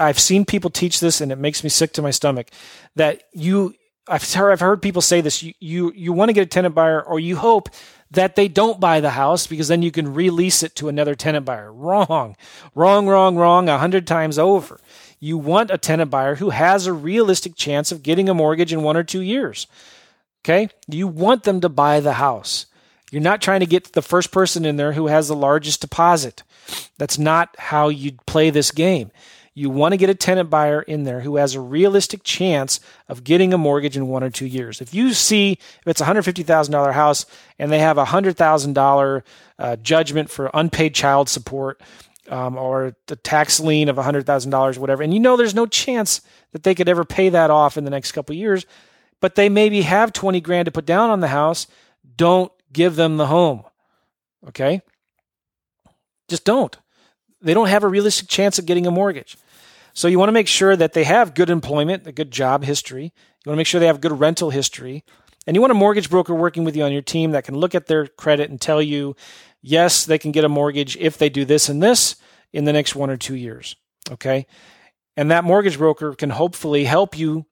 I've 0.01 0.19
seen 0.19 0.45
people 0.45 0.71
teach 0.71 1.01
this 1.01 1.21
and 1.21 1.31
it 1.31 1.39
makes 1.39 1.63
me 1.63 1.71
sick 1.71 1.93
to 1.95 2.03
my 2.03 2.11
stomach 2.11 2.51
that 2.97 3.23
you 3.33 3.75
I've 4.09 4.33
heard, 4.33 4.53
I've 4.53 4.61
heard 4.61 4.83
people 4.83 5.03
say 5.03 5.21
this 5.21 5.43
you 5.43 5.55
you, 5.61 5.93
you 5.95 6.13
want 6.13 6.29
to 6.29 6.33
get 6.33 6.43
a 6.43 6.47
tenant 6.47 6.75
buyer 6.75 7.03
or 7.03 7.21
you 7.21 7.37
hope 7.37 7.69
that 8.11 8.37
they 8.37 8.49
don't 8.49 8.81
buy 8.81 9.01
the 9.01 9.11
house 9.11 9.47
because 9.47 9.69
then 9.69 9.83
you 9.83 9.91
can 9.91 10.15
release 10.15 10.63
it 10.63 10.75
to 10.77 10.89
another 10.89 11.15
tenant 11.15 11.45
buyer. 11.45 11.73
Wrong. 11.73 12.37
Wrong, 12.75 13.07
wrong, 13.07 13.37
wrong 13.37 13.69
a 13.69 13.79
hundred 13.79 14.07
times 14.07 14.39
over. 14.39 14.81
You 15.21 15.37
want 15.37 15.71
a 15.71 15.79
tenant 15.79 16.11
buyer 16.11 16.37
who 16.37 16.51
has 16.51 16.87
a 16.87 16.93
realistic 16.93 17.55
chance 17.55 17.93
of 17.93 18.03
getting 18.03 18.29
a 18.29 18.35
mortgage 18.35 18.73
in 18.73 18.83
one 18.83 18.97
or 18.97 19.03
two 19.03 19.21
years. 19.21 19.67
Okay? 20.45 20.69
You 20.87 21.07
want 21.09 21.43
them 21.43 21.61
to 21.61 21.69
buy 21.69 22.01
the 22.01 22.15
house. 22.15 22.67
You're 23.11 23.23
not 23.23 23.43
trying 23.43 23.61
to 23.61 23.67
get 23.67 23.93
the 23.93 24.03
first 24.03 24.31
person 24.31 24.65
in 24.65 24.77
there 24.77 24.93
who 24.93 25.07
has 25.07 25.29
the 25.29 25.37
largest 25.37 25.81
deposit. 25.81 26.43
That's 26.99 27.19
not 27.19 27.55
how 27.59 27.89
you 27.89 28.13
play 28.27 28.51
this 28.51 28.71
game. 28.71 29.11
You 29.59 29.71
want 29.71 29.93
to 29.93 29.97
get 29.97 30.09
a 30.09 30.15
tenant 30.15 30.51
buyer 30.51 30.83
in 30.83 31.03
there 31.03 31.21
who 31.21 31.35
has 31.35 31.57
a 31.57 31.61
realistic 31.61 32.23
chance 32.23 32.79
of 33.09 33.25
getting 33.25 33.53
a 33.53 33.59
mortgage 33.59 33.97
in 33.97 34.07
one 34.07 34.23
or 34.23 34.31
two 34.31 34.47
years. 34.47 34.81
If 34.81 34.95
you 34.95 35.13
see 35.13 35.53
if 35.53 35.87
it's 35.89 36.01
a 36.01 36.05
$150,000 36.05 36.93
house 36.93 37.27
and 37.59 37.73
they 37.73 37.81
have 37.81 37.99
a 37.99 38.05
$100,000 38.05 39.23
uh, 39.59 39.77
judgment 39.77 40.31
for 40.31 40.49
unpaid 40.55 40.95
child 40.95 41.29
support 41.29 41.81
um, 42.29 42.57
or 42.57 42.95
the 43.09 43.17
tax 43.17 43.59
lien 43.59 43.89
of 43.89 43.99
a 43.99 44.03
$100,000, 44.05 44.79
whatever, 44.79 45.03
and 45.03 45.13
you 45.13 45.19
know 45.19 45.37
there's 45.37 45.57
no 45.57 45.67
chance 45.67 46.21
that 46.53 46.63
they 46.63 46.77
could 46.77 46.89
ever 46.89 47.05
pay 47.05 47.29
that 47.29 47.51
off 47.51 47.77
in 47.77 47.83
the 47.83 47.91
next 47.91 48.13
couple 48.13 48.37
years, 48.37 48.65
but 49.21 49.35
they 49.35 49.49
maybe 49.49 49.83
have 49.83 50.13
20 50.13 50.41
grand 50.41 50.67
to 50.67 50.71
put 50.71 50.87
down 50.87 51.11
on 51.11 51.19
the 51.19 51.27
house, 51.27 51.67
don't 52.15 52.53
give 52.73 52.95
them 52.95 53.17
the 53.17 53.27
home. 53.27 53.65
Okay? 54.47 54.83
Just 56.29 56.45
don't. 56.45 56.77
They 57.41 57.55
don't 57.55 57.67
have 57.67 57.83
a 57.83 57.89
realistic 57.89 58.29
chance 58.29 58.61
of 58.61 58.67
getting 58.67 58.87
a 58.87 58.93
mortgage. 58.93 59.37
So 59.99 60.07
you 60.07 60.17
want 60.17 60.29
to 60.29 60.33
make 60.33 60.47
sure 60.47 60.77
that 60.77 60.93
they 60.93 61.03
have 61.03 61.35
good 61.35 61.51
employment, 61.51 62.07
a 62.07 62.13
good 62.13 62.31
job 62.31 62.63
history. 62.63 63.03
You 63.03 63.51
want 63.51 63.57
to 63.57 63.57
make 63.57 63.67
sure 63.67 63.81
they 63.81 63.89
have 63.89 64.01
good 64.01 64.21
rental 64.21 64.51
history. 64.51 65.03
And 65.45 65.57
you 65.57 65.61
want 65.61 65.73
a 65.73 65.75
mortgage 65.75 66.09
broker 66.09 66.37
working 66.37 66.63
with 66.63 66.77
you 66.77 66.85
on 66.85 66.93
your 66.93 67.03
team 67.03 67.33
that 67.33 67.43
can 67.43 67.57
look 67.57 67.75
at 67.75 67.87
their 67.87 68.07
credit 68.07 68.49
and 68.49 68.61
tell 68.61 68.81
you, 68.81 69.17
yes, 69.61 70.05
they 70.05 70.17
can 70.17 70.31
get 70.31 70.45
a 70.45 70.49
mortgage 70.49 70.97
if 70.99 71.19
they 71.19 71.29
do 71.29 71.45
this 71.45 71.69
and 71.69 71.83
this 71.83 72.15
in 72.53 72.63
the 72.63 72.73
next 72.73 72.95
one 72.95 73.11
or 73.11 73.17
two 73.17 73.35
years. 73.35 73.75
Okay. 74.09 74.47
And 75.17 75.33
that 75.33 75.43
mortgage 75.43 75.79
broker 75.79 76.15
can 76.15 76.31
hopefully 76.31 76.85
help 76.85 77.19
you 77.19 77.47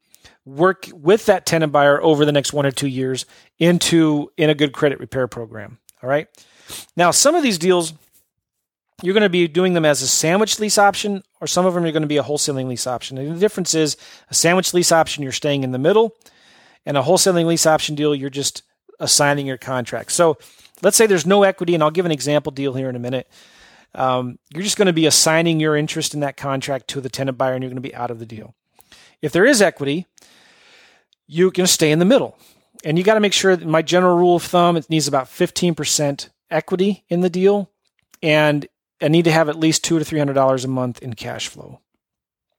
work 0.44 0.88
with 0.94 1.26
that 1.26 1.46
tenant 1.46 1.72
buyer 1.72 2.00
over 2.00 2.24
the 2.24 2.30
next 2.30 2.52
one 2.52 2.64
or 2.64 2.70
two 2.70 2.86
years 2.86 3.26
into 3.58 4.30
in 4.36 4.50
a 4.50 4.54
good 4.54 4.72
credit 4.72 5.00
repair 5.00 5.26
program. 5.26 5.78
All 6.00 6.08
right. 6.08 6.28
Now, 6.96 7.10
some 7.10 7.34
of 7.34 7.42
these 7.42 7.58
deals 7.58 7.92
you're 9.02 9.14
going 9.14 9.22
to 9.22 9.28
be 9.28 9.46
doing 9.46 9.74
them 9.74 9.84
as 9.84 10.00
a 10.02 10.08
sandwich 10.08 10.58
lease 10.58 10.78
option, 10.78 11.22
or 11.40 11.46
some 11.46 11.66
of 11.66 11.74
them 11.74 11.84
are 11.84 11.92
going 11.92 12.02
to 12.02 12.08
be 12.08 12.16
a 12.16 12.22
wholesaling 12.22 12.66
lease 12.66 12.86
option. 12.86 13.18
And 13.18 13.34
the 13.34 13.40
difference 13.40 13.74
is 13.74 13.96
a 14.30 14.34
sandwich 14.34 14.72
lease 14.72 14.90
option, 14.90 15.22
you're 15.22 15.32
staying 15.32 15.64
in 15.64 15.72
the 15.72 15.78
middle, 15.78 16.14
and 16.86 16.96
a 16.96 17.02
wholesaling 17.02 17.46
lease 17.46 17.66
option 17.66 17.94
deal, 17.94 18.14
you're 18.14 18.30
just 18.30 18.62
assigning 18.98 19.46
your 19.46 19.58
contract. 19.58 20.12
So 20.12 20.38
let's 20.82 20.96
say 20.96 21.06
there's 21.06 21.26
no 21.26 21.42
equity, 21.42 21.74
and 21.74 21.82
I'll 21.82 21.90
give 21.90 22.06
an 22.06 22.12
example 22.12 22.52
deal 22.52 22.72
here 22.72 22.88
in 22.88 22.96
a 22.96 23.00
minute. 23.00 23.28
Um, 23.94 24.38
you're 24.50 24.62
just 24.62 24.76
going 24.76 24.86
to 24.86 24.92
be 24.92 25.06
assigning 25.06 25.60
your 25.60 25.76
interest 25.76 26.14
in 26.14 26.20
that 26.20 26.36
contract 26.36 26.88
to 26.88 27.00
the 27.00 27.08
tenant 27.08 27.36
buyer, 27.36 27.54
and 27.54 27.62
you're 27.62 27.70
going 27.70 27.82
to 27.82 27.88
be 27.88 27.94
out 27.94 28.10
of 28.10 28.18
the 28.18 28.26
deal. 28.26 28.54
If 29.20 29.32
there 29.32 29.44
is 29.44 29.60
equity, 29.60 30.06
you 31.26 31.50
can 31.50 31.66
stay 31.66 31.90
in 31.90 31.98
the 31.98 32.04
middle. 32.04 32.38
And 32.84 32.98
you 32.98 33.04
got 33.04 33.14
to 33.14 33.20
make 33.20 33.32
sure 33.32 33.56
that 33.56 33.66
my 33.66 33.82
general 33.82 34.16
rule 34.16 34.36
of 34.36 34.42
thumb, 34.42 34.76
it 34.76 34.88
needs 34.88 35.08
about 35.08 35.26
15% 35.26 36.28
equity 36.50 37.04
in 37.08 37.20
the 37.20 37.30
deal. 37.30 37.70
And 38.22 38.66
I 39.00 39.08
need 39.08 39.24
to 39.24 39.32
have 39.32 39.48
at 39.48 39.58
least 39.58 39.84
two 39.84 39.98
to 39.98 40.04
three 40.04 40.18
hundred 40.18 40.34
dollars 40.34 40.64
a 40.64 40.68
month 40.68 41.02
in 41.02 41.14
cash 41.14 41.48
flow 41.48 41.80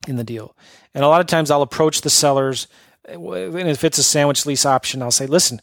in 0.08 0.16
the 0.16 0.24
deal. 0.24 0.56
And 0.94 1.04
a 1.04 1.08
lot 1.08 1.22
of 1.22 1.28
times 1.28 1.50
I'll 1.50 1.62
approach 1.62 2.02
the 2.02 2.10
sellers, 2.10 2.68
eh, 3.08 3.16
and 3.16 3.70
if 3.70 3.84
it's 3.84 3.98
a 3.98 4.04
sandwich 4.04 4.46
lease 4.46 4.66
option, 4.66 5.02
I'll 5.02 5.12
say, 5.12 5.28
"Listen, 5.28 5.62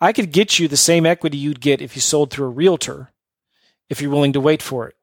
I 0.00 0.12
could 0.12 0.32
get 0.32 0.58
you 0.58 0.68
the 0.68 0.76
same 0.76 1.06
equity 1.06 1.36
you'd 1.36 1.60
get 1.60 1.82
if 1.82 1.94
you 1.94 2.00
sold 2.00 2.30
through 2.30 2.46
a 2.46 2.50
realtor, 2.50 3.12
if 3.88 4.00
you're 4.00 4.10
willing 4.10 4.32
to 4.32 4.40
wait 4.40 4.62
for 4.62 4.88
it." 4.88 4.96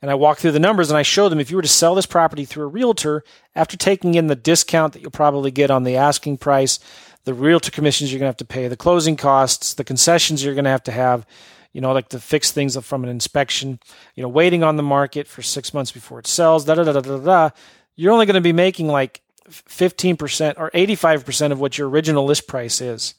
And 0.00 0.10
I 0.10 0.14
walk 0.14 0.38
through 0.38 0.52
the 0.52 0.58
numbers 0.58 0.90
and 0.90 0.98
I 0.98 1.02
show 1.02 1.28
them 1.28 1.40
if 1.40 1.50
you 1.50 1.56
were 1.56 1.62
to 1.62 1.68
sell 1.68 1.94
this 1.94 2.06
property 2.06 2.44
through 2.44 2.64
a 2.64 2.68
realtor, 2.68 3.24
after 3.54 3.76
taking 3.76 4.14
in 4.14 4.26
the 4.26 4.36
discount 4.36 4.92
that 4.92 5.02
you'll 5.02 5.10
probably 5.10 5.50
get 5.50 5.70
on 5.70 5.84
the 5.84 5.96
asking 5.96 6.38
price, 6.38 6.78
the 7.24 7.34
realtor 7.34 7.70
commissions 7.70 8.12
you're 8.12 8.18
going 8.18 8.26
to 8.26 8.30
have 8.30 8.36
to 8.36 8.44
pay, 8.44 8.68
the 8.68 8.76
closing 8.76 9.16
costs, 9.16 9.74
the 9.74 9.84
concessions 9.84 10.44
you're 10.44 10.54
going 10.54 10.64
to 10.64 10.70
have 10.70 10.84
to 10.84 10.92
have, 10.92 11.26
you 11.74 11.80
know, 11.80 11.92
like 11.92 12.08
to 12.10 12.20
fix 12.20 12.52
things 12.52 12.76
from 12.78 13.02
an 13.02 13.10
inspection, 13.10 13.80
you 14.14 14.22
know, 14.22 14.28
waiting 14.28 14.62
on 14.62 14.76
the 14.76 14.82
market 14.82 15.26
for 15.26 15.42
six 15.42 15.74
months 15.74 15.90
before 15.90 16.20
it 16.20 16.26
sells, 16.26 16.64
da 16.64 16.76
da 16.76 16.84
da 16.84 16.92
da 16.92 17.00
da 17.00 17.18
da. 17.18 17.50
You're 17.96 18.12
only 18.12 18.26
going 18.26 18.34
to 18.34 18.40
be 18.40 18.52
making 18.52 18.86
like 18.86 19.20
15% 19.50 20.54
or 20.56 20.70
85% 20.70 21.52
of 21.52 21.60
what 21.60 21.76
your 21.76 21.88
original 21.88 22.24
list 22.24 22.46
price 22.46 22.80
is. 22.80 23.14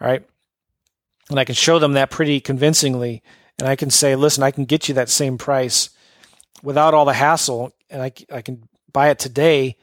All 0.00 0.08
right. 0.08 0.24
And 1.30 1.38
I 1.38 1.44
can 1.44 1.54
show 1.54 1.78
them 1.78 1.92
that 1.92 2.10
pretty 2.10 2.40
convincingly. 2.40 3.22
And 3.60 3.68
I 3.68 3.76
can 3.76 3.90
say, 3.90 4.16
listen, 4.16 4.42
I 4.42 4.50
can 4.50 4.64
get 4.64 4.88
you 4.88 4.94
that 4.94 5.08
same 5.08 5.38
price 5.38 5.90
without 6.64 6.94
all 6.94 7.04
the 7.04 7.12
hassle. 7.12 7.72
And 7.90 8.02
I, 8.02 8.10
I 8.30 8.42
can 8.42 8.68
buy 8.92 9.10
it 9.10 9.20
today 9.20 9.76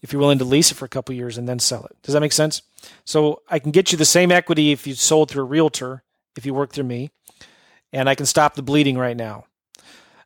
if 0.00 0.12
you're 0.12 0.20
willing 0.20 0.38
to 0.38 0.44
lease 0.44 0.72
it 0.72 0.76
for 0.76 0.86
a 0.86 0.88
couple 0.88 1.14
years 1.14 1.36
and 1.36 1.46
then 1.46 1.58
sell 1.58 1.84
it. 1.84 1.96
Does 2.02 2.14
that 2.14 2.20
make 2.20 2.32
sense? 2.32 2.62
So 3.04 3.42
I 3.48 3.58
can 3.58 3.72
get 3.72 3.92
you 3.92 3.98
the 3.98 4.06
same 4.06 4.32
equity 4.32 4.72
if 4.72 4.86
you 4.86 4.94
sold 4.94 5.30
through 5.30 5.42
a 5.42 5.46
realtor, 5.46 6.02
if 6.34 6.46
you 6.46 6.54
work 6.54 6.72
through 6.72 6.84
me 6.84 7.10
and 7.92 8.08
I 8.08 8.14
can 8.14 8.26
stop 8.26 8.54
the 8.54 8.62
bleeding 8.62 8.96
right 8.98 9.16
now. 9.16 9.44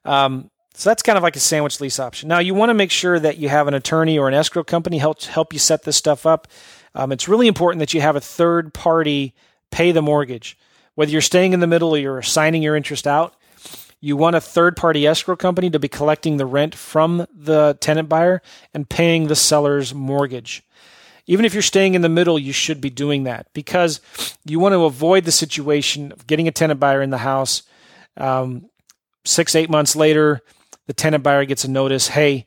Um, 0.05 0.51
so 0.75 0.91
that's 0.91 1.03
kind 1.03 1.17
of 1.17 1.23
like 1.23 1.37
a 1.37 1.41
sandwich 1.41 1.81
lease 1.81 1.99
option. 1.99 2.29
Now 2.29 2.39
you 2.39 2.55
want 2.55 2.71
to 2.71 2.75
make 2.75 2.91
sure 2.91 3.19
that 3.19 3.39
you 3.39 3.49
have 3.49 3.67
an 3.67 3.75
attorney 3.75 4.19
or 4.19 4.29
an 4.29 4.35
escrow 4.35 4.63
company 4.63 4.99
help 4.99 5.23
help 5.23 5.53
you 5.53 5.59
set 5.59 5.85
this 5.85 5.97
stuff 5.97 6.27
up. 6.27 6.49
Um, 6.95 7.13
it's 7.13 7.29
really 7.29 7.49
important 7.49 7.81
that 7.81 7.95
you 7.95 8.01
have 8.03 8.17
a 8.17 8.21
third 8.21 8.75
party 8.75 9.35
pay 9.71 9.93
the 9.93 10.03
mortgage, 10.03 10.59
whether 10.95 11.11
you're 11.11 11.21
staying 11.21 11.55
in 11.55 11.61
the 11.61 11.67
middle 11.67 11.95
or 11.95 11.99
you're 11.99 12.23
signing 12.23 12.63
your 12.63 12.77
interest 12.77 13.07
out. 13.07 13.35
You 14.01 14.17
want 14.17 14.37
a 14.37 14.41
third 14.41 14.77
party 14.77 15.07
escrow 15.07 15.37
company 15.37 15.71
to 15.71 15.79
be 15.79 15.89
collecting 15.89 16.37
the 16.37 16.47
rent 16.47 16.75
from 16.75 17.27
the 17.35 17.79
tenant 17.81 18.09
buyer 18.09 18.43
and 18.75 18.89
paying 18.89 19.29
the 19.29 19.35
seller's 19.37 19.95
mortgage. 19.95 20.63
Even 21.27 21.45
if 21.45 21.55
you're 21.55 21.63
staying 21.63 21.95
in 21.95 22.03
the 22.03 22.09
middle, 22.09 22.39
you 22.39 22.53
should 22.53 22.81
be 22.81 22.91
doing 22.91 23.25
that 23.25 23.49
because 23.53 24.01
you 24.45 24.61
want 24.61 24.75
to 24.75 24.85
avoid 24.85 25.25
the 25.25 25.33
situation 25.33 26.13
of 26.13 26.27
getting 26.27 26.47
a 26.47 26.53
tenant 26.53 26.79
buyer 26.79 27.03
in 27.03 27.11
the 27.11 27.19
house. 27.19 27.63
Um, 28.17 28.67
six, 29.25 29.55
eight 29.55 29.71
months 29.71 29.97
later, 29.97 30.41
the 30.87 30.95
tenant 30.95 31.25
buyer 31.25 31.45
gets 31.45 31.65
a 31.65 31.71
notice 31.71 32.09
hey, 32.09 32.47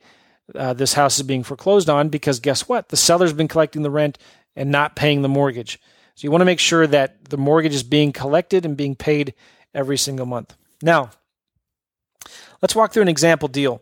uh, 0.55 0.73
this 0.73 0.93
house 0.93 1.17
is 1.17 1.23
being 1.23 1.43
foreclosed 1.43 1.89
on 1.89 2.09
because 2.09 2.39
guess 2.39 2.67
what? 2.67 2.89
The 2.89 2.97
seller's 2.97 3.33
been 3.33 3.47
collecting 3.47 3.83
the 3.83 3.91
rent 3.91 4.17
and 4.55 4.71
not 4.71 4.95
paying 4.95 5.21
the 5.21 5.29
mortgage. 5.29 5.79
So 6.15 6.25
you 6.25 6.31
want 6.31 6.41
to 6.41 6.45
make 6.45 6.59
sure 6.59 6.87
that 6.87 7.25
the 7.29 7.37
mortgage 7.37 7.73
is 7.73 7.83
being 7.83 8.11
collected 8.11 8.65
and 8.65 8.75
being 8.75 8.95
paid 8.95 9.33
every 9.73 9.97
single 9.97 10.25
month. 10.25 10.55
Now, 10.81 11.11
let's 12.61 12.75
walk 12.75 12.91
through 12.91 13.03
an 13.03 13.09
example 13.09 13.47
deal. 13.47 13.81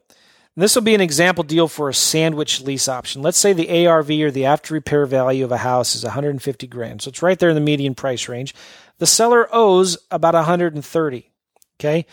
This 0.60 0.74
will 0.74 0.82
be 0.82 0.96
an 0.96 1.02
example 1.02 1.44
deal 1.44 1.68
for 1.68 1.88
a 1.88 1.94
sandwich 1.94 2.62
lease 2.62 2.88
option. 2.88 3.22
Let's 3.22 3.38
say 3.38 3.54
the 3.54 3.86
ARV 3.86 4.10
or 4.10 4.32
the 4.32 4.46
after 4.46 4.74
repair 4.74 5.06
value 5.06 5.46
of 5.46 5.52
a 5.52 5.58
house 5.58 5.94
is 5.94 6.04
150 6.04 6.66
grand. 6.66 7.04
So 7.04 7.10
it's 7.10 7.22
right 7.22 7.38
there 7.38 7.50
in 7.50 7.56
the 7.56 7.62
median 7.62 7.94
price 7.94 8.28
range. 8.28 8.56
The 8.98 9.06
seller 9.06 9.48
owes 9.52 10.00
about 10.10 10.34
130. 10.34 11.32
Okay. 11.80 12.08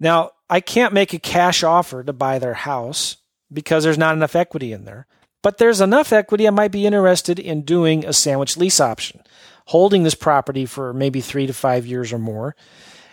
Now, 0.00 0.30
I 0.48 0.60
can't 0.60 0.94
make 0.94 1.12
a 1.12 1.18
cash 1.18 1.62
offer 1.62 2.02
to 2.02 2.14
buy 2.14 2.38
their 2.38 2.54
house 2.54 3.18
because 3.52 3.84
there's 3.84 3.98
not 3.98 4.16
enough 4.16 4.34
equity 4.34 4.72
in 4.72 4.86
there. 4.86 5.06
But 5.42 5.58
there's 5.58 5.82
enough 5.82 6.10
equity 6.10 6.48
I 6.48 6.52
might 6.52 6.72
be 6.72 6.86
interested 6.86 7.38
in 7.38 7.62
doing 7.62 8.06
a 8.06 8.14
sandwich 8.14 8.56
lease 8.56 8.80
option, 8.80 9.20
holding 9.66 10.04
this 10.04 10.14
property 10.14 10.64
for 10.64 10.94
maybe 10.94 11.20
three 11.20 11.46
to 11.46 11.52
five 11.52 11.86
years 11.86 12.14
or 12.14 12.18
more, 12.18 12.56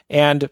and 0.09 0.49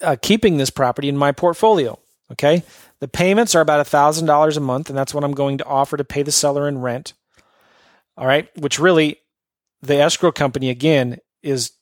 uh, 0.00 0.16
keeping 0.22 0.56
this 0.56 0.70
property 0.70 1.10
in 1.10 1.18
my 1.18 1.32
portfolio. 1.32 1.98
Okay. 2.32 2.62
The 3.00 3.08
payments 3.08 3.54
are 3.54 3.60
about 3.60 3.84
$1,000 3.86 4.56
a 4.56 4.60
month, 4.60 4.88
and 4.88 4.98
that's 4.98 5.14
what 5.14 5.24
I'm 5.24 5.32
going 5.32 5.58
to 5.58 5.64
offer 5.64 5.96
to 5.96 6.04
pay 6.04 6.22
the 6.22 6.32
seller 6.32 6.68
in 6.68 6.78
rent. 6.78 7.14
All 8.16 8.26
right. 8.26 8.48
Which 8.58 8.78
really, 8.78 9.18
the 9.80 9.96
escrow 9.96 10.32
company, 10.32 10.70
again, 10.70 11.18
is 11.42 11.72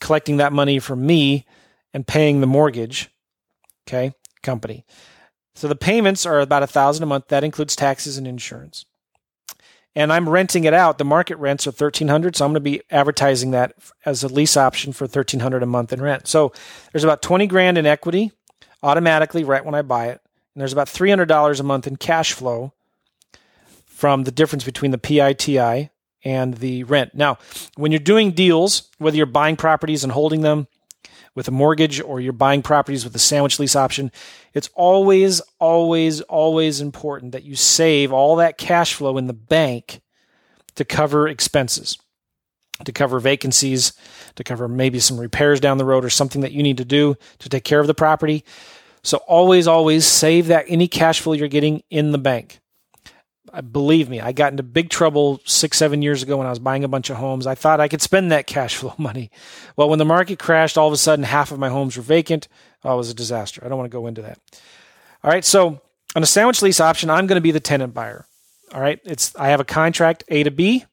collecting 0.00 0.36
that 0.36 0.52
money 0.52 0.78
from 0.78 1.04
me 1.04 1.46
and 1.92 2.06
paying 2.06 2.40
the 2.40 2.46
mortgage. 2.46 3.10
Okay. 3.88 4.12
Company. 4.42 4.84
So 5.54 5.68
the 5.68 5.76
payments 5.76 6.24
are 6.24 6.40
about 6.40 6.62
a 6.62 6.68
thousand 6.68 7.02
a 7.02 7.06
month. 7.06 7.28
That 7.28 7.44
includes 7.44 7.74
taxes 7.74 8.16
and 8.16 8.26
insurance. 8.26 8.86
And 9.96 10.12
I'm 10.12 10.28
renting 10.28 10.64
it 10.64 10.72
out. 10.72 10.98
The 10.98 11.04
market 11.04 11.36
rents 11.36 11.66
are 11.66 11.72
thirteen 11.72 12.08
hundred, 12.08 12.36
so 12.36 12.44
I'm 12.44 12.52
going 12.52 12.62
to 12.62 12.70
be 12.70 12.80
advertising 12.90 13.50
that 13.50 13.74
as 14.06 14.22
a 14.22 14.28
lease 14.28 14.56
option 14.56 14.92
for 14.92 15.08
thirteen 15.08 15.40
hundred 15.40 15.64
a 15.64 15.66
month 15.66 15.92
in 15.92 16.00
rent. 16.00 16.28
So 16.28 16.52
there's 16.92 17.02
about 17.02 17.22
twenty 17.22 17.48
grand 17.48 17.76
in 17.76 17.86
equity 17.86 18.30
automatically 18.82 19.44
right 19.44 19.64
when 19.64 19.74
I 19.74 19.82
buy 19.82 20.06
it. 20.06 20.20
And 20.54 20.60
there's 20.60 20.72
about 20.72 20.88
$300 20.88 21.60
a 21.60 21.62
month 21.62 21.86
in 21.86 21.96
cash 21.96 22.32
flow 22.32 22.72
from 23.86 24.24
the 24.24 24.32
difference 24.32 24.64
between 24.64 24.90
the 24.90 24.98
PITI 24.98 25.90
and 26.24 26.54
the 26.54 26.84
rent. 26.84 27.14
Now, 27.14 27.38
when 27.76 27.92
you're 27.92 27.98
doing 27.98 28.32
deals, 28.32 28.88
whether 28.98 29.16
you're 29.16 29.26
buying 29.26 29.56
properties 29.56 30.04
and 30.04 30.12
holding 30.12 30.40
them, 30.42 30.66
with 31.34 31.48
a 31.48 31.52
mortgage 31.52 32.00
or 32.00 32.20
you're 32.20 32.32
buying 32.32 32.62
properties 32.62 33.04
with 33.04 33.14
a 33.14 33.18
sandwich 33.18 33.58
lease 33.58 33.76
option, 33.76 34.10
it's 34.52 34.68
always, 34.74 35.40
always, 35.58 36.20
always 36.22 36.80
important 36.80 37.32
that 37.32 37.44
you 37.44 37.54
save 37.54 38.12
all 38.12 38.36
that 38.36 38.58
cash 38.58 38.94
flow 38.94 39.16
in 39.16 39.26
the 39.26 39.32
bank 39.32 40.00
to 40.74 40.84
cover 40.84 41.28
expenses, 41.28 41.98
to 42.84 42.92
cover 42.92 43.20
vacancies, 43.20 43.92
to 44.36 44.44
cover 44.44 44.68
maybe 44.68 44.98
some 45.00 45.18
repairs 45.18 45.60
down 45.60 45.78
the 45.78 45.84
road 45.84 46.04
or 46.04 46.10
something 46.10 46.42
that 46.42 46.52
you 46.52 46.62
need 46.62 46.78
to 46.78 46.84
do 46.84 47.16
to 47.38 47.48
take 47.48 47.64
care 47.64 47.80
of 47.80 47.86
the 47.86 47.94
property. 47.94 48.44
So 49.02 49.18
always, 49.26 49.66
always 49.66 50.06
save 50.06 50.48
that 50.48 50.66
any 50.68 50.88
cash 50.88 51.20
flow 51.20 51.32
you're 51.32 51.48
getting 51.48 51.82
in 51.90 52.12
the 52.12 52.18
bank. 52.18 52.60
Believe 53.72 54.08
me, 54.08 54.20
I 54.20 54.30
got 54.30 54.52
into 54.52 54.62
big 54.62 54.90
trouble 54.90 55.40
six, 55.44 55.76
seven 55.76 56.02
years 56.02 56.22
ago 56.22 56.36
when 56.36 56.46
I 56.46 56.50
was 56.50 56.60
buying 56.60 56.84
a 56.84 56.88
bunch 56.88 57.10
of 57.10 57.16
homes. 57.16 57.48
I 57.48 57.56
thought 57.56 57.80
I 57.80 57.88
could 57.88 58.00
spend 58.00 58.30
that 58.30 58.46
cash 58.46 58.76
flow 58.76 58.94
money. 58.98 59.30
Well, 59.76 59.88
when 59.88 59.98
the 59.98 60.04
market 60.04 60.38
crashed, 60.38 60.78
all 60.78 60.86
of 60.86 60.92
a 60.92 60.98
sudden 60.98 61.24
half 61.24 61.50
of 61.50 61.58
my 61.58 61.68
homes 61.68 61.96
were 61.96 62.02
vacant. 62.02 62.46
Oh, 62.84 62.94
it 62.94 62.96
was 62.96 63.10
a 63.10 63.14
disaster. 63.14 63.62
I 63.64 63.68
don't 63.68 63.78
want 63.78 63.90
to 63.90 63.96
go 63.96 64.06
into 64.06 64.22
that. 64.22 64.38
All 65.24 65.30
right, 65.30 65.44
so 65.44 65.80
on 66.14 66.22
a 66.22 66.26
sandwich 66.26 66.62
lease 66.62 66.80
option, 66.80 67.10
I'm 67.10 67.26
going 67.26 67.36
to 67.36 67.42
be 67.42 67.50
the 67.50 67.60
tenant 67.60 67.92
buyer. 67.92 68.24
All 68.72 68.80
right, 68.80 69.00
it's 69.04 69.34
I 69.34 69.48
have 69.48 69.60
a 69.60 69.64
contract 69.64 70.22
A 70.28 70.44
to 70.44 70.50
B, 70.50 70.84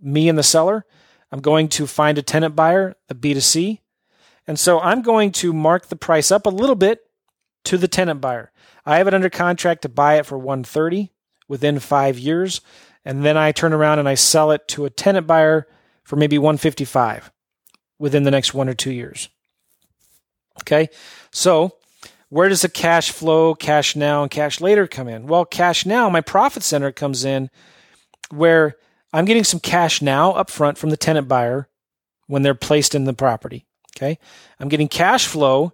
me 0.00 0.28
and 0.28 0.38
the 0.38 0.42
seller. 0.42 0.86
I'm 1.30 1.40
going 1.40 1.68
to 1.70 1.86
find 1.86 2.18
a 2.18 2.22
tenant 2.22 2.56
buyer, 2.56 2.96
a 3.08 3.14
B 3.14 3.34
to 3.34 3.40
C. 3.40 3.80
And 4.46 4.58
so 4.58 4.80
I'm 4.80 5.02
going 5.02 5.32
to 5.32 5.52
mark 5.52 5.88
the 5.88 5.96
price 5.96 6.30
up 6.30 6.46
a 6.46 6.50
little 6.50 6.74
bit 6.74 7.00
to 7.64 7.76
the 7.76 7.88
tenant 7.88 8.20
buyer. 8.20 8.50
I 8.86 8.96
have 8.96 9.08
it 9.08 9.14
under 9.14 9.28
contract 9.28 9.82
to 9.82 9.88
buy 9.88 10.14
it 10.14 10.26
for 10.26 10.38
130 10.38 11.12
within 11.48 11.78
5 11.78 12.18
years, 12.18 12.60
and 13.04 13.24
then 13.24 13.36
I 13.36 13.52
turn 13.52 13.72
around 13.72 13.98
and 13.98 14.08
I 14.08 14.14
sell 14.14 14.50
it 14.50 14.66
to 14.68 14.86
a 14.86 14.90
tenant 14.90 15.26
buyer 15.26 15.66
for 16.04 16.16
maybe 16.16 16.38
155 16.38 17.30
within 17.98 18.22
the 18.22 18.30
next 18.30 18.54
1 18.54 18.68
or 18.68 18.74
2 18.74 18.90
years. 18.90 19.28
Okay? 20.60 20.88
So, 21.30 21.76
where 22.30 22.48
does 22.48 22.62
the 22.62 22.68
cash 22.68 23.10
flow, 23.10 23.54
cash 23.54 23.96
now, 23.96 24.22
and 24.22 24.30
cash 24.30 24.60
later 24.60 24.86
come 24.86 25.08
in? 25.08 25.26
Well, 25.26 25.44
cash 25.44 25.84
now, 25.84 26.08
my 26.08 26.20
profit 26.20 26.62
center 26.62 26.92
comes 26.92 27.24
in 27.24 27.50
where 28.30 28.76
I'm 29.12 29.24
getting 29.24 29.44
some 29.44 29.60
cash 29.60 30.02
now 30.02 30.32
up 30.32 30.50
front 30.50 30.78
from 30.78 30.90
the 30.90 30.96
tenant 30.96 31.28
buyer 31.28 31.68
when 32.26 32.42
they're 32.42 32.54
placed 32.54 32.94
in 32.94 33.04
the 33.04 33.14
property. 33.14 33.66
Okay. 33.96 34.18
I'm 34.60 34.68
getting 34.68 34.88
cash 34.88 35.26
flow 35.26 35.72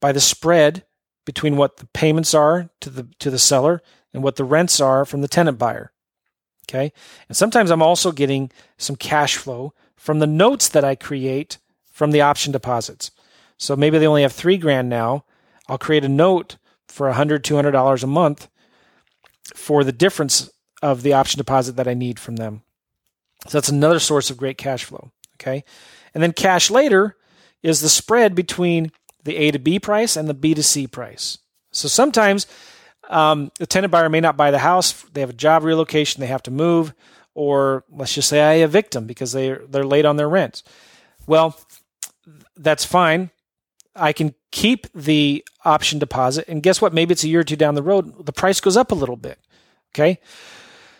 by 0.00 0.12
the 0.12 0.20
spread 0.20 0.84
between 1.24 1.56
what 1.56 1.78
the 1.78 1.86
payments 1.86 2.32
are 2.32 2.70
to 2.80 2.90
the 2.90 3.08
to 3.18 3.30
the 3.30 3.38
seller 3.38 3.82
and 4.14 4.22
what 4.22 4.36
the 4.36 4.44
rents 4.44 4.80
are 4.80 5.04
from 5.04 5.20
the 5.20 5.28
tenant 5.28 5.58
buyer. 5.58 5.92
Okay. 6.68 6.92
And 7.28 7.36
sometimes 7.36 7.70
I'm 7.70 7.82
also 7.82 8.12
getting 8.12 8.50
some 8.78 8.96
cash 8.96 9.36
flow 9.36 9.74
from 9.96 10.18
the 10.20 10.26
notes 10.26 10.68
that 10.68 10.84
I 10.84 10.94
create 10.94 11.58
from 11.92 12.12
the 12.12 12.20
option 12.20 12.52
deposits. 12.52 13.10
So 13.58 13.74
maybe 13.74 13.98
they 13.98 14.06
only 14.06 14.22
have 14.22 14.32
three 14.32 14.58
grand 14.58 14.88
now. 14.88 15.24
I'll 15.68 15.78
create 15.78 16.04
a 16.04 16.08
note 16.08 16.56
for 16.86 17.10
$100, 17.10 17.40
$200 17.40 18.02
a 18.02 18.06
month 18.06 18.48
for 19.54 19.82
the 19.82 19.92
difference 19.92 20.50
of 20.82 21.02
the 21.02 21.12
option 21.12 21.38
deposit 21.38 21.76
that 21.76 21.88
I 21.88 21.94
need 21.94 22.20
from 22.20 22.36
them. 22.36 22.62
So 23.48 23.58
that's 23.58 23.68
another 23.68 23.98
source 23.98 24.30
of 24.30 24.36
great 24.36 24.58
cash 24.58 24.84
flow. 24.84 25.10
Okay. 25.34 25.64
And 26.14 26.22
then 26.22 26.32
cash 26.32 26.70
later 26.70 27.16
is 27.62 27.80
the 27.80 27.88
spread 27.88 28.34
between 28.34 28.92
the 29.24 29.36
A 29.36 29.50
to 29.50 29.58
B 29.58 29.78
price 29.78 30.16
and 30.16 30.28
the 30.28 30.34
B 30.34 30.54
to 30.54 30.62
C 30.62 30.86
price. 30.86 31.38
So 31.72 31.88
sometimes 31.88 32.46
um, 33.08 33.50
the 33.58 33.66
tenant 33.66 33.90
buyer 33.90 34.08
may 34.08 34.20
not 34.20 34.36
buy 34.36 34.50
the 34.50 34.58
house. 34.58 34.92
They 35.12 35.20
have 35.20 35.30
a 35.30 35.34
job 35.34 35.62
relocation. 35.62 36.20
They 36.20 36.26
have 36.26 36.42
to 36.44 36.50
move. 36.50 36.94
Or 37.34 37.84
let's 37.90 38.14
just 38.14 38.28
say 38.28 38.40
I 38.40 38.64
evict 38.64 38.92
them 38.92 39.06
because 39.06 39.32
they, 39.32 39.50
they're 39.68 39.84
late 39.84 40.06
on 40.06 40.16
their 40.16 40.28
rent. 40.28 40.62
Well, 41.26 41.58
that's 42.56 42.84
fine. 42.84 43.30
I 43.94 44.12
can 44.12 44.34
keep 44.52 44.90
the 44.94 45.44
option 45.64 45.98
deposit. 45.98 46.46
And 46.48 46.62
guess 46.62 46.80
what? 46.80 46.94
Maybe 46.94 47.12
it's 47.12 47.24
a 47.24 47.28
year 47.28 47.40
or 47.40 47.44
two 47.44 47.56
down 47.56 47.74
the 47.74 47.82
road. 47.82 48.24
The 48.24 48.32
price 48.32 48.60
goes 48.60 48.76
up 48.76 48.90
a 48.90 48.94
little 48.94 49.16
bit. 49.16 49.38
Okay. 49.94 50.18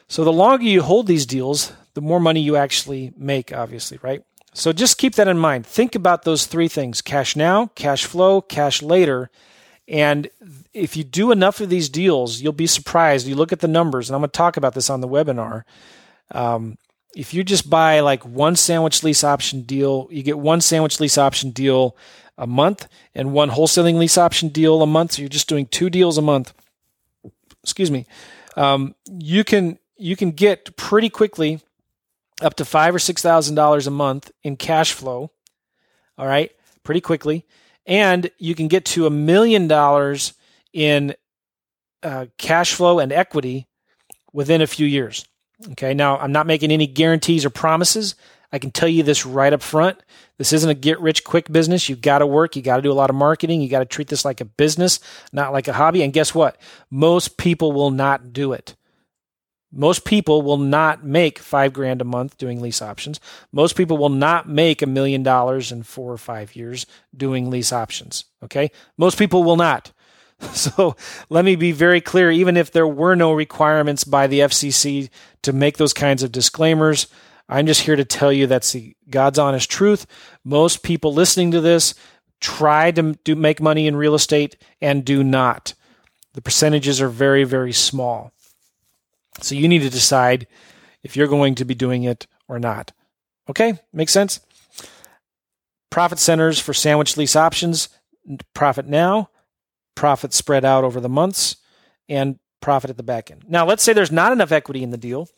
So 0.09 0.25
the 0.25 0.33
longer 0.33 0.65
you 0.65 0.83
hold 0.83 1.07
these 1.07 1.27
deals, 1.27 1.73
the 1.97 2.03
more 2.03 2.21
money 2.21 2.41
you 2.41 2.57
actually 2.57 3.11
make, 3.17 3.55
obviously, 3.55 3.99
right? 4.03 4.23
So 4.53 4.71
just 4.71 4.99
keep 4.99 5.15
that 5.15 5.29
in 5.29 5.39
mind. 5.39 5.67
Think 5.67 5.95
about 5.95 6.25
those 6.25 6.45
three 6.45 6.69
things 6.69 7.01
cash 7.01 7.35
now, 7.35 7.69
cash 7.75 8.05
flow, 8.05 8.43
cash 8.43 8.83
later. 8.83 9.31
And 9.89 10.29
if 10.75 10.95
you 10.95 11.05
do 11.05 11.33
enough 11.33 11.59
of 11.63 11.71
these 11.71 11.89
deals, 11.89 12.43
you'll 12.43 12.53
be 12.53 12.67
surprised. 12.67 13.27
You 13.27 13.35
look 13.35 13.51
at 13.51 13.61
the 13.61 13.67
numbers, 13.67 14.11
and 14.11 14.15
I'm 14.15 14.21
going 14.21 14.29
to 14.29 14.37
talk 14.37 14.59
about 14.59 14.75
this 14.75 14.91
on 14.91 15.01
the 15.01 15.09
webinar. 15.09 15.63
Um, 16.33 16.77
if 17.15 17.33
you 17.33 17.43
just 17.43 17.71
buy 17.71 18.01
like 18.01 18.27
one 18.27 18.57
sandwich 18.57 19.03
lease 19.03 19.25
option 19.25 19.63
deal, 19.63 20.07
you 20.11 20.23
get 20.23 20.39
one 20.39 20.61
sandwich 20.61 21.01
lease 21.01 21.17
option 21.17 21.49
deal 21.49 21.97
a 22.37 22.47
month 22.47 22.89
and 23.15 23.33
one 23.33 23.49
wholesaling 23.49 23.97
lease 23.97 24.19
option 24.19 24.51
deal 24.51 24.83
a 24.83 24.87
month. 24.87 25.13
So 25.13 25.23
you're 25.23 25.31
just 25.31 25.49
doing 25.49 25.65
two 25.65 25.89
deals 25.89 26.19
a 26.19 26.23
month. 26.23 26.53
Excuse 27.63 27.91
me. 27.91 28.05
Um, 28.55 28.95
you 29.11 29.45
can 29.45 29.79
you 29.97 30.15
can 30.15 30.33
get 30.33 30.77
pretty 30.77 31.09
quickly 31.09 31.63
up 32.41 32.55
to 32.55 32.65
five 32.65 32.95
or 32.95 32.99
six 32.99 33.23
thousand 33.23 33.55
dollars 33.55 33.87
a 33.87 33.91
month 33.91 34.31
in 34.43 34.57
cash 34.57 34.93
flow. 34.93 35.31
All 36.19 36.27
right, 36.27 36.51
pretty 36.83 37.01
quickly, 37.01 37.45
and 37.87 38.31
you 38.39 38.55
can 38.55 38.69
get 38.69 38.85
to 38.87 39.07
a 39.07 39.11
million 39.11 39.69
dollars 39.69 40.33
in 40.73 41.15
uh, 42.03 42.27
cash 42.39 42.75
flow 42.75 42.99
and 42.99 43.13
equity 43.13 43.67
within 44.33 44.63
a 44.63 44.67
few 44.67 44.87
years. 44.87 45.27
Okay, 45.73 45.95
now 45.95 46.19
I'm 46.19 46.33
not 46.33 46.47
making 46.47 46.71
any 46.71 46.87
guarantees 46.87 47.45
or 47.45 47.51
promises. 47.51 48.15
I 48.53 48.59
can 48.59 48.71
tell 48.71 48.89
you 48.89 49.03
this 49.03 49.27
right 49.27 49.53
up 49.53 49.63
front. 49.63 49.99
This 50.39 50.53
isn't 50.53 50.69
a 50.69 50.75
get 50.75 51.01
rich 51.01 51.25
quick 51.25 51.51
business. 51.51 51.89
You've 51.89 52.01
got 52.01 52.19
to 52.19 52.27
work. 52.27 52.57
You 52.57 52.63
got 52.63 52.77
to 52.77 52.83
do 52.83 52.93
a 52.93 52.95
lot 52.95 53.11
of 53.11 53.17
marketing. 53.17 53.61
You 53.61 53.69
got 53.69 53.81
to 53.81 53.87
treat 53.87 54.09
this 54.09 54.25
like 54.25 54.41
a 54.41 54.45
business, 54.45 55.01
not 55.33 55.53
like 55.53 55.67
a 55.67 55.73
hobby. 55.73 56.03
And 56.03 56.13
guess 56.13 56.35
what? 56.35 56.61
Most 56.91 57.39
people 57.39 57.73
will 57.73 57.91
not 57.91 58.33
do 58.33 58.53
it. 58.53 58.77
Most 59.77 60.07
people 60.07 60.41
will 60.41 60.57
not 60.57 61.05
make 61.05 61.39
five 61.39 61.75
grand 61.75 62.01
a 62.01 62.05
month 62.05 62.39
doing 62.39 62.63
lease 62.63 62.81
options. 62.81 63.21
Most 63.53 63.77
people 63.77 63.99
will 63.99 64.09
not 64.09 64.49
make 64.49 64.81
a 64.81 64.87
million 64.87 65.23
dollars 65.23 65.71
in 65.71 65.83
four 65.83 66.11
or 66.11 66.19
five 66.19 66.57
years 66.57 66.87
doing 67.15 67.51
lease 67.51 67.73
options. 67.73 68.25
Okay. 68.43 68.71
Most 68.97 69.19
people 69.19 69.45
will 69.45 69.57
not. 69.57 69.93
So 70.53 70.97
let 71.31 71.47
me 71.47 71.57
be 71.57 71.73
very 71.73 72.03
clear. 72.03 72.31
Even 72.31 72.59
if 72.59 72.71
there 72.71 72.87
were 72.87 73.15
no 73.15 73.33
requirements 73.33 74.05
by 74.05 74.27
the 74.27 74.41
FCC 74.41 75.09
to 75.41 75.53
make 75.55 75.79
those 75.79 75.95
kinds 75.95 76.23
of 76.23 76.31
disclaimers, 76.31 77.07
I'm 77.49 77.67
just 77.67 77.81
here 77.81 77.97
to 77.97 78.05
tell 78.05 78.31
you 78.31 78.47
that's 78.47 78.73
the 78.73 78.95
God's 79.09 79.39
honest 79.39 79.71
truth. 79.71 80.07
Most 80.45 80.83
people 80.83 81.15
listening 81.15 81.53
to 81.53 81.63
this 81.63 81.95
try 82.39 82.91
to 82.91 83.15
do, 83.25 83.35
make 83.35 83.63
money 83.63 83.87
in 83.87 83.97
real 83.97 84.15
estate 84.15 84.57
and 84.83 85.07
do 85.07 85.25
not. 85.25 85.73
The 86.35 86.43
percentages 86.43 87.01
are 87.01 87.09
very, 87.09 87.45
very 87.45 87.73
small. 87.73 88.31
So 89.41 89.55
you 89.55 89.69
need 89.69 89.83
to 89.83 89.91
decide 89.91 90.47
if 91.03 91.17
you're 91.17 91.29
going 91.29 91.55
to 91.57 91.65
be 91.65 91.75
doing 91.75 92.05
it 92.05 92.27
or 92.49 92.59
not. 92.59 92.93
Okay, 93.49 93.79
makes 93.93 94.13
sense? 94.13 94.41
Profit 95.91 96.19
centers 96.19 96.59
for 96.59 96.75
sandwich 96.75 97.17
lease 97.17 97.37
options, 97.37 97.89
profit 98.55 98.87
now, 98.87 99.31
profit 99.95 100.33
spread 100.33 100.65
out 100.65 100.85
over 100.85 101.01
the 101.01 101.09
months, 101.09 101.57
and 102.09 102.39
profit 102.61 102.91
at 102.91 102.97
the 102.97 103.03
back 103.03 103.31
end. 103.31 103.45
Now, 103.47 103.65
let's 103.65 103.83
say 103.83 103.93
there's 103.93 104.11
not 104.11 104.33
enough 104.33 104.51
equity 104.53 104.83
in 104.83 104.91
the 104.91 104.97
deal. 104.97 105.29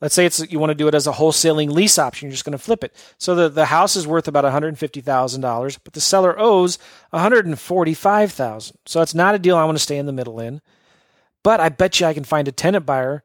Let's 0.00 0.14
say 0.14 0.26
it's 0.26 0.40
you 0.52 0.58
want 0.58 0.70
to 0.70 0.74
do 0.74 0.88
it 0.88 0.94
as 0.94 1.06
a 1.06 1.12
wholesaling 1.12 1.70
lease 1.70 1.98
option. 1.98 2.28
You're 2.28 2.34
just 2.34 2.44
going 2.44 2.52
to 2.52 2.62
flip 2.62 2.84
it. 2.84 2.94
So 3.18 3.34
the, 3.34 3.48
the 3.48 3.66
house 3.66 3.96
is 3.96 4.06
worth 4.06 4.28
about 4.28 4.44
$150,000, 4.44 5.78
but 5.82 5.92
the 5.94 6.00
seller 6.00 6.38
owes 6.38 6.78
145,000. 7.10 8.76
So 8.86 9.02
it's 9.02 9.14
not 9.14 9.34
a 9.34 9.38
deal 9.38 9.56
I 9.56 9.64
want 9.64 9.78
to 9.78 9.82
stay 9.82 9.98
in 9.98 10.06
the 10.06 10.12
middle 10.12 10.38
in. 10.38 10.60
But 11.42 11.60
I 11.60 11.68
bet 11.70 11.98
you 11.98 12.06
I 12.06 12.14
can 12.14 12.24
find 12.24 12.46
a 12.46 12.52
tenant 12.52 12.86
buyer 12.86 13.24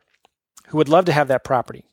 who 0.72 0.78
would 0.78 0.90
love 0.90 1.06
to 1.06 1.12
have 1.12 1.28
that 1.28 1.44
property. 1.44 1.84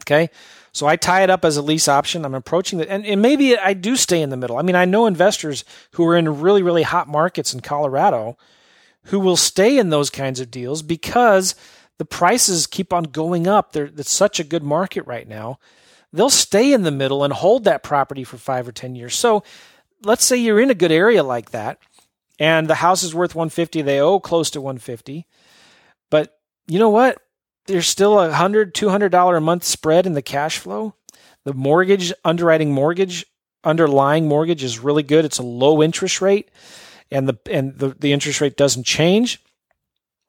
Okay. 0.00 0.30
So 0.72 0.86
I 0.86 0.96
tie 0.96 1.22
it 1.22 1.30
up 1.30 1.44
as 1.44 1.58
a 1.58 1.62
lease 1.62 1.86
option. 1.86 2.24
I'm 2.24 2.34
approaching 2.34 2.80
it. 2.80 2.88
And, 2.88 3.04
and, 3.04 3.20
maybe 3.20 3.58
I 3.58 3.74
do 3.74 3.94
stay 3.94 4.22
in 4.22 4.30
the 4.30 4.36
middle. 4.38 4.56
I 4.56 4.62
mean, 4.62 4.74
I 4.74 4.86
know 4.86 5.04
investors 5.04 5.64
who 5.92 6.06
are 6.06 6.16
in 6.16 6.40
really, 6.40 6.62
really 6.62 6.82
hot 6.82 7.06
markets 7.06 7.52
in 7.52 7.60
Colorado 7.60 8.38
who 9.06 9.20
will 9.20 9.36
stay 9.36 9.78
in 9.78 9.90
those 9.90 10.08
kinds 10.08 10.40
of 10.40 10.50
deals 10.50 10.80
because 10.80 11.54
the 11.98 12.04
prices 12.06 12.66
keep 12.66 12.92
on 12.92 13.04
going 13.04 13.46
up. 13.46 13.72
They're, 13.72 13.90
it's 13.96 14.10
such 14.10 14.40
a 14.40 14.44
good 14.44 14.62
market 14.62 15.06
right 15.06 15.28
now. 15.28 15.58
They'll 16.12 16.30
stay 16.30 16.72
in 16.72 16.82
the 16.82 16.90
middle 16.90 17.22
and 17.22 17.32
hold 17.32 17.64
that 17.64 17.82
property 17.82 18.24
for 18.24 18.38
five 18.38 18.66
or 18.66 18.72
10 18.72 18.94
years. 18.94 19.14
So 19.14 19.42
let's 20.02 20.24
say 20.24 20.36
you're 20.36 20.60
in 20.60 20.70
a 20.70 20.74
good 20.74 20.92
area 20.92 21.22
like 21.22 21.50
that 21.50 21.78
and 22.38 22.66
the 22.68 22.76
house 22.76 23.02
is 23.02 23.14
worth 23.14 23.34
150. 23.34 23.82
They 23.82 24.00
owe 24.00 24.18
close 24.18 24.50
to 24.50 24.60
150. 24.60 25.26
But 26.10 26.38
you 26.66 26.78
know 26.78 26.90
what? 26.90 27.18
There's 27.66 27.86
still 27.86 28.20
a 28.20 28.32
hundred, 28.32 28.74
two 28.74 28.88
hundred 28.88 29.10
dollar 29.10 29.36
a 29.36 29.40
month 29.40 29.64
spread 29.64 30.06
in 30.06 30.14
the 30.14 30.22
cash 30.22 30.58
flow. 30.58 30.94
The 31.44 31.54
mortgage 31.54 32.12
underwriting 32.24 32.72
mortgage 32.72 33.26
underlying 33.64 34.26
mortgage 34.26 34.64
is 34.64 34.78
really 34.78 35.02
good. 35.02 35.24
It's 35.24 35.38
a 35.38 35.44
low 35.44 35.82
interest 35.82 36.20
rate, 36.20 36.50
and 37.10 37.28
the 37.28 37.38
and 37.50 37.78
the, 37.78 37.90
the 37.90 38.12
interest 38.12 38.40
rate 38.40 38.56
doesn't 38.56 38.84
change. 38.84 39.40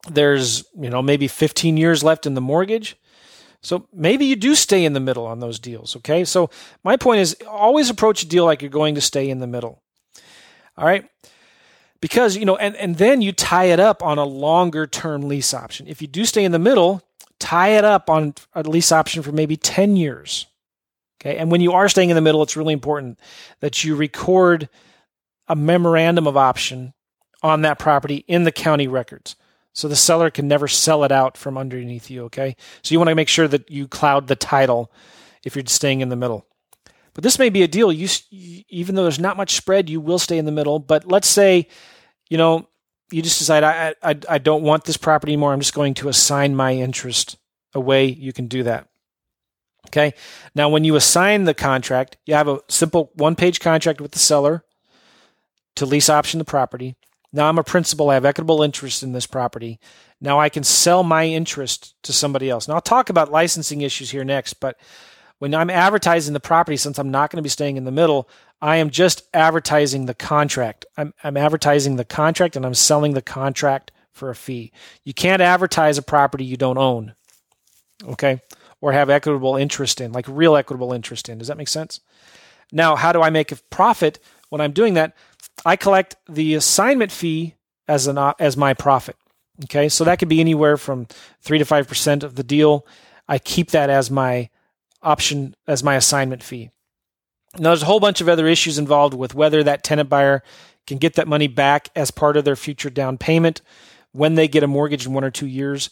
There's 0.08 0.64
you 0.78 0.90
know 0.90 1.02
maybe 1.02 1.28
15 1.28 1.76
years 1.76 2.04
left 2.04 2.26
in 2.26 2.34
the 2.34 2.40
mortgage. 2.40 2.96
So 3.64 3.88
maybe 3.94 4.26
you 4.26 4.36
do 4.36 4.54
stay 4.54 4.84
in 4.84 4.92
the 4.92 5.00
middle 5.00 5.24
on 5.24 5.40
those 5.40 5.58
deals. 5.58 5.96
Okay. 5.96 6.24
So 6.24 6.50
my 6.84 6.98
point 6.98 7.20
is 7.20 7.34
always 7.48 7.88
approach 7.88 8.22
a 8.22 8.26
deal 8.26 8.44
like 8.44 8.60
you're 8.60 8.70
going 8.70 8.94
to 8.94 9.00
stay 9.00 9.30
in 9.30 9.40
the 9.40 9.46
middle. 9.46 9.82
All 10.76 10.84
right. 10.84 11.08
Because, 12.00 12.36
you 12.36 12.44
know, 12.44 12.56
and, 12.56 12.76
and 12.76 12.96
then 12.96 13.22
you 13.22 13.32
tie 13.32 13.64
it 13.64 13.80
up 13.80 14.02
on 14.02 14.18
a 14.18 14.24
longer 14.24 14.86
term 14.86 15.22
lease 15.22 15.54
option. 15.54 15.86
If 15.88 16.02
you 16.02 16.08
do 16.08 16.26
stay 16.26 16.44
in 16.44 16.52
the 16.52 16.58
middle, 16.58 17.02
tie 17.44 17.76
it 17.76 17.84
up 17.84 18.08
on 18.08 18.34
a 18.54 18.62
lease 18.62 18.90
option 18.90 19.22
for 19.22 19.30
maybe 19.30 19.54
10 19.54 19.96
years. 19.96 20.46
Okay. 21.20 21.36
And 21.36 21.50
when 21.50 21.60
you 21.60 21.72
are 21.72 21.90
staying 21.90 22.08
in 22.08 22.16
the 22.16 22.22
middle, 22.22 22.42
it's 22.42 22.56
really 22.56 22.72
important 22.72 23.20
that 23.60 23.84
you 23.84 23.94
record 23.96 24.70
a 25.46 25.54
memorandum 25.54 26.26
of 26.26 26.38
option 26.38 26.94
on 27.42 27.60
that 27.60 27.78
property 27.78 28.24
in 28.28 28.44
the 28.44 28.52
county 28.52 28.88
records. 28.88 29.36
So 29.74 29.88
the 29.88 29.96
seller 29.96 30.30
can 30.30 30.48
never 30.48 30.66
sell 30.68 31.04
it 31.04 31.12
out 31.12 31.36
from 31.36 31.58
underneath 31.58 32.08
you. 32.08 32.24
Okay. 32.24 32.56
So 32.82 32.94
you 32.94 32.98
want 32.98 33.10
to 33.10 33.14
make 33.14 33.28
sure 33.28 33.48
that 33.48 33.70
you 33.70 33.88
cloud 33.88 34.26
the 34.26 34.36
title 34.36 34.90
if 35.44 35.54
you're 35.54 35.66
staying 35.66 36.00
in 36.00 36.08
the 36.08 36.16
middle. 36.16 36.46
But 37.12 37.24
this 37.24 37.38
may 37.38 37.50
be 37.50 37.62
a 37.62 37.68
deal. 37.68 37.92
You, 37.92 38.08
even 38.70 38.94
though 38.94 39.02
there's 39.02 39.20
not 39.20 39.36
much 39.36 39.54
spread, 39.54 39.90
you 39.90 40.00
will 40.00 40.18
stay 40.18 40.38
in 40.38 40.46
the 40.46 40.52
middle. 40.52 40.78
But 40.78 41.06
let's 41.06 41.28
say, 41.28 41.68
you 42.30 42.38
know, 42.38 42.68
you 43.14 43.22
just 43.22 43.38
decide 43.38 43.62
I, 43.62 43.94
I, 44.02 44.18
I 44.28 44.38
don't 44.38 44.64
want 44.64 44.84
this 44.84 44.96
property 44.96 45.32
anymore. 45.32 45.52
I'm 45.52 45.60
just 45.60 45.72
going 45.72 45.94
to 45.94 46.08
assign 46.08 46.56
my 46.56 46.74
interest 46.74 47.38
away. 47.72 48.06
You 48.06 48.32
can 48.32 48.48
do 48.48 48.64
that. 48.64 48.88
Okay. 49.86 50.14
Now, 50.54 50.68
when 50.68 50.82
you 50.82 50.96
assign 50.96 51.44
the 51.44 51.54
contract, 51.54 52.16
you 52.26 52.34
have 52.34 52.48
a 52.48 52.60
simple 52.68 53.12
one 53.14 53.36
page 53.36 53.60
contract 53.60 54.00
with 54.00 54.10
the 54.10 54.18
seller 54.18 54.64
to 55.76 55.86
lease 55.86 56.08
option 56.08 56.38
the 56.38 56.44
property. 56.44 56.96
Now 57.32 57.48
I'm 57.48 57.58
a 57.58 57.64
principal. 57.64 58.10
I 58.10 58.14
have 58.14 58.24
equitable 58.24 58.62
interest 58.62 59.02
in 59.02 59.12
this 59.12 59.26
property. 59.26 59.78
Now 60.20 60.40
I 60.40 60.48
can 60.48 60.64
sell 60.64 61.04
my 61.04 61.26
interest 61.26 61.94
to 62.02 62.12
somebody 62.12 62.50
else. 62.50 62.66
Now 62.66 62.74
I'll 62.74 62.80
talk 62.80 63.10
about 63.10 63.30
licensing 63.30 63.80
issues 63.82 64.10
here 64.10 64.24
next, 64.24 64.54
but 64.54 64.76
when 65.44 65.54
I'm 65.54 65.68
advertising 65.68 66.32
the 66.32 66.40
property, 66.40 66.78
since 66.78 66.98
I'm 66.98 67.10
not 67.10 67.30
going 67.30 67.36
to 67.36 67.42
be 67.42 67.50
staying 67.50 67.76
in 67.76 67.84
the 67.84 67.90
middle, 67.90 68.30
I 68.62 68.76
am 68.76 68.88
just 68.88 69.24
advertising 69.34 70.06
the 70.06 70.14
contract. 70.14 70.86
I'm, 70.96 71.12
I'm 71.22 71.36
advertising 71.36 71.96
the 71.96 72.04
contract 72.06 72.56
and 72.56 72.64
I'm 72.64 72.72
selling 72.72 73.12
the 73.12 73.20
contract 73.20 73.92
for 74.10 74.30
a 74.30 74.34
fee. 74.34 74.72
You 75.04 75.12
can't 75.12 75.42
advertise 75.42 75.98
a 75.98 76.02
property 76.02 76.46
you 76.46 76.56
don't 76.56 76.78
own, 76.78 77.14
okay, 78.04 78.40
or 78.80 78.92
have 78.92 79.10
equitable 79.10 79.54
interest 79.54 80.00
in, 80.00 80.12
like 80.12 80.24
real 80.26 80.56
equitable 80.56 80.94
interest 80.94 81.28
in. 81.28 81.36
Does 81.36 81.48
that 81.48 81.58
make 81.58 81.68
sense? 81.68 82.00
Now, 82.72 82.96
how 82.96 83.12
do 83.12 83.20
I 83.20 83.28
make 83.28 83.52
a 83.52 83.56
profit 83.68 84.20
when 84.48 84.62
I'm 84.62 84.72
doing 84.72 84.94
that? 84.94 85.14
I 85.66 85.76
collect 85.76 86.16
the 86.26 86.54
assignment 86.54 87.12
fee 87.12 87.54
as 87.86 88.06
an 88.06 88.16
as 88.38 88.56
my 88.56 88.72
profit. 88.72 89.16
Okay, 89.64 89.90
so 89.90 90.04
that 90.04 90.18
could 90.18 90.30
be 90.30 90.40
anywhere 90.40 90.78
from 90.78 91.06
three 91.42 91.58
to 91.58 91.66
five 91.66 91.86
percent 91.86 92.22
of 92.22 92.36
the 92.36 92.42
deal. 92.42 92.86
I 93.28 93.38
keep 93.38 93.72
that 93.72 93.90
as 93.90 94.10
my 94.10 94.48
option 95.04 95.54
as 95.66 95.82
my 95.82 95.94
assignment 95.94 96.42
fee. 96.42 96.70
Now, 97.58 97.70
there's 97.70 97.82
a 97.82 97.86
whole 97.86 98.00
bunch 98.00 98.20
of 98.20 98.28
other 98.28 98.46
issues 98.46 98.78
involved 98.78 99.14
with 99.14 99.34
whether 99.34 99.62
that 99.62 99.84
tenant 99.84 100.08
buyer 100.08 100.42
can 100.86 100.98
get 100.98 101.14
that 101.14 101.28
money 101.28 101.46
back 101.46 101.88
as 101.94 102.10
part 102.10 102.36
of 102.36 102.44
their 102.44 102.56
future 102.56 102.90
down 102.90 103.16
payment 103.16 103.62
when 104.12 104.34
they 104.34 104.48
get 104.48 104.62
a 104.62 104.68
mortgage 104.68 105.06
in 105.06 105.12
one 105.12 105.24
or 105.24 105.30
two 105.30 105.46
years. 105.46 105.90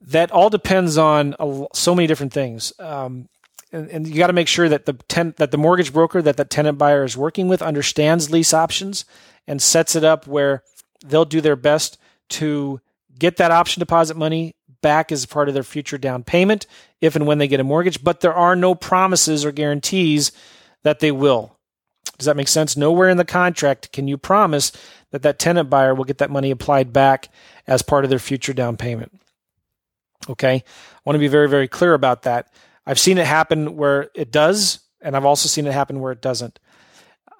That 0.00 0.30
all 0.30 0.50
depends 0.50 0.96
on 0.96 1.34
a, 1.38 1.66
so 1.74 1.94
many 1.94 2.06
different 2.06 2.32
things. 2.32 2.72
Um, 2.78 3.28
and, 3.72 3.90
and, 3.90 4.06
you 4.06 4.14
got 4.14 4.28
to 4.28 4.32
make 4.32 4.48
sure 4.48 4.68
that 4.68 4.86
the 4.86 4.92
ten, 5.08 5.34
that 5.38 5.50
the 5.50 5.58
mortgage 5.58 5.92
broker 5.92 6.22
that 6.22 6.36
the 6.36 6.44
tenant 6.44 6.78
buyer 6.78 7.02
is 7.02 7.16
working 7.16 7.48
with 7.48 7.62
understands 7.62 8.30
lease 8.30 8.54
options 8.54 9.04
and 9.46 9.60
sets 9.60 9.96
it 9.96 10.04
up 10.04 10.26
where 10.26 10.62
they'll 11.04 11.24
do 11.24 11.40
their 11.40 11.56
best 11.56 11.98
to 12.28 12.80
get 13.18 13.36
that 13.38 13.50
option 13.50 13.80
deposit 13.80 14.16
money 14.16 14.54
back 14.86 15.10
as 15.10 15.26
part 15.26 15.48
of 15.48 15.54
their 15.54 15.64
future 15.64 15.98
down 15.98 16.22
payment 16.22 16.64
if 17.00 17.16
and 17.16 17.26
when 17.26 17.38
they 17.38 17.48
get 17.48 17.58
a 17.58 17.64
mortgage, 17.64 18.04
but 18.04 18.20
there 18.20 18.32
are 18.32 18.54
no 18.54 18.72
promises 18.72 19.44
or 19.44 19.50
guarantees 19.50 20.30
that 20.84 21.00
they 21.00 21.10
will. 21.10 21.56
Does 22.16 22.26
that 22.26 22.36
make 22.36 22.46
sense? 22.46 22.76
Nowhere 22.76 23.08
in 23.08 23.16
the 23.16 23.24
contract 23.24 23.90
can 23.90 24.06
you 24.06 24.16
promise 24.16 24.70
that 25.10 25.22
that 25.22 25.40
tenant 25.40 25.68
buyer 25.68 25.92
will 25.92 26.04
get 26.04 26.18
that 26.18 26.30
money 26.30 26.52
applied 26.52 26.92
back 26.92 27.30
as 27.66 27.82
part 27.82 28.04
of 28.04 28.10
their 28.10 28.20
future 28.20 28.52
down 28.52 28.76
payment. 28.76 29.10
Okay? 30.30 30.54
I 30.54 30.62
want 31.04 31.16
to 31.16 31.20
be 31.20 31.26
very, 31.26 31.48
very 31.48 31.66
clear 31.66 31.92
about 31.92 32.22
that. 32.22 32.52
I've 32.86 33.00
seen 33.00 33.18
it 33.18 33.26
happen 33.26 33.74
where 33.74 34.10
it 34.14 34.30
does, 34.30 34.78
and 35.00 35.16
I've 35.16 35.24
also 35.24 35.48
seen 35.48 35.66
it 35.66 35.72
happen 35.72 35.98
where 35.98 36.12
it 36.12 36.22
doesn't. 36.22 36.60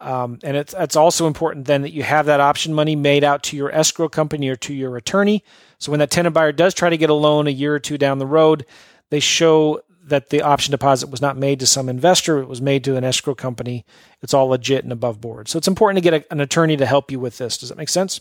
Um, 0.01 0.41
and 0.43 0.57
it's, 0.57 0.75
it's 0.77 0.97
also 0.97 1.29
important 1.29 1.67
then 1.67 1.83
that 1.83 1.93
you 1.93 2.03
have 2.03 2.27
that 2.27 2.41
option 2.41 2.75
money 2.75 2.97
made 2.97 3.23
out 3.23 3.45
to 3.45 3.57
your 3.57 3.71
escrow 3.71 4.09
company 4.09 4.49
or 4.49 4.57
to 4.57 4.75
your 4.75 4.97
attorney. 4.97 5.45
So 5.79 5.91
when 5.91 6.01
that 6.01 6.11
tenant 6.11 6.35
buyer 6.35 6.53
does 6.53 6.75
try 6.75 6.91
to 6.91 6.97
get 6.97 7.11
a 7.11 7.15
loan 7.15 7.47
a 7.47 7.51
year 7.51 7.75
or 7.75 7.79
two 7.79 7.99
down 7.99 8.19
the 8.19 8.27
road, 8.27 8.65
they 9.11 9.21
show 9.21 9.83
that 10.07 10.31
the 10.31 10.43
option 10.43 10.71
deposit 10.71 11.11
was 11.11 11.21
not 11.21 11.37
made 11.37 11.59
to 11.61 11.67
some 11.67 11.89
investor, 11.89 12.39
it 12.39 12.49
was 12.49 12.63
made 12.63 12.85
to 12.85 12.97
an 12.97 13.05
escrow 13.05 13.35
company. 13.35 13.85
It's 14.23 14.33
all 14.33 14.47
legit 14.47 14.85
and 14.85 14.93
above 14.93 15.21
board. 15.21 15.49
So 15.49 15.59
it's 15.59 15.67
important 15.67 16.03
to 16.03 16.11
get 16.11 16.23
a, 16.23 16.33
an 16.33 16.41
attorney 16.41 16.77
to 16.77 16.87
help 16.87 17.11
you 17.11 17.19
with 17.19 17.39
this. 17.39 17.59
Does 17.59 17.71
that 17.71 17.79
make 17.79 17.89
sense? 17.89 18.21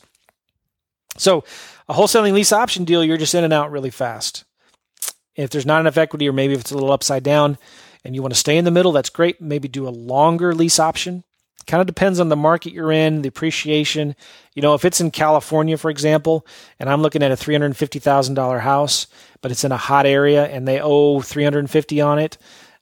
So 1.18 1.44
a 1.88 1.94
wholesaling 1.94 2.34
lease 2.34 2.52
option 2.52 2.86
deal, 2.86 3.04
you're 3.04 3.18
just 3.18 3.36
in 3.36 3.44
and 3.44 3.54
out 3.54 3.72
really 3.72 3.92
fast. 3.92 4.46
If 5.36 5.52
there's 5.52 5.66
not 5.66 5.80
enough 5.80 5.98
equity, 5.98 6.28
or 6.28 6.34
maybe 6.34 6.54
if 6.54 6.62
it's 6.62 6.72
a 6.72 6.76
little 6.76 6.92
upside 6.92 7.24
down 7.24 7.58
and 8.04 8.16
you 8.16 8.22
want 8.22 8.34
to 8.34 8.40
stay 8.40 8.58
in 8.58 8.66
the 8.66 8.72
middle, 8.72 8.92
that's 8.92 9.10
great. 9.10 9.40
Maybe 9.40 9.68
do 9.68 9.88
a 9.88 9.90
longer 9.90 10.56
lease 10.56 10.80
option. 10.80 11.24
Kind 11.68 11.82
of 11.82 11.88
depends 11.88 12.20
on 12.20 12.30
the 12.30 12.36
market 12.36 12.74
you're 12.74 12.92
in, 12.92 13.22
the 13.22 13.30
appreciation. 13.30 14.16
You 14.54 14.62
know, 14.62 14.74
if 14.74 14.86
it's 14.86 15.02
in 15.02 15.12
California, 15.12 15.78
for 15.78 15.90
example, 15.90 16.46
and 16.80 16.90
I'm 16.90 17.02
looking 17.02 17.24
at 17.24 17.32
a 17.32 17.36
$350,000 17.36 18.62
house, 18.62 19.08
but 19.42 19.52
it's 19.52 19.64
in 19.64 19.72
a 19.72 19.78
hot 19.78 20.06
area 20.06 20.46
and 20.46 20.68
they 20.68 20.80
owe 20.80 21.22
350 21.22 22.02
on 22.02 22.20
it, 22.20 22.38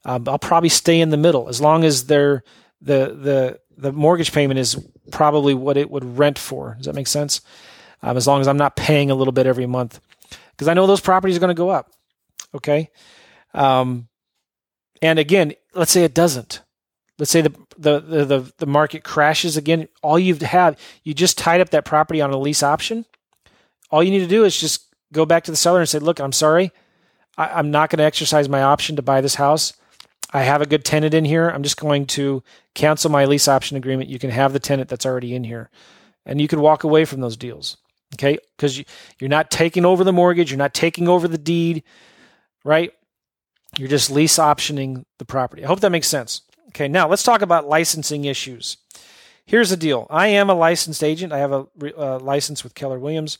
um, 0.05 0.27
I'll 0.27 0.39
probably 0.39 0.69
stay 0.69 0.99
in 0.99 1.09
the 1.09 1.17
middle 1.17 1.47
as 1.47 1.61
long 1.61 1.83
as 1.83 2.07
they're 2.07 2.43
the 2.81 3.17
the 3.17 3.59
the 3.77 3.91
mortgage 3.91 4.31
payment 4.31 4.59
is 4.59 4.75
probably 5.11 5.53
what 5.53 5.77
it 5.77 5.89
would 5.89 6.17
rent 6.17 6.37
for. 6.37 6.75
Does 6.77 6.85
that 6.85 6.95
make 6.95 7.07
sense? 7.07 7.41
Um, 8.01 8.17
as 8.17 8.27
long 8.27 8.41
as 8.41 8.47
I'm 8.47 8.57
not 8.57 8.75
paying 8.75 9.09
a 9.09 9.15
little 9.15 9.31
bit 9.31 9.47
every 9.47 9.65
month, 9.65 9.99
because 10.51 10.67
I 10.67 10.73
know 10.73 10.85
those 10.85 10.99
properties 10.99 11.37
are 11.37 11.39
going 11.39 11.55
to 11.55 11.59
go 11.59 11.69
up. 11.69 11.91
Okay. 12.53 12.89
Um, 13.53 14.09
and 15.01 15.19
again, 15.19 15.53
let's 15.73 15.91
say 15.91 16.03
it 16.03 16.13
doesn't. 16.13 16.61
Let's 17.23 17.31
say 17.31 17.39
the, 17.39 17.53
the, 17.77 17.99
the, 18.01 18.53
the, 18.57 18.65
market 18.65 19.05
crashes 19.05 19.55
again. 19.55 19.87
All 20.01 20.19
you 20.19 20.35
have, 20.35 20.77
you 21.03 21.13
just 21.13 21.37
tied 21.37 21.61
up 21.61 21.69
that 21.69 21.85
property 21.85 22.19
on 22.19 22.31
a 22.31 22.37
lease 22.37 22.61
option. 22.61 23.05
All 23.91 24.03
you 24.03 24.11
need 24.11 24.19
to 24.19 24.27
do 24.27 24.43
is 24.43 24.59
just 24.59 24.93
go 25.13 25.25
back 25.25 25.45
to 25.45 25.51
the 25.51 25.55
seller 25.55 25.79
and 25.79 25.87
say, 25.87 25.99
look, 25.99 26.19
I'm 26.19 26.33
sorry. 26.33 26.73
I, 27.37 27.47
I'm 27.47 27.71
not 27.71 27.89
going 27.89 27.99
to 27.99 28.03
exercise 28.03 28.49
my 28.49 28.61
option 28.61 28.97
to 28.97 29.01
buy 29.01 29.21
this 29.21 29.35
house. 29.35 29.71
I 30.33 30.41
have 30.41 30.61
a 30.61 30.65
good 30.65 30.83
tenant 30.83 31.13
in 31.13 31.23
here. 31.23 31.47
I'm 31.47 31.63
just 31.63 31.77
going 31.77 32.07
to 32.07 32.43
cancel 32.75 33.09
my 33.09 33.23
lease 33.23 33.47
option 33.47 33.77
agreement. 33.77 34.09
You 34.09 34.19
can 34.19 34.31
have 34.31 34.51
the 34.51 34.59
tenant 34.59 34.89
that's 34.89 35.05
already 35.05 35.33
in 35.33 35.45
here. 35.45 35.69
And 36.25 36.41
you 36.41 36.49
can 36.49 36.59
walk 36.59 36.83
away 36.83 37.05
from 37.05 37.21
those 37.21 37.37
deals. 37.37 37.77
Okay. 38.15 38.37
Because 38.57 38.77
you, 38.77 38.83
you're 39.17 39.29
not 39.29 39.49
taking 39.49 39.85
over 39.85 40.03
the 40.03 40.11
mortgage. 40.11 40.51
You're 40.51 40.57
not 40.57 40.73
taking 40.73 41.07
over 41.07 41.29
the 41.29 41.37
deed 41.37 41.83
right? 42.63 42.93
You're 43.77 43.89
just 43.89 44.11
lease 44.11 44.37
optioning 44.37 45.05
the 45.19 45.25
property. 45.25 45.63
I 45.63 45.67
hope 45.67 45.79
that 45.81 45.91
makes 45.91 46.07
sense. 46.07 46.41
Okay, 46.75 46.87
now 46.87 47.07
let's 47.07 47.21
talk 47.21 47.43
about 47.43 47.67
licensing 47.67 48.25
issues. 48.25 48.77
Here's 49.45 49.69
the 49.69 49.77
deal 49.77 50.07
I 50.09 50.27
am 50.29 50.49
a 50.49 50.55
licensed 50.55 51.03
agent, 51.03 51.31
I 51.31 51.37
have 51.37 51.51
a 51.51 51.67
uh, 51.95 52.17
license 52.17 52.63
with 52.63 52.73
Keller 52.73 52.97
Williams, 52.97 53.37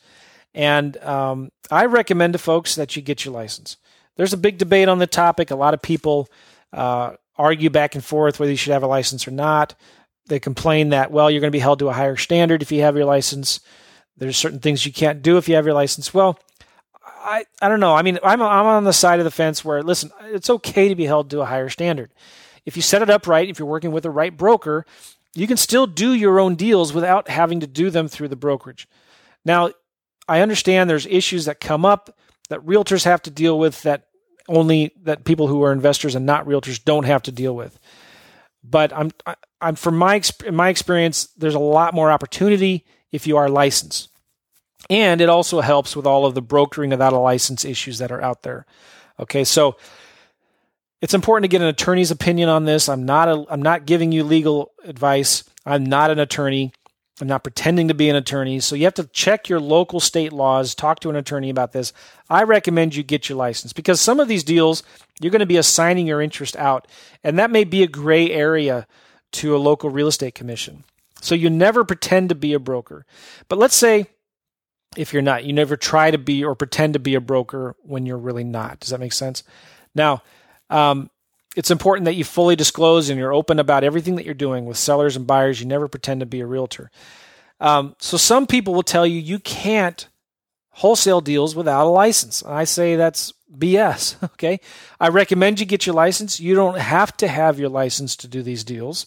and 0.54 0.98
um, 0.98 1.52
I 1.72 1.86
recommend 1.86 2.34
to 2.34 2.40
folks 2.40 2.76
that 2.76 2.96
you 2.96 3.02
get 3.02 3.26
your 3.26 3.34
license. 3.34 3.78
There's 4.18 4.34
a 4.34 4.38
big 4.38 4.60
debate 4.60 4.88
on 4.88 5.00
the 5.00 5.08
topic. 5.08 5.50
A 5.50 5.56
lot 5.56 5.74
of 5.74 5.82
people 5.82 6.30
uh, 6.72 7.14
argue 7.36 7.72
back 7.72 7.96
and 7.96 8.06
forth 8.06 8.40
whether 8.40 8.52
you 8.52 8.58
should 8.58 8.74
have 8.74 8.84
a 8.84 8.88
license 8.88 9.28
or 9.28 9.32
not. 9.32 9.74
They 10.28 10.40
complain 10.40 10.90
that, 10.90 11.10
well, 11.10 11.32
you're 11.32 11.42
going 11.42 11.52
to 11.52 11.56
be 11.56 11.60
held 11.60 11.80
to 11.80 11.90
a 11.90 11.94
higher 11.94 12.18
standard 12.18 12.62
if 12.62 12.72
you 12.72 12.82
have 12.82 12.96
your 12.96 13.06
license. 13.06 13.62
There's 14.16 14.38
certain 14.38 14.60
things 14.60 14.86
you 14.86 14.94
can't 14.94 15.24
do 15.24 15.38
if 15.38 15.50
you 15.50 15.56
have 15.56 15.66
your 15.66 15.74
license. 15.74 16.14
Well, 16.14 16.38
I, 17.04 17.46
I 17.60 17.68
don't 17.68 17.80
know. 17.80 17.96
I 17.96 18.04
mean, 18.04 18.20
I'm, 18.24 18.44
I'm 18.44 18.66
on 18.68 18.84
the 18.84 18.94
side 18.94 19.20
of 19.20 19.26
the 19.26 19.32
fence 19.32 19.66
where, 19.66 19.82
listen, 19.82 20.12
it's 20.26 20.52
okay 20.52 20.88
to 20.90 20.96
be 20.96 21.06
held 21.06 21.32
to 21.32 21.42
a 21.42 21.46
higher 21.46 21.70
standard. 21.70 22.12
If 22.66 22.76
you 22.76 22.82
set 22.82 23.01
it 23.01 23.09
up 23.09 23.28
right, 23.28 23.49
if 23.49 23.59
you're 23.59 23.68
working 23.68 23.91
with 23.91 24.03
the 24.03 24.09
right 24.09 24.36
broker, 24.36 24.86
you 25.36 25.47
can 25.47 25.57
still 25.57 25.88
do 25.88 26.14
your 26.14 26.39
own 26.39 26.55
deals 26.55 26.93
without 26.93 27.30
having 27.30 27.59
to 27.59 27.68
do 27.68 27.89
them 27.89 28.07
through 28.07 28.30
the 28.30 28.36
brokerage. 28.36 28.88
Now, 29.43 29.72
I 30.28 30.41
understand 30.41 30.89
there's 30.89 31.05
issues 31.05 31.45
that 31.45 31.59
come 31.59 31.86
up 31.86 32.18
that 32.49 32.66
realtors 32.66 33.03
have 33.05 33.22
to 33.24 33.32
deal 33.32 33.57
with 33.57 33.82
that 33.84 34.07
only 34.47 34.93
that 35.03 35.24
people 35.24 35.47
who 35.47 35.64
are 35.64 35.72
investors 35.72 36.16
and 36.16 36.26
not 36.26 36.45
realtors 36.45 36.84
don't 36.84 37.05
have 37.05 37.24
to 37.24 37.32
deal 37.32 37.55
with. 37.55 37.80
But 38.64 38.93
I'm 38.93 39.11
I'm 39.59 39.76
from 39.76 39.97
my 39.97 40.22
my 40.51 40.70
experience, 40.70 41.28
there's 41.38 41.55
a 41.55 41.59
lot 41.59 41.93
more 41.93 42.11
opportunity 42.11 42.86
if 43.11 43.28
you 43.28 43.38
are 43.38 43.49
licensed. 43.49 44.09
And 44.89 45.22
it 45.22 45.30
also 45.30 45.61
helps 45.61 45.95
with 45.95 46.05
all 46.05 46.26
of 46.26 46.36
the 46.36 46.41
brokering 46.41 46.89
without 46.89 47.14
a 47.14 47.20
license 47.20 47.64
issues 47.64 47.99
that 47.99 48.11
are 48.11 48.22
out 48.22 48.43
there. 48.43 48.66
Okay, 49.20 49.43
so 49.43 49.78
it's 51.04 51.14
important 51.14 51.43
to 51.43 51.49
get 51.49 51.62
an 51.62 51.68
attorney's 51.68 52.12
opinion 52.12 52.47
on 52.47 52.64
this. 52.64 52.88
I'm 52.88 53.04
not 53.04 53.28
a, 53.28 53.45
I'm 53.49 53.62
not 53.62 53.86
giving 53.86 54.14
you 54.14 54.24
legal 54.24 54.72
advice. 54.86 55.43
I'm 55.66 55.86
not 55.86 56.12
an 56.12 56.18
attorney. 56.18 56.72
I'm 57.20 57.28
not 57.28 57.43
pretending 57.43 57.89
to 57.89 57.93
be 57.93 58.08
an 58.08 58.16
attorney. 58.16 58.62
So 58.62 58.74
you 58.74 58.86
have 58.86 58.93
to 58.93 59.04
check 59.08 59.49
your 59.49 59.60
local 59.60 59.99
state 59.99 60.32
laws, 60.32 60.74
talk 60.74 61.01
to 61.01 61.10
an 61.10 61.18
attorney 61.18 61.49
about 61.49 61.74
this. 61.74 61.91
I 62.30 62.43
recommend 62.43 62.95
you 62.95 63.04
get 63.04 63.28
your 63.28 63.38
license 63.38 63.74
because 63.74 63.99
some 63.99 64.22
of 64.22 64.30
these 64.30 64.45
deals 64.45 64.82
you're 65.20 65.30
going 65.30 65.41
to 65.41 65.45
be 65.45 65.58
assigning 65.58 66.08
your 66.08 66.22
interest 66.22 66.56
out, 66.56 66.88
and 67.22 67.38
that 67.38 67.51
may 67.51 67.66
be 67.66 67.84
a 67.84 67.88
gray 67.88 68.32
area 68.32 68.88
to 69.34 69.58
a 69.58 69.60
local 69.60 69.89
real 69.89 70.08
estate 70.08 70.36
commission. 70.36 70.86
So 71.20 71.36
you 71.36 71.49
never 71.49 71.84
pretend 71.84 72.30
to 72.30 72.36
be 72.36 72.54
a 72.54 72.60
broker. 72.60 73.06
But 73.49 73.60
let's 73.60 73.76
say 73.76 74.08
if 74.95 75.12
you're 75.12 75.22
not, 75.22 75.43
you 75.43 75.51
never 75.51 75.76
try 75.76 76.12
to 76.12 76.18
be 76.18 76.45
or 76.45 76.56
pretend 76.56 76.93
to 76.93 76.99
be 76.99 77.14
a 77.14 77.22
broker 77.22 77.76
when 77.82 78.06
you're 78.06 78.18
really 78.18 78.45
not. 78.45 78.80
Does 78.80 78.91
that 78.91 79.01
make 79.01 79.12
sense? 79.12 79.43
Now, 79.93 80.24
um, 80.74 81.10
it's 81.56 81.72
important 81.72 82.06
that 82.06 82.16
you 82.16 82.24
fully 82.24 82.56
disclose 82.56 83.10
and 83.10 83.20
you're 83.20 83.34
open 83.34 83.60
about 83.60 83.84
everything 83.84 84.16
that 84.16 84.26
you're 84.26 84.34
doing 84.34 84.66
with 84.66 84.78
sellers 84.78 85.16
and 85.16 85.28
buyers. 85.28 85.62
You 85.62 85.68
never 85.68 85.88
pretend 85.88 86.22
to 86.22 86.26
be 86.26 86.40
a 86.40 86.48
realtor. 86.48 86.90
Um, 87.60 87.96
so 88.00 88.18
some 88.18 88.48
people 88.48 88.74
will 88.74 88.84
tell 88.84 89.06
you 89.06 89.20
you 89.20 89.38
can't 89.40 90.08
wholesale 90.72 91.22
deals 91.22 91.56
without 91.56 91.86
a 91.86 91.90
license. 91.90 92.44
I 92.44 92.64
say 92.64 92.96
that's 92.96 93.34
BS. 93.56 94.16
Okay. 94.34 94.60
I 95.00 95.10
recommend 95.10 95.60
you 95.60 95.66
get 95.66 95.86
your 95.86 95.96
license. 95.96 96.40
You 96.40 96.56
don't 96.56 96.80
have 96.80 97.16
to 97.18 97.28
have 97.28 97.60
your 97.60 97.70
license 97.70 98.16
to 98.18 98.28
do 98.28 98.42
these 98.42 98.64
deals, 98.64 99.06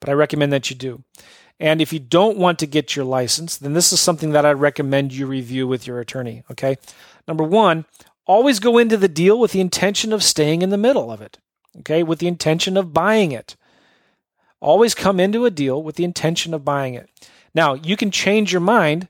but 0.00 0.08
I 0.08 0.12
recommend 0.12 0.52
that 0.54 0.70
you 0.70 0.76
do. 0.76 1.04
And 1.60 1.82
if 1.82 1.92
you 1.92 1.98
don't 1.98 2.38
want 2.38 2.58
to 2.60 2.66
get 2.66 2.96
your 2.96 3.04
license, 3.04 3.56
then 3.58 3.74
this 3.74 3.92
is 3.92 4.00
something 4.00 4.30
that 4.30 4.46
I 4.46 4.52
recommend 4.52 5.12
you 5.12 5.26
review 5.26 5.68
with 5.68 5.86
your 5.86 6.00
attorney. 6.00 6.44
Okay. 6.50 6.78
Number 7.26 7.44
one, 7.44 7.84
always 8.28 8.60
go 8.60 8.78
into 8.78 8.96
the 8.96 9.08
deal 9.08 9.40
with 9.40 9.50
the 9.50 9.60
intention 9.60 10.12
of 10.12 10.22
staying 10.22 10.62
in 10.62 10.70
the 10.70 10.78
middle 10.78 11.10
of 11.10 11.20
it. 11.20 11.38
Okay. 11.80 12.04
With 12.04 12.20
the 12.20 12.28
intention 12.28 12.76
of 12.76 12.92
buying 12.92 13.32
it. 13.32 13.56
Always 14.60 14.94
come 14.94 15.18
into 15.18 15.44
a 15.44 15.50
deal 15.50 15.82
with 15.82 15.96
the 15.96 16.04
intention 16.04 16.54
of 16.54 16.64
buying 16.64 16.94
it. 16.94 17.08
Now, 17.54 17.74
you 17.74 17.96
can 17.96 18.12
change 18.12 18.52
your 18.52 18.60
mind 18.60 19.08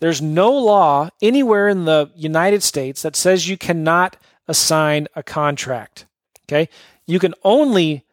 there's 0.00 0.22
no 0.22 0.50
law 0.50 1.10
anywhere 1.22 1.68
in 1.68 1.84
the 1.84 2.10
United 2.16 2.62
States 2.62 3.02
that 3.02 3.14
says 3.16 3.48
you 3.48 3.56
cannot 3.56 4.16
assign 4.48 5.06
a 5.14 5.22
contract. 5.22 6.06
Okay. 6.46 6.68
You 7.06 7.18
can 7.18 7.34
only 7.44 8.04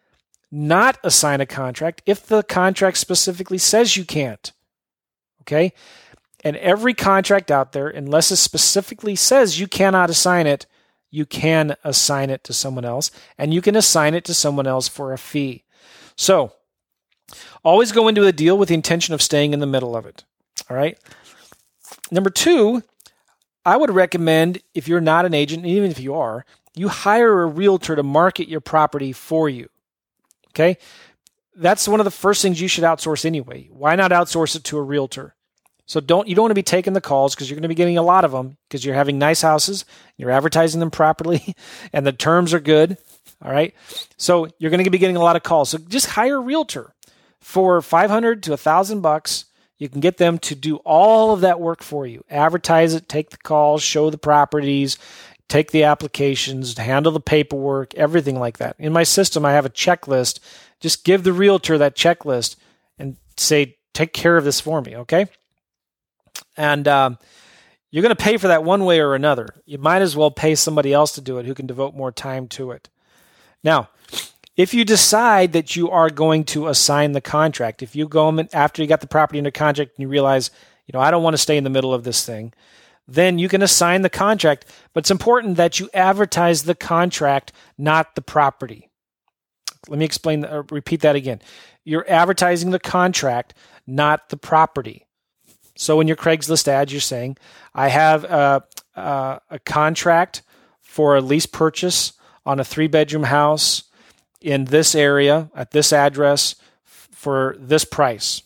not 0.51 0.97
assign 1.03 1.41
a 1.41 1.45
contract 1.45 2.01
if 2.05 2.25
the 2.25 2.43
contract 2.43 2.97
specifically 2.97 3.57
says 3.57 3.97
you 3.97 4.05
can't. 4.05 4.51
Okay. 5.41 5.73
And 6.43 6.55
every 6.57 6.93
contract 6.93 7.49
out 7.49 7.71
there, 7.71 7.87
unless 7.87 8.31
it 8.31 8.37
specifically 8.37 9.15
says 9.15 9.59
you 9.59 9.67
cannot 9.67 10.09
assign 10.09 10.47
it, 10.47 10.65
you 11.09 11.25
can 11.25 11.75
assign 11.83 12.29
it 12.29 12.43
to 12.43 12.53
someone 12.53 12.85
else 12.85 13.11
and 13.37 13.53
you 13.53 13.61
can 13.61 13.75
assign 13.75 14.13
it 14.13 14.23
to 14.25 14.33
someone 14.33 14.67
else 14.67 14.87
for 14.87 15.13
a 15.13 15.17
fee. 15.17 15.63
So 16.15 16.53
always 17.63 17.91
go 17.91 18.07
into 18.07 18.25
a 18.25 18.31
deal 18.31 18.57
with 18.57 18.69
the 18.69 18.75
intention 18.75 19.13
of 19.13 19.21
staying 19.21 19.53
in 19.53 19.59
the 19.59 19.65
middle 19.65 19.95
of 19.95 20.05
it. 20.05 20.23
All 20.69 20.77
right. 20.77 20.97
Number 22.11 22.29
two, 22.29 22.83
I 23.65 23.77
would 23.77 23.91
recommend 23.91 24.61
if 24.73 24.87
you're 24.87 25.01
not 25.01 25.25
an 25.25 25.33
agent, 25.33 25.65
even 25.65 25.91
if 25.91 25.99
you 25.99 26.13
are, 26.13 26.45
you 26.75 26.89
hire 26.89 27.41
a 27.41 27.47
realtor 27.47 27.95
to 27.95 28.03
market 28.03 28.47
your 28.47 28.61
property 28.61 29.11
for 29.11 29.49
you. 29.49 29.69
Okay. 30.49 30.77
That's 31.55 31.87
one 31.87 31.99
of 31.99 32.05
the 32.05 32.11
first 32.11 32.41
things 32.41 32.61
you 32.61 32.67
should 32.67 32.83
outsource 32.83 33.25
anyway. 33.25 33.67
Why 33.71 33.95
not 33.95 34.11
outsource 34.11 34.55
it 34.55 34.63
to 34.65 34.77
a 34.77 34.83
realtor? 34.83 35.33
So 35.87 35.99
don't 35.99 36.27
you 36.27 36.35
don't 36.35 36.43
want 36.43 36.51
to 36.51 36.55
be 36.55 36.63
taking 36.63 36.93
the 36.93 37.01
calls 37.01 37.33
because 37.33 37.49
you're 37.49 37.55
going 37.55 37.63
to 37.63 37.67
be 37.69 37.75
getting 37.75 37.97
a 37.97 38.03
lot 38.03 38.23
of 38.23 38.31
them 38.31 38.57
because 38.67 38.85
you're 38.85 38.93
having 38.93 39.17
nice 39.17 39.41
houses, 39.41 39.85
you're 40.17 40.29
advertising 40.29 40.79
them 40.79 40.91
properly, 40.91 41.55
and 41.93 42.05
the 42.05 42.11
terms 42.11 42.53
are 42.53 42.59
good. 42.59 42.97
All 43.41 43.51
right. 43.51 43.73
So 44.17 44.47
you're 44.59 44.71
going 44.71 44.83
to 44.83 44.89
be 44.89 44.97
getting 44.99 45.17
a 45.17 45.23
lot 45.23 45.35
of 45.35 45.43
calls. 45.43 45.69
So 45.69 45.79
just 45.79 46.07
hire 46.07 46.37
a 46.37 46.39
realtor 46.39 46.93
for 47.39 47.81
500 47.81 48.43
to 48.43 48.53
a 48.53 48.57
thousand 48.57 49.01
bucks 49.01 49.45
you 49.77 49.89
can 49.89 49.99
get 49.99 50.17
them 50.17 50.39
to 50.39 50.55
do 50.55 50.77
all 50.77 51.31
of 51.31 51.41
that 51.41 51.59
work 51.59 51.83
for 51.83 52.07
you. 52.07 52.23
Advertise 52.29 52.93
it, 52.93 53.07
take 53.07 53.29
the 53.29 53.37
calls, 53.37 53.83
show 53.83 54.09
the 54.09 54.17
properties, 54.17 54.97
take 55.47 55.71
the 55.71 55.83
applications, 55.83 56.77
handle 56.77 57.11
the 57.11 57.19
paperwork, 57.19 57.93
everything 57.95 58.39
like 58.39 58.57
that. 58.57 58.75
In 58.79 58.91
my 58.91 59.03
system, 59.03 59.45
I 59.45 59.53
have 59.53 59.65
a 59.65 59.71
checklist. 59.71 60.39
Just 60.79 61.05
give 61.05 61.23
the 61.23 61.33
realtor 61.33 61.77
that 61.77 61.95
checklist 61.95 62.55
and 62.97 63.17
say, 63.37 63.77
take 63.93 64.13
care 64.13 64.37
of 64.37 64.43
this 64.43 64.59
for 64.59 64.81
me, 64.81 64.95
okay? 64.97 65.27
And 66.55 66.87
um, 66.87 67.17
you're 67.91 68.03
going 68.03 68.15
to 68.15 68.23
pay 68.23 68.37
for 68.37 68.49
that 68.49 68.63
one 68.63 68.85
way 68.85 68.99
or 68.99 69.15
another. 69.15 69.47
You 69.65 69.77
might 69.77 70.01
as 70.01 70.15
well 70.15 70.31
pay 70.31 70.55
somebody 70.55 70.93
else 70.93 71.13
to 71.13 71.21
do 71.21 71.37
it 71.37 71.45
who 71.45 71.53
can 71.53 71.67
devote 71.67 71.95
more 71.95 72.11
time 72.11 72.47
to 72.49 72.71
it. 72.71 72.89
Now, 73.63 73.89
if 74.55 74.73
you 74.73 74.83
decide 74.83 75.53
that 75.53 75.75
you 75.75 75.89
are 75.89 76.09
going 76.09 76.43
to 76.45 76.67
assign 76.67 77.11
the 77.11 77.21
contract, 77.21 77.83
if 77.83 77.95
you 77.95 78.07
go 78.07 78.45
after 78.53 78.81
you 78.81 78.87
got 78.87 79.01
the 79.01 79.07
property 79.07 79.37
under 79.39 79.51
contract 79.51 79.91
and 79.95 80.01
you 80.01 80.07
realize, 80.07 80.51
you 80.85 80.91
know, 80.93 80.99
I 80.99 81.11
don't 81.11 81.23
want 81.23 81.35
to 81.35 81.41
stay 81.41 81.57
in 81.57 81.63
the 81.63 81.69
middle 81.69 81.93
of 81.93 82.03
this 82.03 82.25
thing, 82.25 82.53
then 83.07 83.39
you 83.39 83.47
can 83.47 83.61
assign 83.61 84.01
the 84.01 84.09
contract. 84.09 84.65
But 84.93 85.01
it's 85.01 85.11
important 85.11 85.57
that 85.57 85.79
you 85.79 85.89
advertise 85.93 86.63
the 86.63 86.75
contract, 86.75 87.51
not 87.77 88.15
the 88.15 88.21
property. 88.21 88.89
Let 89.87 89.99
me 89.99 90.05
explain, 90.05 90.45
repeat 90.69 91.01
that 91.01 91.15
again. 91.15 91.41
You're 91.85 92.09
advertising 92.09 92.71
the 92.71 92.79
contract, 92.79 93.53
not 93.85 94.29
the 94.29 94.37
property. 94.37 95.06
So 95.77 95.99
in 95.99 96.07
your 96.07 96.17
Craigslist 96.17 96.67
ads, 96.67 96.91
you're 96.91 97.01
saying, 97.01 97.37
I 97.73 97.89
have 97.89 98.23
a, 98.23 98.63
a, 98.95 99.41
a 99.51 99.59
contract 99.59 100.41
for 100.81 101.15
a 101.15 101.21
lease 101.21 101.45
purchase 101.45 102.13
on 102.45 102.59
a 102.59 102.63
three 102.63 102.87
bedroom 102.87 103.23
house 103.23 103.83
in 104.41 104.65
this 104.65 104.95
area 104.95 105.49
at 105.55 105.71
this 105.71 105.93
address 105.93 106.55
for 106.83 107.55
this 107.59 107.85
price. 107.85 108.41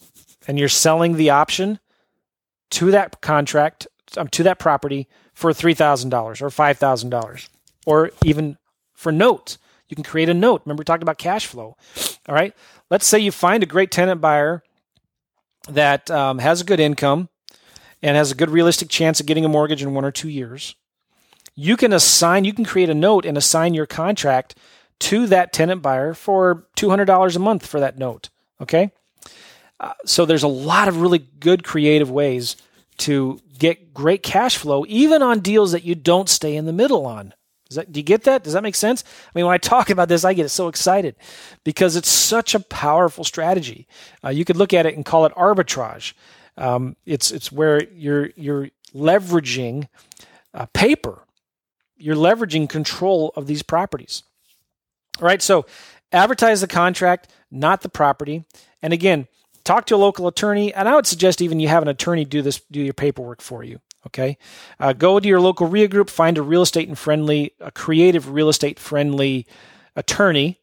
And 0.48 0.58
you're 0.58 0.70
selling 0.70 1.16
the 1.16 1.30
option 1.30 1.80
to 2.72 2.92
that 2.92 3.22
contract 3.22 3.88
um, 4.18 4.28
to 4.30 4.44
that 4.44 4.60
property 4.60 5.08
for 5.34 5.52
$3000 5.52 6.42
or 6.42 6.50
$5000 6.50 7.50
or 7.86 8.12
even 8.24 8.58
for 8.94 9.12
notes 9.12 9.58
you 9.92 9.96
can 9.96 10.06
create 10.06 10.30
a 10.30 10.34
note. 10.34 10.62
Remember 10.66 10.82
we 10.82 10.86
talked 10.86 11.04
about 11.04 11.18
cash 11.18 11.46
flow. 11.46 11.76
All 12.28 12.34
right? 12.34 12.56
Let's 12.90 13.06
say 13.06 13.20
you 13.20 13.32
find 13.32 13.62
a 13.62 13.68
great 13.68 13.92
tenant 13.92 14.22
buyer 14.22 14.64
that 15.70 16.10
um, 16.12 16.40
has 16.40 16.62
a 16.62 16.66
good 16.66 16.80
income 16.80 17.30
and 18.02 18.18
has 18.18 18.32
a 18.32 18.36
good 18.36 18.50
realistic 18.50 18.90
chance 18.90 19.20
of 19.20 19.26
getting 19.26 19.46
a 19.46 19.50
mortgage 19.50 19.84
in 19.84 19.94
one 19.94 20.06
or 20.06 20.12
two 20.12 20.30
years 20.30 20.76
you 21.56 21.78
can 21.78 21.94
assign 21.94 22.46
you 22.46 22.54
can 22.54 22.66
create 22.66 22.90
a 22.90 22.94
note 22.94 23.26
and 23.26 23.38
assign 23.38 23.74
your 23.74 23.86
contract 23.86 24.56
to 25.00 25.28
that 25.28 25.52
tenant 25.52 25.82
buyer 25.82 26.14
for 26.14 26.68
$200 26.78 27.36
a 27.36 27.40
month 27.40 27.66
for 27.66 27.80
that 27.80 27.98
note. 27.98 28.30
Okay. 28.60 28.92
Uh, 29.80 29.94
so 30.06 30.26
there's 30.26 30.44
a 30.44 30.48
lot 30.48 30.88
of 30.88 31.02
really 31.02 31.20
good 31.20 31.64
creative 31.64 32.12
ways 32.12 32.56
to 32.98 33.40
get 33.58 33.94
great 33.94 34.22
cash 34.22 34.58
flow, 34.58 34.86
even 34.88 35.22
on 35.22 35.40
deals 35.40 35.72
that 35.72 35.84
you 35.84 35.96
don't 35.96 36.30
stay 36.30 36.56
in 36.56 36.66
the 36.66 36.74
middle 36.74 37.06
on. 37.06 37.34
That, 37.76 37.92
do 37.92 38.00
you 38.00 38.04
get 38.04 38.24
that? 38.24 38.44
Does 38.44 38.54
that 38.54 38.64
make 38.64 38.76
sense? 38.76 39.04
I 39.06 39.32
mean, 39.38 39.46
when 39.46 39.54
I 39.54 39.58
talk 39.58 39.90
about 39.90 40.10
this, 40.10 40.26
I 40.26 40.34
get 40.34 40.50
so 40.50 40.68
excited 40.68 41.16
because 41.64 41.96
it's 41.96 42.10
such 42.10 42.56
a 42.56 42.60
powerful 42.60 43.24
strategy. 43.24 43.88
Uh, 44.24 44.30
you 44.30 44.46
could 44.46 44.58
look 44.58 44.74
at 44.74 44.86
it 44.86 44.96
and 44.96 45.06
call 45.06 45.26
it 45.26 45.34
arbitrage. 45.36 46.14
Um, 46.58 46.96
it's 47.06 47.32
it's 47.32 47.52
where 47.52 47.84
you're 47.94 48.30
you're 48.36 48.70
leveraging 48.94 49.88
uh, 50.54 50.66
paper, 50.74 51.24
you're 51.98 52.16
leveraging 52.16 52.70
control 52.70 53.32
of 53.36 53.48
these 53.48 53.64
properties. 53.64 54.24
All 55.20 55.28
right, 55.28 55.42
so 55.42 55.66
advertise 56.12 56.62
the 56.62 56.68
contract, 56.68 57.32
not 57.50 57.82
the 57.82 57.90
property. 57.90 58.46
And 58.82 58.94
again, 58.94 59.28
talk 59.64 59.86
to 59.88 59.96
a 59.96 59.98
local 59.98 60.28
attorney, 60.28 60.74
and 60.74 60.90
I 60.90 60.96
would 60.96 61.08
suggest 61.08 61.42
even 61.42 61.60
you 61.60 61.68
have 61.68 61.84
an 61.84 61.90
attorney 61.90 62.26
do 62.26 62.42
this, 62.42 62.62
do 62.72 62.82
your 62.82 62.94
paperwork 62.94 63.42
for 63.42 63.64
you. 63.64 63.80
Okay, 64.08 64.38
uh, 64.80 64.94
go 64.94 65.20
to 65.20 65.28
your 65.28 65.40
local 65.40 65.68
REIA 65.68 65.88
group, 65.88 66.10
find 66.10 66.38
a 66.38 66.42
real 66.42 66.64
estate 66.64 66.88
and 66.88 66.98
friendly, 66.98 67.54
a 67.60 67.72
creative 67.72 68.32
real 68.32 68.50
estate 68.50 68.80
friendly 68.80 69.46
attorney, 69.96 70.60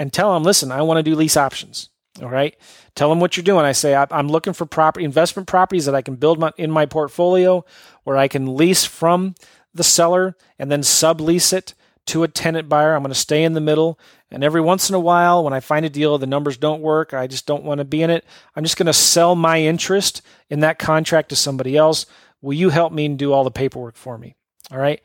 and 0.00 0.12
tell 0.12 0.34
them, 0.34 0.42
listen, 0.42 0.72
I 0.72 0.82
want 0.82 0.98
to 0.98 1.02
do 1.02 1.14
lease 1.14 1.36
options. 1.36 1.90
All 2.20 2.30
right, 2.30 2.56
tell 2.94 3.08
them 3.08 3.20
what 3.20 3.36
you're 3.36 3.44
doing. 3.44 3.64
I 3.64 3.72
say 3.72 3.94
I'm 3.94 4.28
looking 4.28 4.52
for 4.52 4.66
property 4.66 5.04
investment 5.04 5.48
properties 5.48 5.86
that 5.86 5.94
I 5.94 6.02
can 6.02 6.16
build 6.16 6.38
my, 6.38 6.52
in 6.56 6.70
my 6.70 6.86
portfolio, 6.86 7.64
where 8.04 8.16
I 8.16 8.28
can 8.28 8.56
lease 8.56 8.84
from 8.84 9.34
the 9.72 9.84
seller 9.84 10.36
and 10.58 10.70
then 10.70 10.82
sublease 10.82 11.52
it 11.52 11.74
to 12.06 12.22
a 12.22 12.28
tenant 12.28 12.68
buyer. 12.68 12.94
I'm 12.94 13.02
going 13.02 13.12
to 13.12 13.18
stay 13.18 13.44
in 13.44 13.54
the 13.54 13.60
middle. 13.60 13.98
And 14.30 14.44
every 14.44 14.60
once 14.60 14.88
in 14.88 14.94
a 14.94 15.00
while, 15.00 15.44
when 15.44 15.52
I 15.52 15.60
find 15.60 15.86
a 15.86 15.90
deal, 15.90 16.18
the 16.18 16.26
numbers 16.26 16.56
don't 16.56 16.82
work, 16.82 17.14
I 17.14 17.26
just 17.26 17.46
don't 17.46 17.64
want 17.64 17.78
to 17.78 17.84
be 17.84 18.02
in 18.02 18.10
it. 18.10 18.24
I'm 18.54 18.64
just 18.64 18.76
going 18.76 18.86
to 18.86 18.92
sell 18.92 19.34
my 19.34 19.62
interest 19.62 20.22
in 20.50 20.60
that 20.60 20.78
contract 20.78 21.28
to 21.30 21.36
somebody 21.36 21.76
else. 21.76 22.06
Will 22.44 22.52
you 22.52 22.68
help 22.68 22.92
me 22.92 23.06
and 23.06 23.18
do 23.18 23.32
all 23.32 23.42
the 23.42 23.50
paperwork 23.50 23.96
for 23.96 24.18
me? 24.18 24.36
All 24.70 24.78
right. 24.78 25.00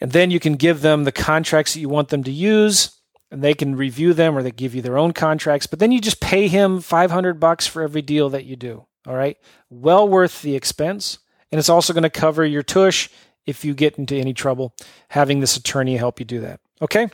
And 0.00 0.12
then 0.12 0.30
you 0.30 0.38
can 0.38 0.56
give 0.56 0.82
them 0.82 1.04
the 1.04 1.12
contracts 1.12 1.72
that 1.72 1.80
you 1.80 1.88
want 1.88 2.10
them 2.10 2.22
to 2.24 2.30
use 2.30 2.90
and 3.30 3.42
they 3.42 3.54
can 3.54 3.74
review 3.74 4.12
them 4.12 4.36
or 4.36 4.42
they 4.42 4.50
give 4.50 4.74
you 4.74 4.82
their 4.82 4.98
own 4.98 5.12
contracts. 5.12 5.66
But 5.66 5.78
then 5.78 5.92
you 5.92 6.00
just 6.00 6.20
pay 6.20 6.46
him 6.46 6.80
500 6.80 7.40
bucks 7.40 7.66
for 7.66 7.82
every 7.82 8.02
deal 8.02 8.28
that 8.30 8.44
you 8.44 8.54
do. 8.54 8.84
All 9.06 9.16
right. 9.16 9.38
Well 9.70 10.06
worth 10.06 10.42
the 10.42 10.54
expense. 10.54 11.20
And 11.50 11.58
it's 11.58 11.70
also 11.70 11.94
going 11.94 12.02
to 12.02 12.10
cover 12.10 12.44
your 12.44 12.62
tush 12.62 13.08
if 13.46 13.64
you 13.64 13.72
get 13.72 13.96
into 13.96 14.16
any 14.16 14.34
trouble, 14.34 14.74
having 15.08 15.40
this 15.40 15.56
attorney 15.56 15.96
help 15.96 16.20
you 16.20 16.26
do 16.26 16.40
that. 16.40 16.60
Okay? 16.82 17.08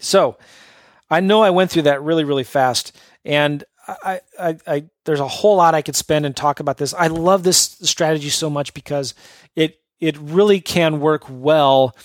So 0.00 0.38
I 1.10 1.20
know 1.20 1.42
I 1.42 1.50
went 1.50 1.70
through 1.70 1.82
that 1.82 2.02
really, 2.02 2.24
really 2.24 2.44
fast. 2.44 2.96
And 3.26 3.62
I, 3.88 4.20
I, 4.38 4.56
I, 4.66 4.84
there's 5.04 5.20
a 5.20 5.28
whole 5.28 5.56
lot 5.56 5.74
I 5.74 5.82
could 5.82 5.96
spend 5.96 6.26
and 6.26 6.36
talk 6.36 6.60
about 6.60 6.76
this. 6.76 6.92
I 6.94 7.06
love 7.06 7.42
this 7.42 7.78
strategy 7.82 8.30
so 8.30 8.50
much 8.50 8.74
because 8.74 9.14
it 9.54 9.80
it 10.00 10.16
really 10.18 10.60
can 10.60 11.00
work 11.00 11.24
well 11.28 11.96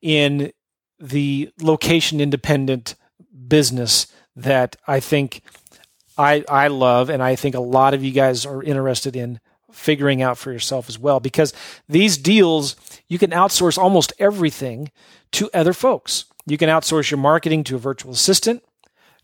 in 0.00 0.52
the 0.98 1.50
location 1.60 2.20
independent 2.20 2.94
business 3.48 4.06
that 4.36 4.76
I 4.86 5.00
think 5.00 5.42
I, 6.16 6.44
I 6.48 6.68
love, 6.68 7.08
and 7.08 7.22
I 7.22 7.34
think 7.34 7.54
a 7.54 7.60
lot 7.60 7.94
of 7.94 8.04
you 8.04 8.12
guys 8.12 8.44
are 8.44 8.62
interested 8.62 9.16
in 9.16 9.40
figuring 9.72 10.20
out 10.20 10.36
for 10.36 10.52
yourself 10.52 10.88
as 10.88 10.98
well, 10.98 11.18
because 11.20 11.52
these 11.88 12.18
deals, 12.18 12.76
you 13.08 13.18
can 13.18 13.30
outsource 13.30 13.78
almost 13.78 14.12
everything 14.18 14.90
to 15.32 15.50
other 15.54 15.72
folks. 15.72 16.26
You 16.46 16.58
can 16.58 16.68
outsource 16.68 17.10
your 17.10 17.18
marketing 17.18 17.64
to 17.64 17.76
a 17.76 17.78
virtual 17.78 18.12
assistant. 18.12 18.62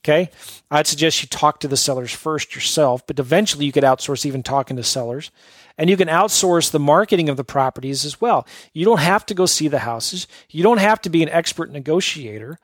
Okay. 0.07 0.31
I'd 0.71 0.87
suggest 0.87 1.21
you 1.21 1.29
talk 1.29 1.59
to 1.61 1.69
the 1.69 1.77
sellers 1.77 2.13
first 2.13 2.55
yourself, 2.55 3.05
but 3.09 3.19
eventually 3.19 3.67
you 3.67 3.73
could 3.73 3.83
outsource 3.83 4.25
even 4.25 4.45
talking 4.45 4.77
to 4.77 4.85
sellers. 4.85 5.33
And 5.77 5.91
you 5.91 5.97
can 5.97 6.07
outsource 6.07 6.71
the 6.71 6.79
marketing 6.79 7.29
of 7.29 7.37
the 7.37 7.43
properties 7.43 8.05
as 8.05 8.21
well. 8.21 8.47
You 8.73 8.85
don't 8.85 9.01
have 9.01 9.27
to 9.27 9.35
go 9.35 9.47
see 9.47 9.67
the 9.67 9.81
houses. 9.81 10.29
You 10.49 10.63
don't 10.63 10.79
have 10.79 11.01
to 11.03 11.11
be 11.11 11.25
an 11.25 11.29
expert 11.31 11.73
negotiator. 11.73 12.61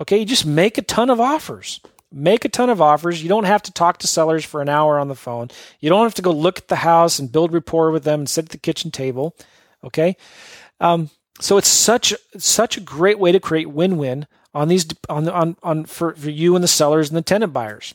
Okay. 0.00 0.18
You 0.18 0.24
just 0.24 0.44
make 0.44 0.78
a 0.78 0.82
ton 0.82 1.10
of 1.10 1.20
offers. 1.20 1.80
Make 2.10 2.44
a 2.44 2.48
ton 2.48 2.68
of 2.68 2.82
offers. 2.82 3.22
You 3.22 3.28
don't 3.28 3.44
have 3.44 3.62
to 3.62 3.72
talk 3.72 3.98
to 3.98 4.08
sellers 4.08 4.44
for 4.44 4.60
an 4.60 4.68
hour 4.68 4.98
on 4.98 5.06
the 5.06 5.14
phone. 5.14 5.48
You 5.78 5.90
don't 5.90 6.02
have 6.02 6.14
to 6.14 6.22
go 6.22 6.32
look 6.32 6.58
at 6.58 6.66
the 6.66 6.76
house 6.76 7.20
and 7.20 7.30
build 7.30 7.52
rapport 7.52 7.92
with 7.92 8.02
them 8.02 8.20
and 8.20 8.28
sit 8.28 8.46
at 8.46 8.50
the 8.50 8.58
kitchen 8.58 8.90
table. 8.90 9.36
Okay. 9.84 10.16
Um, 10.80 11.10
so 11.38 11.56
it's 11.56 11.68
such 11.68 12.12
such 12.36 12.76
a 12.76 12.80
great 12.80 13.20
way 13.20 13.30
to 13.30 13.38
create 13.38 13.70
win-win 13.70 14.26
on 14.54 14.68
these 14.68 14.86
on 15.08 15.28
on 15.28 15.56
on 15.62 15.84
for, 15.84 16.14
for 16.14 16.30
you 16.30 16.54
and 16.54 16.64
the 16.64 16.68
sellers 16.68 17.08
and 17.08 17.16
the 17.16 17.22
tenant 17.22 17.52
buyers. 17.52 17.94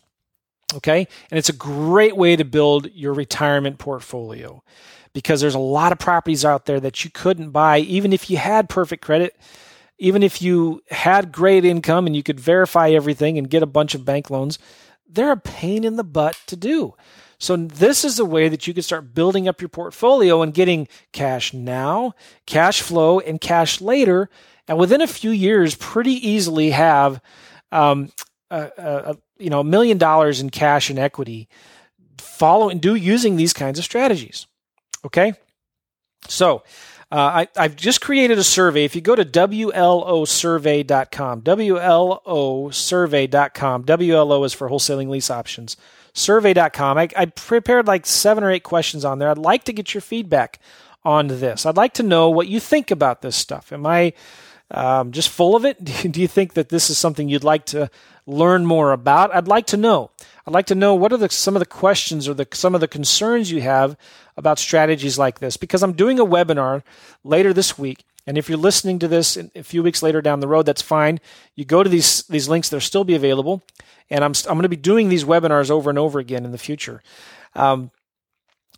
Okay? 0.73 1.07
And 1.29 1.37
it's 1.37 1.49
a 1.49 1.53
great 1.53 2.17
way 2.17 2.35
to 2.35 2.43
build 2.43 2.91
your 2.93 3.13
retirement 3.13 3.77
portfolio 3.77 4.63
because 5.13 5.39
there's 5.39 5.55
a 5.55 5.59
lot 5.59 5.91
of 5.91 5.99
properties 5.99 6.43
out 6.43 6.65
there 6.65 6.79
that 6.79 7.03
you 7.03 7.11
couldn't 7.11 7.51
buy 7.51 7.79
even 7.79 8.11
if 8.11 8.29
you 8.29 8.37
had 8.37 8.67
perfect 8.67 9.03
credit, 9.03 9.35
even 9.97 10.23
if 10.23 10.41
you 10.41 10.81
had 10.89 11.31
great 11.31 11.63
income 11.63 12.05
and 12.07 12.15
you 12.15 12.23
could 12.23 12.39
verify 12.39 12.89
everything 12.89 13.37
and 13.37 13.49
get 13.49 13.63
a 13.63 13.67
bunch 13.67 13.95
of 13.95 14.05
bank 14.05 14.29
loans. 14.29 14.59
They're 15.07 15.31
a 15.31 15.37
pain 15.37 15.83
in 15.83 15.95
the 15.95 16.03
butt 16.03 16.37
to 16.47 16.57
do. 16.57 16.95
So 17.37 17.55
this 17.55 18.03
is 18.03 18.17
a 18.17 18.25
way 18.25 18.49
that 18.49 18.65
you 18.65 18.73
can 18.73 18.83
start 18.83 19.13
building 19.13 19.47
up 19.47 19.61
your 19.61 19.69
portfolio 19.69 20.41
and 20.41 20.53
getting 20.53 20.87
cash 21.11 21.53
now, 21.53 22.13
cash 22.45 22.81
flow, 22.81 23.19
and 23.19 23.39
cash 23.39 23.81
later 23.81 24.29
and 24.67 24.77
within 24.77 25.01
a 25.01 25.07
few 25.07 25.31
years, 25.31 25.75
pretty 25.75 26.27
easily 26.27 26.71
have 26.71 27.21
um, 27.71 28.11
a, 28.49 28.69
a, 28.77 29.17
you 29.37 29.49
know 29.49 29.61
a 29.61 29.63
million 29.63 29.97
dollars 29.97 30.41
in 30.41 30.49
cash 30.49 30.89
and 30.89 30.99
equity 30.99 31.47
following 32.17 32.79
do 32.79 32.95
using 32.95 33.35
these 33.35 33.51
kinds 33.53 33.77
of 33.79 33.85
strategies. 33.85 34.47
Okay, 35.05 35.33
so. 36.27 36.63
Uh, 37.11 37.45
I, 37.55 37.61
have 37.61 37.75
just 37.75 38.01
created 38.01 38.39
a 38.39 38.43
survey. 38.43 38.83
If 38.83 38.95
you 38.95 39.01
go 39.01 39.15
to 39.15 39.23
WLOsurvey.com, 39.23 41.41
WLOsurvey.com, 41.43 43.83
WLO 43.83 44.45
is 44.45 44.53
for 44.53 44.69
wholesaling 44.69 45.09
lease 45.09 45.29
options, 45.29 45.77
survey.com, 46.15 46.97
I, 46.97 47.07
I 47.15 47.27
prepared 47.27 47.85
like 47.85 48.07
seven 48.07 48.43
or 48.43 48.49
eight 48.49 48.63
questions 48.63 49.05
on 49.05 49.19
there. 49.19 49.29
I'd 49.29 49.37
like 49.37 49.65
to 49.65 49.73
get 49.73 49.93
your 49.93 50.01
feedback 50.01 50.59
on 51.03 51.27
this. 51.27 51.67
I'd 51.67 51.77
like 51.77 51.93
to 51.93 52.03
know 52.03 52.31
what 52.31 52.47
you 52.47 52.59
think 52.59 52.89
about 52.89 53.21
this 53.21 53.35
stuff. 53.35 53.71
Am 53.71 53.85
I 53.85 54.13
um, 54.71 55.11
just 55.11 55.29
full 55.29 55.55
of 55.55 55.65
it? 55.65 55.83
Do 56.11 56.21
you 56.21 56.27
think 56.27 56.53
that 56.53 56.69
this 56.69 56.89
is 56.89 56.97
something 56.97 57.29
you'd 57.29 57.43
like 57.43 57.65
to 57.67 57.89
learn 58.25 58.65
more 58.65 58.91
about? 58.91 59.33
I'd 59.35 59.47
like 59.47 59.67
to 59.67 59.77
know. 59.77 60.11
I'd 60.47 60.53
like 60.53 60.67
to 60.67 60.75
know 60.75 60.95
what 60.95 61.13
are 61.13 61.17
the, 61.17 61.29
some 61.29 61.55
of 61.55 61.59
the 61.59 61.65
questions 61.65 62.27
or 62.27 62.33
the, 62.33 62.47
some 62.53 62.75
of 62.75 62.81
the 62.81 62.87
concerns 62.87 63.51
you 63.51 63.61
have 63.61 63.97
about 64.37 64.59
strategies 64.59 65.17
like 65.17 65.39
this 65.39 65.57
because 65.57 65.83
I'm 65.83 65.93
doing 65.93 66.19
a 66.19 66.25
webinar 66.25 66.83
later 67.23 67.53
this 67.53 67.77
week. 67.77 68.03
And 68.27 68.37
if 68.37 68.49
you're 68.49 68.57
listening 68.57 68.99
to 68.99 69.07
this 69.07 69.37
a 69.37 69.63
few 69.63 69.83
weeks 69.83 70.01
later 70.01 70.21
down 70.21 70.39
the 70.39 70.47
road, 70.47 70.65
that's 70.65 70.81
fine. 70.81 71.19
You 71.55 71.63
go 71.63 71.83
to 71.83 71.89
these 71.89 72.23
these 72.23 72.49
links; 72.49 72.69
they'll 72.69 72.81
still 72.81 73.03
be 73.03 73.13
available. 73.13 73.61
And 74.09 74.23
I'm 74.23 74.33
I'm 74.47 74.55
going 74.55 74.63
to 74.63 74.69
be 74.69 74.75
doing 74.75 75.09
these 75.09 75.23
webinars 75.23 75.69
over 75.69 75.91
and 75.91 75.99
over 75.99 76.19
again 76.19 76.43
in 76.43 76.51
the 76.51 76.57
future. 76.57 77.03
Um, 77.53 77.91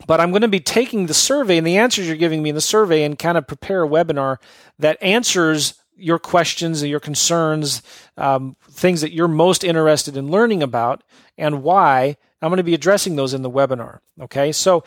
but 0.05 0.21
I'm 0.21 0.31
going 0.31 0.43
to 0.43 0.47
be 0.47 0.59
taking 0.59 1.07
the 1.07 1.13
survey 1.13 1.57
and 1.57 1.65
the 1.65 1.77
answers 1.77 2.07
you're 2.07 2.15
giving 2.15 2.43
me 2.43 2.49
in 2.49 2.55
the 2.55 2.61
survey 2.61 3.03
and 3.03 3.17
kind 3.17 3.37
of 3.37 3.47
prepare 3.47 3.83
a 3.83 3.87
webinar 3.87 4.37
that 4.79 5.01
answers 5.01 5.81
your 5.95 6.19
questions 6.19 6.81
and 6.81 6.91
your 6.91 6.99
concerns, 6.99 7.81
um, 8.17 8.55
things 8.69 9.01
that 9.01 9.11
you're 9.11 9.27
most 9.27 9.63
interested 9.63 10.15
in 10.15 10.29
learning 10.29 10.61
about, 10.61 11.03
and 11.37 11.63
why. 11.63 12.17
I'm 12.41 12.49
going 12.49 12.57
to 12.57 12.63
be 12.63 12.75
addressing 12.75 13.15
those 13.15 13.33
in 13.33 13.41
the 13.41 13.49
webinar. 13.49 13.99
Okay, 14.21 14.51
so 14.51 14.83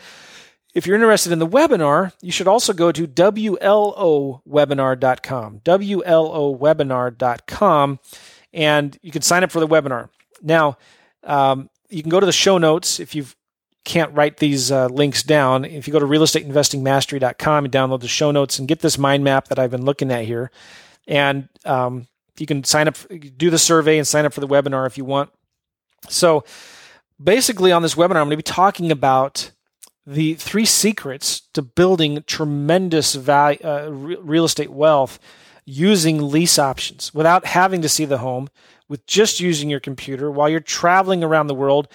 if 0.73 0.87
you're 0.87 0.95
interested 0.95 1.33
in 1.33 1.39
the 1.39 1.47
webinar, 1.47 2.13
you 2.21 2.31
should 2.31 2.47
also 2.47 2.71
go 2.71 2.93
to 2.93 3.05
WLOwebinar.com, 3.05 5.59
WLOwebinar.com, 5.59 7.99
and 8.53 8.97
you 9.01 9.11
can 9.11 9.21
sign 9.21 9.43
up 9.43 9.51
for 9.51 9.59
the 9.59 9.67
webinar. 9.67 10.07
Now, 10.41 10.77
um, 11.23 11.69
you 11.89 12.01
can 12.01 12.09
go 12.09 12.21
to 12.21 12.25
the 12.25 12.31
show 12.31 12.57
notes 12.57 13.01
if 13.01 13.13
you've 13.13 13.35
can't 13.83 14.13
write 14.13 14.37
these 14.37 14.71
uh, 14.71 14.87
links 14.87 15.23
down, 15.23 15.65
if 15.65 15.87
you 15.87 15.93
go 15.93 15.99
to 15.99 16.05
realestateinvestingmastery.com 16.05 17.65
and 17.65 17.73
download 17.73 18.01
the 18.01 18.07
show 18.07 18.31
notes 18.31 18.59
and 18.59 18.67
get 18.67 18.79
this 18.79 18.97
mind 18.97 19.23
map 19.23 19.47
that 19.47 19.59
I've 19.59 19.71
been 19.71 19.85
looking 19.85 20.11
at 20.11 20.25
here, 20.25 20.51
and 21.07 21.49
um, 21.65 22.07
you 22.37 22.45
can 22.45 22.63
sign 22.63 22.87
up, 22.87 22.97
do 23.37 23.49
the 23.49 23.57
survey, 23.57 23.97
and 23.97 24.07
sign 24.07 24.25
up 24.25 24.33
for 24.33 24.41
the 24.41 24.47
webinar 24.47 24.85
if 24.85 24.97
you 24.97 25.05
want. 25.05 25.31
So, 26.09 26.43
basically, 27.21 27.71
on 27.71 27.81
this 27.81 27.95
webinar, 27.95 28.17
I'm 28.17 28.27
going 28.27 28.31
to 28.31 28.37
be 28.37 28.43
talking 28.43 28.91
about 28.91 29.51
the 30.05 30.33
three 30.35 30.65
secrets 30.65 31.41
to 31.53 31.61
building 31.61 32.23
tremendous 32.27 33.15
value, 33.15 33.59
uh, 33.63 33.87
real 33.89 34.45
estate 34.45 34.71
wealth 34.71 35.19
using 35.65 36.31
lease 36.31 36.57
options 36.57 37.13
without 37.13 37.45
having 37.45 37.81
to 37.81 37.89
see 37.89 38.05
the 38.05 38.17
home 38.17 38.49
with 38.91 39.07
just 39.07 39.39
using 39.39 39.69
your 39.69 39.79
computer 39.79 40.29
while 40.29 40.49
you're 40.49 40.59
traveling 40.59 41.23
around 41.23 41.47
the 41.47 41.55
world 41.55 41.87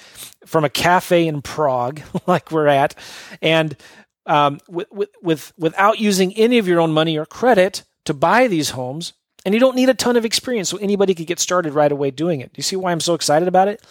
from 0.47 0.64
a 0.64 0.70
cafe 0.70 1.28
in 1.28 1.42
Prague, 1.42 2.01
like 2.26 2.51
we're 2.51 2.68
at, 2.68 2.94
and 3.42 3.76
um, 4.24 4.59
with, 4.66 4.90
with, 4.90 5.11
with, 5.22 5.53
without 5.59 6.01
using 6.01 6.32
any 6.36 6.57
of 6.57 6.66
your 6.66 6.80
own 6.80 6.92
money 6.92 7.18
or 7.18 7.26
credit 7.26 7.84
to 8.07 8.14
buy 8.14 8.49
these 8.49 8.70
homes. 8.70 9.12
And 9.44 9.53
you 9.55 9.61
don't 9.61 9.76
need 9.76 9.90
a 9.90 9.94
ton 9.94 10.16
of 10.16 10.24
experience, 10.24 10.70
so 10.70 10.78
anybody 10.78 11.14
could 11.14 11.26
get 11.26 11.38
started 11.38 11.74
right 11.74 11.92
away 11.92 12.11
doing 12.11 12.40
it. 12.40 12.55
Do 12.55 12.59
you 12.59 12.62
see 12.62 12.76
why 12.76 12.92
I'm 12.92 13.01
so 13.01 13.12
excited 13.12 13.47
about 13.47 13.68
it? 13.68 13.84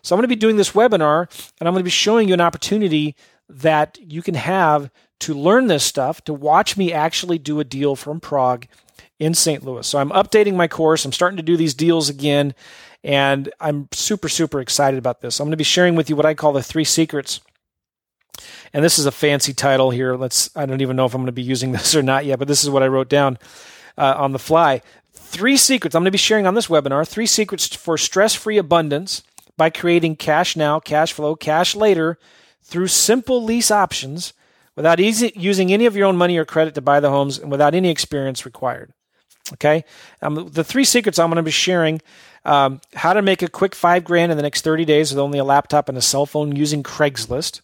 So 0.00 0.14
I'm 0.14 0.18
going 0.18 0.24
to 0.24 0.28
be 0.28 0.34
doing 0.34 0.56
this 0.56 0.72
webinar, 0.72 1.28
and 1.60 1.68
I'm 1.68 1.74
going 1.74 1.82
to 1.82 1.84
be 1.84 1.90
showing 1.90 2.26
you 2.26 2.34
an 2.34 2.40
opportunity 2.40 3.16
that 3.50 3.98
you 4.00 4.22
can 4.22 4.34
have 4.34 4.90
to 5.20 5.34
learn 5.34 5.66
this 5.66 5.84
stuff, 5.84 6.24
to 6.24 6.32
watch 6.32 6.78
me 6.78 6.90
actually 6.90 7.38
do 7.38 7.60
a 7.60 7.64
deal 7.64 7.96
from 7.96 8.18
Prague 8.18 8.66
in 9.18 9.34
St. 9.34 9.64
Louis. 9.64 9.86
So 9.86 9.98
I'm 9.98 10.10
updating 10.10 10.54
my 10.54 10.68
course. 10.68 11.04
I'm 11.04 11.12
starting 11.12 11.36
to 11.36 11.42
do 11.42 11.56
these 11.56 11.74
deals 11.74 12.08
again, 12.08 12.54
and 13.02 13.52
I'm 13.60 13.88
super, 13.92 14.28
super 14.28 14.60
excited 14.60 14.98
about 14.98 15.20
this. 15.20 15.40
I'm 15.40 15.46
going 15.46 15.52
to 15.52 15.56
be 15.56 15.64
sharing 15.64 15.94
with 15.94 16.10
you 16.10 16.16
what 16.16 16.26
I 16.26 16.34
call 16.34 16.52
the 16.52 16.62
three 16.62 16.84
secrets. 16.84 17.40
And 18.72 18.84
this 18.84 18.98
is 18.98 19.06
a 19.06 19.12
fancy 19.12 19.54
title 19.54 19.90
here. 19.90 20.16
Let's, 20.16 20.54
I 20.54 20.66
don't 20.66 20.82
even 20.82 20.96
know 20.96 21.06
if 21.06 21.14
I'm 21.14 21.22
going 21.22 21.26
to 21.26 21.32
be 21.32 21.42
using 21.42 21.72
this 21.72 21.94
or 21.94 22.02
not 22.02 22.24
yet, 22.24 22.38
but 22.38 22.48
this 22.48 22.62
is 22.62 22.70
what 22.70 22.82
I 22.82 22.88
wrote 22.88 23.08
down 23.08 23.38
uh, 23.96 24.14
on 24.18 24.32
the 24.32 24.38
fly. 24.38 24.82
Three 25.12 25.56
secrets 25.56 25.94
I'm 25.94 26.00
going 26.00 26.06
to 26.06 26.10
be 26.12 26.18
sharing 26.18 26.46
on 26.46 26.54
this 26.54 26.68
webinar. 26.68 27.06
Three 27.06 27.26
secrets 27.26 27.74
for 27.74 27.96
stress 27.96 28.34
free 28.34 28.58
abundance 28.58 29.22
by 29.56 29.70
creating 29.70 30.16
cash 30.16 30.56
now, 30.56 30.78
cash 30.78 31.12
flow, 31.12 31.34
cash 31.34 31.74
later 31.74 32.18
through 32.62 32.88
simple 32.88 33.42
lease 33.42 33.70
options 33.70 34.34
without 34.74 35.00
easy, 35.00 35.32
using 35.34 35.72
any 35.72 35.86
of 35.86 35.96
your 35.96 36.06
own 36.06 36.16
money 36.16 36.36
or 36.36 36.44
credit 36.44 36.74
to 36.74 36.82
buy 36.82 37.00
the 37.00 37.10
homes 37.10 37.38
and 37.38 37.50
without 37.50 37.74
any 37.74 37.88
experience 37.88 38.44
required. 38.44 38.92
Okay. 39.54 39.84
Um, 40.22 40.48
the 40.50 40.64
three 40.64 40.84
secrets 40.84 41.18
I'm 41.18 41.28
going 41.28 41.36
to 41.36 41.42
be 41.42 41.50
sharing 41.50 42.00
um, 42.44 42.80
how 42.94 43.12
to 43.12 43.22
make 43.22 43.42
a 43.42 43.48
quick 43.48 43.74
five 43.74 44.04
grand 44.04 44.30
in 44.30 44.36
the 44.36 44.42
next 44.42 44.62
30 44.62 44.84
days 44.84 45.10
with 45.10 45.18
only 45.18 45.38
a 45.38 45.44
laptop 45.44 45.88
and 45.88 45.98
a 45.98 46.02
cell 46.02 46.26
phone 46.26 46.54
using 46.54 46.82
Craigslist. 46.82 47.60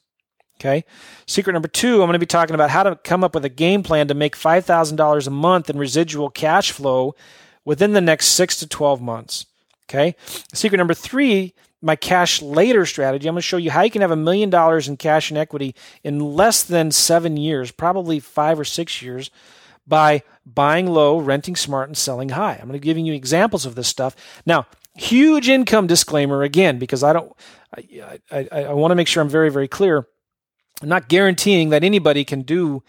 Okay. 0.61 0.85
Secret 1.26 1.53
number 1.53 1.68
two, 1.68 1.95
I'm 1.95 2.09
going 2.09 2.12
to 2.12 2.18
be 2.18 2.26
talking 2.26 2.55
about 2.55 2.70
how 2.70 2.85
to 2.85 2.97
come 2.97 3.24
up 3.24 3.35
with 3.35 3.45
a 3.45 3.49
game 3.49 3.83
plan 3.83 4.09
to 4.09 4.14
make 4.14 4.37
$5,000 4.37 5.26
a 5.26 5.30
month 5.30 5.70
in 5.70 5.78
residual 5.78 6.30
cash 6.30 6.70
flow 6.70 7.14
within 7.64 7.93
the 7.93 8.01
next 8.01 8.26
six 8.26 8.57
to 8.59 8.68
12 8.68 9.01
months. 9.01 9.47
Okay. 9.89 10.14
Secret 10.53 10.78
number 10.78 10.95
three, 10.95 11.55
my 11.80 11.97
cash 11.97 12.41
later 12.41 12.87
strategy. 12.87 13.28
I'm 13.28 13.35
going 13.35 13.41
to 13.41 13.47
show 13.47 13.57
you 13.57 13.70
how 13.70 13.83
you 13.83 13.91
can 13.91 14.03
have 14.03 14.12
a 14.12 14.16
million 14.16 14.51
dollars 14.51 14.89
in 14.89 14.97
cash 14.97 15.30
and 15.30 15.39
equity 15.39 15.74
in 16.05 16.20
less 16.20 16.62
than 16.62 16.93
seven 16.93 17.37
years, 17.37 17.72
probably 17.72 18.20
five 18.20 18.59
or 18.59 18.64
six 18.64 19.03
years 19.03 19.30
by 19.87 20.22
buying 20.47 20.87
low, 20.87 21.18
renting 21.18 21.57
smart, 21.57 21.89
and 21.89 21.97
selling 21.97 22.30
high. 22.30 22.55
I'm 22.55 22.68
going 22.68 22.72
to 22.72 22.78
giving 22.78 23.07
you 23.07 23.14
examples 23.14 23.66
of 23.66 23.74
this 23.74 23.89
stuff. 23.89 24.14
Now, 24.47 24.66
huge 24.95 25.49
income 25.49 25.87
disclaimer 25.87 26.43
again, 26.43 26.78
because 26.78 27.03
I 27.03 27.12
don't, 27.12 27.33
I, 27.76 28.18
I, 28.30 28.49
I 28.51 28.72
want 28.72 28.91
to 28.91 28.97
make 28.97 29.09
sure 29.09 29.22
I'm 29.22 29.28
very, 29.28 29.51
very 29.51 29.68
clear. 29.68 30.07
I'm 30.80 30.89
not 30.89 31.09
guaranteeing 31.09 31.70
that 31.70 31.85
anybody 31.85 32.24
can 32.24 32.43
do 32.43 32.83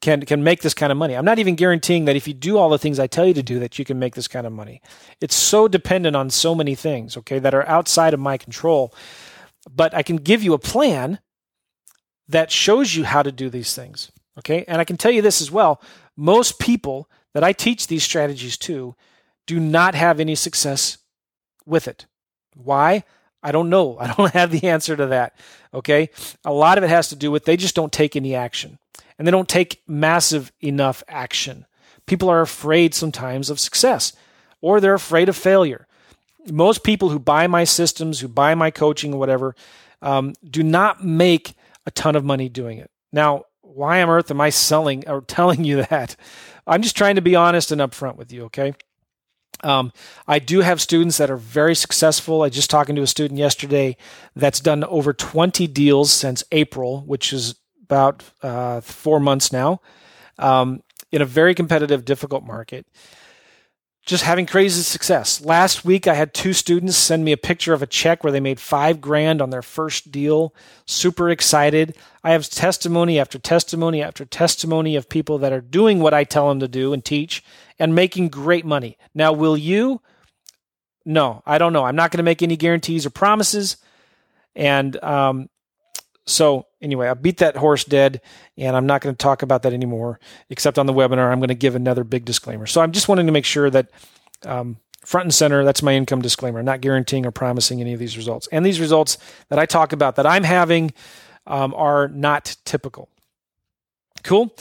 can 0.00 0.22
can 0.22 0.42
make 0.42 0.62
this 0.62 0.74
kind 0.74 0.90
of 0.90 0.98
money. 0.98 1.14
I'm 1.14 1.24
not 1.24 1.38
even 1.38 1.54
guaranteeing 1.54 2.04
that 2.06 2.16
if 2.16 2.26
you 2.26 2.34
do 2.34 2.58
all 2.58 2.68
the 2.68 2.78
things 2.78 2.98
I 2.98 3.06
tell 3.06 3.24
you 3.24 3.34
to 3.34 3.42
do 3.42 3.60
that 3.60 3.78
you 3.78 3.84
can 3.84 3.98
make 3.98 4.14
this 4.14 4.28
kind 4.28 4.46
of 4.46 4.52
money. 4.52 4.82
It's 5.20 5.34
so 5.34 5.68
dependent 5.68 6.16
on 6.16 6.28
so 6.28 6.54
many 6.54 6.74
things, 6.74 7.16
okay, 7.16 7.38
that 7.38 7.54
are 7.54 7.66
outside 7.68 8.12
of 8.12 8.20
my 8.20 8.36
control. 8.36 8.92
But 9.70 9.94
I 9.94 10.02
can 10.02 10.16
give 10.16 10.42
you 10.42 10.52
a 10.52 10.58
plan 10.58 11.20
that 12.28 12.50
shows 12.50 12.94
you 12.94 13.04
how 13.04 13.22
to 13.22 13.32
do 13.32 13.48
these 13.48 13.74
things. 13.74 14.10
Okay? 14.38 14.64
And 14.68 14.80
I 14.80 14.84
can 14.84 14.96
tell 14.96 15.10
you 15.10 15.22
this 15.22 15.40
as 15.40 15.50
well. 15.50 15.80
Most 16.16 16.58
people 16.58 17.08
that 17.34 17.44
I 17.44 17.52
teach 17.52 17.86
these 17.86 18.02
strategies 18.02 18.56
to 18.58 18.94
do 19.46 19.60
not 19.60 19.94
have 19.94 20.18
any 20.18 20.34
success 20.34 20.98
with 21.64 21.86
it. 21.86 22.06
Why? 22.54 23.04
I 23.42 23.52
don't 23.52 23.68
know. 23.68 23.98
I 24.00 24.12
don't 24.12 24.32
have 24.32 24.50
the 24.50 24.68
answer 24.68 24.96
to 24.96 25.06
that. 25.06 25.38
Okay. 25.74 26.10
A 26.44 26.52
lot 26.52 26.78
of 26.78 26.84
it 26.84 26.90
has 26.90 27.08
to 27.10 27.16
do 27.16 27.30
with 27.30 27.44
they 27.44 27.56
just 27.56 27.74
don't 27.74 27.92
take 27.92 28.16
any 28.16 28.34
action 28.34 28.78
and 29.18 29.26
they 29.26 29.32
don't 29.32 29.48
take 29.48 29.82
massive 29.86 30.52
enough 30.60 31.02
action. 31.08 31.66
People 32.06 32.28
are 32.28 32.40
afraid 32.40 32.94
sometimes 32.94 33.50
of 33.50 33.60
success 33.60 34.12
or 34.60 34.80
they're 34.80 34.94
afraid 34.94 35.28
of 35.28 35.36
failure. 35.36 35.86
Most 36.50 36.84
people 36.84 37.08
who 37.10 37.18
buy 37.18 37.46
my 37.46 37.64
systems, 37.64 38.20
who 38.20 38.28
buy 38.28 38.54
my 38.54 38.70
coaching, 38.70 39.18
whatever, 39.18 39.56
um, 40.00 40.34
do 40.48 40.62
not 40.62 41.04
make 41.04 41.54
a 41.84 41.90
ton 41.90 42.14
of 42.16 42.24
money 42.24 42.48
doing 42.48 42.78
it. 42.78 42.90
Now, 43.12 43.44
why 43.76 44.02
on 44.02 44.08
earth 44.08 44.30
am 44.30 44.40
I 44.40 44.50
selling 44.50 45.08
or 45.08 45.20
telling 45.26 45.64
you 45.64 45.84
that? 45.84 46.16
I'm 46.66 46.82
just 46.82 46.96
trying 46.96 47.16
to 47.16 47.22
be 47.22 47.36
honest 47.36 47.70
and 47.70 47.80
upfront 47.80 48.16
with 48.16 48.32
you, 48.32 48.44
okay? 48.44 48.74
Um, 49.62 49.92
I 50.26 50.38
do 50.38 50.60
have 50.60 50.80
students 50.80 51.18
that 51.18 51.30
are 51.30 51.36
very 51.36 51.74
successful. 51.74 52.42
I 52.42 52.48
just 52.48 52.70
talking 52.70 52.96
to 52.96 53.02
a 53.02 53.06
student 53.06 53.38
yesterday 53.38 53.96
that's 54.34 54.60
done 54.60 54.84
over 54.84 55.12
20 55.12 55.66
deals 55.68 56.12
since 56.12 56.44
April, 56.52 57.02
which 57.02 57.32
is 57.32 57.54
about 57.84 58.24
uh, 58.42 58.80
four 58.80 59.20
months 59.20 59.52
now, 59.52 59.80
um, 60.38 60.82
in 61.12 61.22
a 61.22 61.26
very 61.26 61.54
competitive, 61.54 62.04
difficult 62.04 62.44
market 62.44 62.86
just 64.06 64.22
having 64.22 64.46
crazy 64.46 64.82
success. 64.82 65.44
Last 65.44 65.84
week, 65.84 66.06
I 66.06 66.14
had 66.14 66.32
two 66.32 66.52
students 66.52 66.96
send 66.96 67.24
me 67.24 67.32
a 67.32 67.36
picture 67.36 67.72
of 67.72 67.82
a 67.82 67.88
check 67.88 68.22
where 68.22 68.32
they 68.32 68.38
made 68.38 68.60
five 68.60 69.00
grand 69.00 69.42
on 69.42 69.50
their 69.50 69.62
first 69.62 70.12
deal. 70.12 70.54
Super 70.86 71.28
excited. 71.28 71.96
I 72.22 72.30
have 72.30 72.48
testimony 72.48 73.18
after 73.18 73.40
testimony 73.40 74.00
after 74.00 74.24
testimony 74.24 74.94
of 74.94 75.08
people 75.08 75.38
that 75.38 75.52
are 75.52 75.60
doing 75.60 75.98
what 75.98 76.14
I 76.14 76.22
tell 76.22 76.48
them 76.48 76.60
to 76.60 76.68
do 76.68 76.92
and 76.92 77.04
teach 77.04 77.42
and 77.80 77.96
making 77.96 78.28
great 78.28 78.64
money. 78.64 78.96
Now, 79.12 79.32
will 79.32 79.56
you? 79.56 80.00
No, 81.04 81.42
I 81.44 81.58
don't 81.58 81.72
know. 81.72 81.84
I'm 81.84 81.96
not 81.96 82.12
going 82.12 82.18
to 82.18 82.24
make 82.24 82.42
any 82.42 82.56
guarantees 82.56 83.06
or 83.06 83.10
promises. 83.10 83.76
And 84.54 85.02
um, 85.02 85.48
so 86.26 86.66
anyway, 86.82 87.08
I 87.08 87.14
beat 87.14 87.38
that 87.38 87.56
horse 87.56 87.84
dead, 87.84 88.20
and 88.58 88.76
I'm 88.76 88.86
not 88.86 89.00
going 89.00 89.14
to 89.14 89.18
talk 89.18 89.42
about 89.42 89.62
that 89.62 89.72
anymore. 89.72 90.18
Except 90.50 90.78
on 90.78 90.86
the 90.86 90.92
webinar, 90.92 91.30
I'm 91.30 91.38
going 91.38 91.48
to 91.48 91.54
give 91.54 91.76
another 91.76 92.04
big 92.04 92.24
disclaimer. 92.24 92.66
So 92.66 92.80
I'm 92.80 92.92
just 92.92 93.08
wanting 93.08 93.26
to 93.26 93.32
make 93.32 93.44
sure 93.44 93.70
that 93.70 93.90
um, 94.44 94.78
front 95.04 95.26
and 95.26 95.34
center, 95.34 95.64
that's 95.64 95.82
my 95.82 95.94
income 95.94 96.20
disclaimer. 96.20 96.58
I'm 96.58 96.64
not 96.64 96.80
guaranteeing 96.80 97.24
or 97.24 97.30
promising 97.30 97.80
any 97.80 97.92
of 97.92 98.00
these 98.00 98.16
results. 98.16 98.48
And 98.50 98.66
these 98.66 98.80
results 98.80 99.18
that 99.48 99.58
I 99.58 99.66
talk 99.66 99.92
about 99.92 100.16
that 100.16 100.26
I'm 100.26 100.42
having 100.42 100.92
um, 101.46 101.72
are 101.74 102.08
not 102.08 102.56
typical. 102.64 103.08
Cool. 104.24 104.52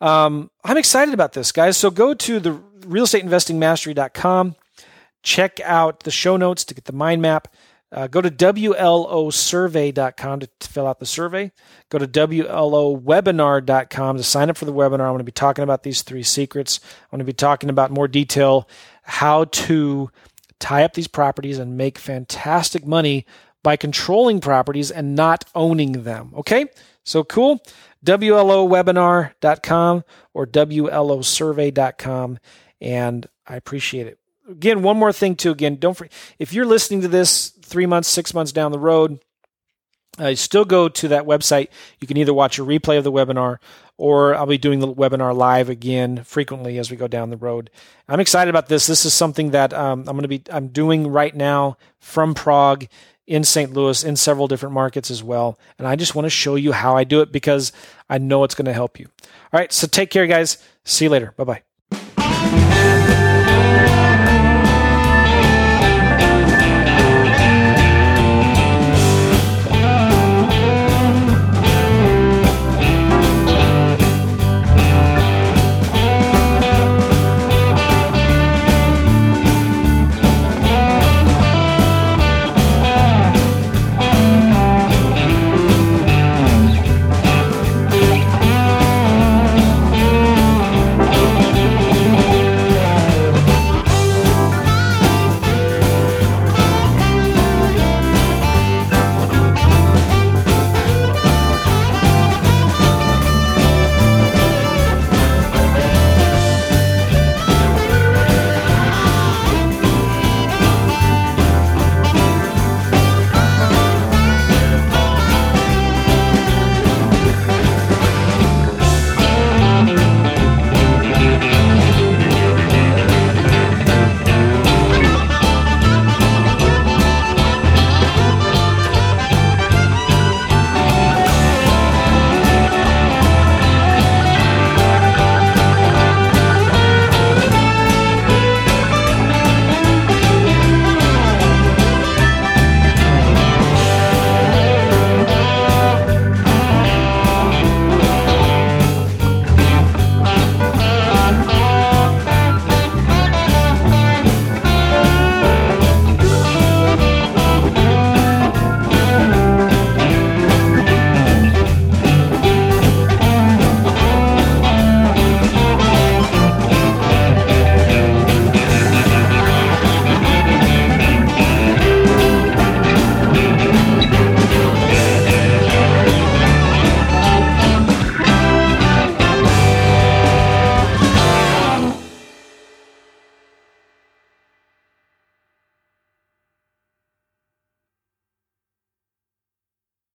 Um, 0.00 0.50
I'm 0.64 0.78
excited 0.78 1.12
about 1.12 1.34
this, 1.34 1.52
guys. 1.52 1.76
So 1.76 1.90
go 1.90 2.14
to 2.14 2.40
the 2.40 2.58
realestateinvestingmastery.com. 2.80 4.56
Check 5.22 5.60
out 5.60 6.00
the 6.00 6.10
show 6.10 6.36
notes 6.38 6.64
to 6.64 6.74
get 6.74 6.86
the 6.86 6.92
mind 6.92 7.20
map. 7.20 7.48
Uh, 7.92 8.06
go 8.06 8.22
to 8.22 8.30
WLOsurvey.com 8.30 10.40
to, 10.40 10.48
to 10.58 10.68
fill 10.68 10.86
out 10.86 10.98
the 10.98 11.04
survey. 11.04 11.52
Go 11.90 11.98
to 11.98 12.08
WLOwebinar.com 12.08 14.16
to 14.16 14.22
sign 14.22 14.48
up 14.48 14.56
for 14.56 14.64
the 14.64 14.72
webinar. 14.72 15.02
I'm 15.02 15.10
going 15.10 15.18
to 15.18 15.24
be 15.24 15.32
talking 15.32 15.62
about 15.62 15.82
these 15.82 16.00
three 16.00 16.22
secrets. 16.22 16.80
I'm 16.82 17.10
going 17.10 17.18
to 17.18 17.26
be 17.26 17.34
talking 17.34 17.68
about 17.68 17.90
more 17.90 18.08
detail 18.08 18.66
how 19.02 19.44
to 19.44 20.10
tie 20.58 20.84
up 20.84 20.94
these 20.94 21.08
properties 21.08 21.58
and 21.58 21.76
make 21.76 21.98
fantastic 21.98 22.86
money 22.86 23.26
by 23.62 23.76
controlling 23.76 24.40
properties 24.40 24.90
and 24.90 25.14
not 25.14 25.44
owning 25.54 26.04
them. 26.04 26.32
Okay? 26.34 26.64
So 27.04 27.24
cool. 27.24 27.62
WLOwebinar.com 28.06 30.04
or 30.32 30.46
WLOsurvey.com. 30.46 32.38
And 32.80 33.26
I 33.46 33.56
appreciate 33.56 34.06
it 34.06 34.18
again, 34.48 34.82
one 34.82 34.96
more 34.96 35.12
thing 35.12 35.34
too. 35.34 35.50
Again, 35.50 35.76
don't 35.76 35.94
forget, 35.94 36.12
if 36.38 36.52
you're 36.52 36.66
listening 36.66 37.02
to 37.02 37.08
this 37.08 37.50
three 37.72 37.86
months, 37.86 38.08
six 38.08 38.34
months 38.34 38.52
down 38.52 38.70
the 38.70 38.78
road, 38.78 39.18
uh, 40.18 40.34
still 40.34 40.66
go 40.66 40.88
to 40.90 41.08
that 41.08 41.24
website. 41.24 41.68
You 42.00 42.06
can 42.06 42.18
either 42.18 42.34
watch 42.34 42.58
a 42.58 42.62
replay 42.62 42.98
of 42.98 43.04
the 43.04 43.10
webinar 43.10 43.56
or 43.96 44.34
I'll 44.34 44.46
be 44.46 44.58
doing 44.58 44.80
the 44.80 44.92
webinar 44.92 45.34
live 45.34 45.70
again 45.70 46.22
frequently 46.24 46.78
as 46.78 46.90
we 46.90 46.98
go 46.98 47.08
down 47.08 47.30
the 47.30 47.36
road. 47.38 47.70
I'm 48.08 48.20
excited 48.20 48.50
about 48.50 48.68
this. 48.68 48.86
This 48.86 49.06
is 49.06 49.14
something 49.14 49.52
that 49.52 49.72
um, 49.72 50.00
I'm 50.00 50.16
going 50.16 50.22
to 50.22 50.28
be 50.28 50.42
I'm 50.50 50.68
doing 50.68 51.08
right 51.08 51.34
now 51.34 51.78
from 51.98 52.34
Prague 52.34 52.86
in 53.26 53.42
St. 53.42 53.72
Louis 53.72 54.04
in 54.04 54.16
several 54.16 54.48
different 54.48 54.74
markets 54.74 55.10
as 55.10 55.22
well. 55.22 55.58
And 55.78 55.88
I 55.88 55.96
just 55.96 56.14
want 56.14 56.26
to 56.26 56.30
show 56.30 56.56
you 56.56 56.72
how 56.72 56.94
I 56.94 57.04
do 57.04 57.22
it 57.22 57.32
because 57.32 57.72
I 58.10 58.18
know 58.18 58.44
it's 58.44 58.54
going 58.54 58.66
to 58.66 58.72
help 58.74 59.00
you. 59.00 59.06
All 59.24 59.60
right, 59.60 59.72
so 59.72 59.86
take 59.86 60.10
care, 60.10 60.26
guys. 60.26 60.58
See 60.84 61.06
you 61.06 61.10
later. 61.10 61.32
Bye 61.38 61.44
bye. 61.44 61.71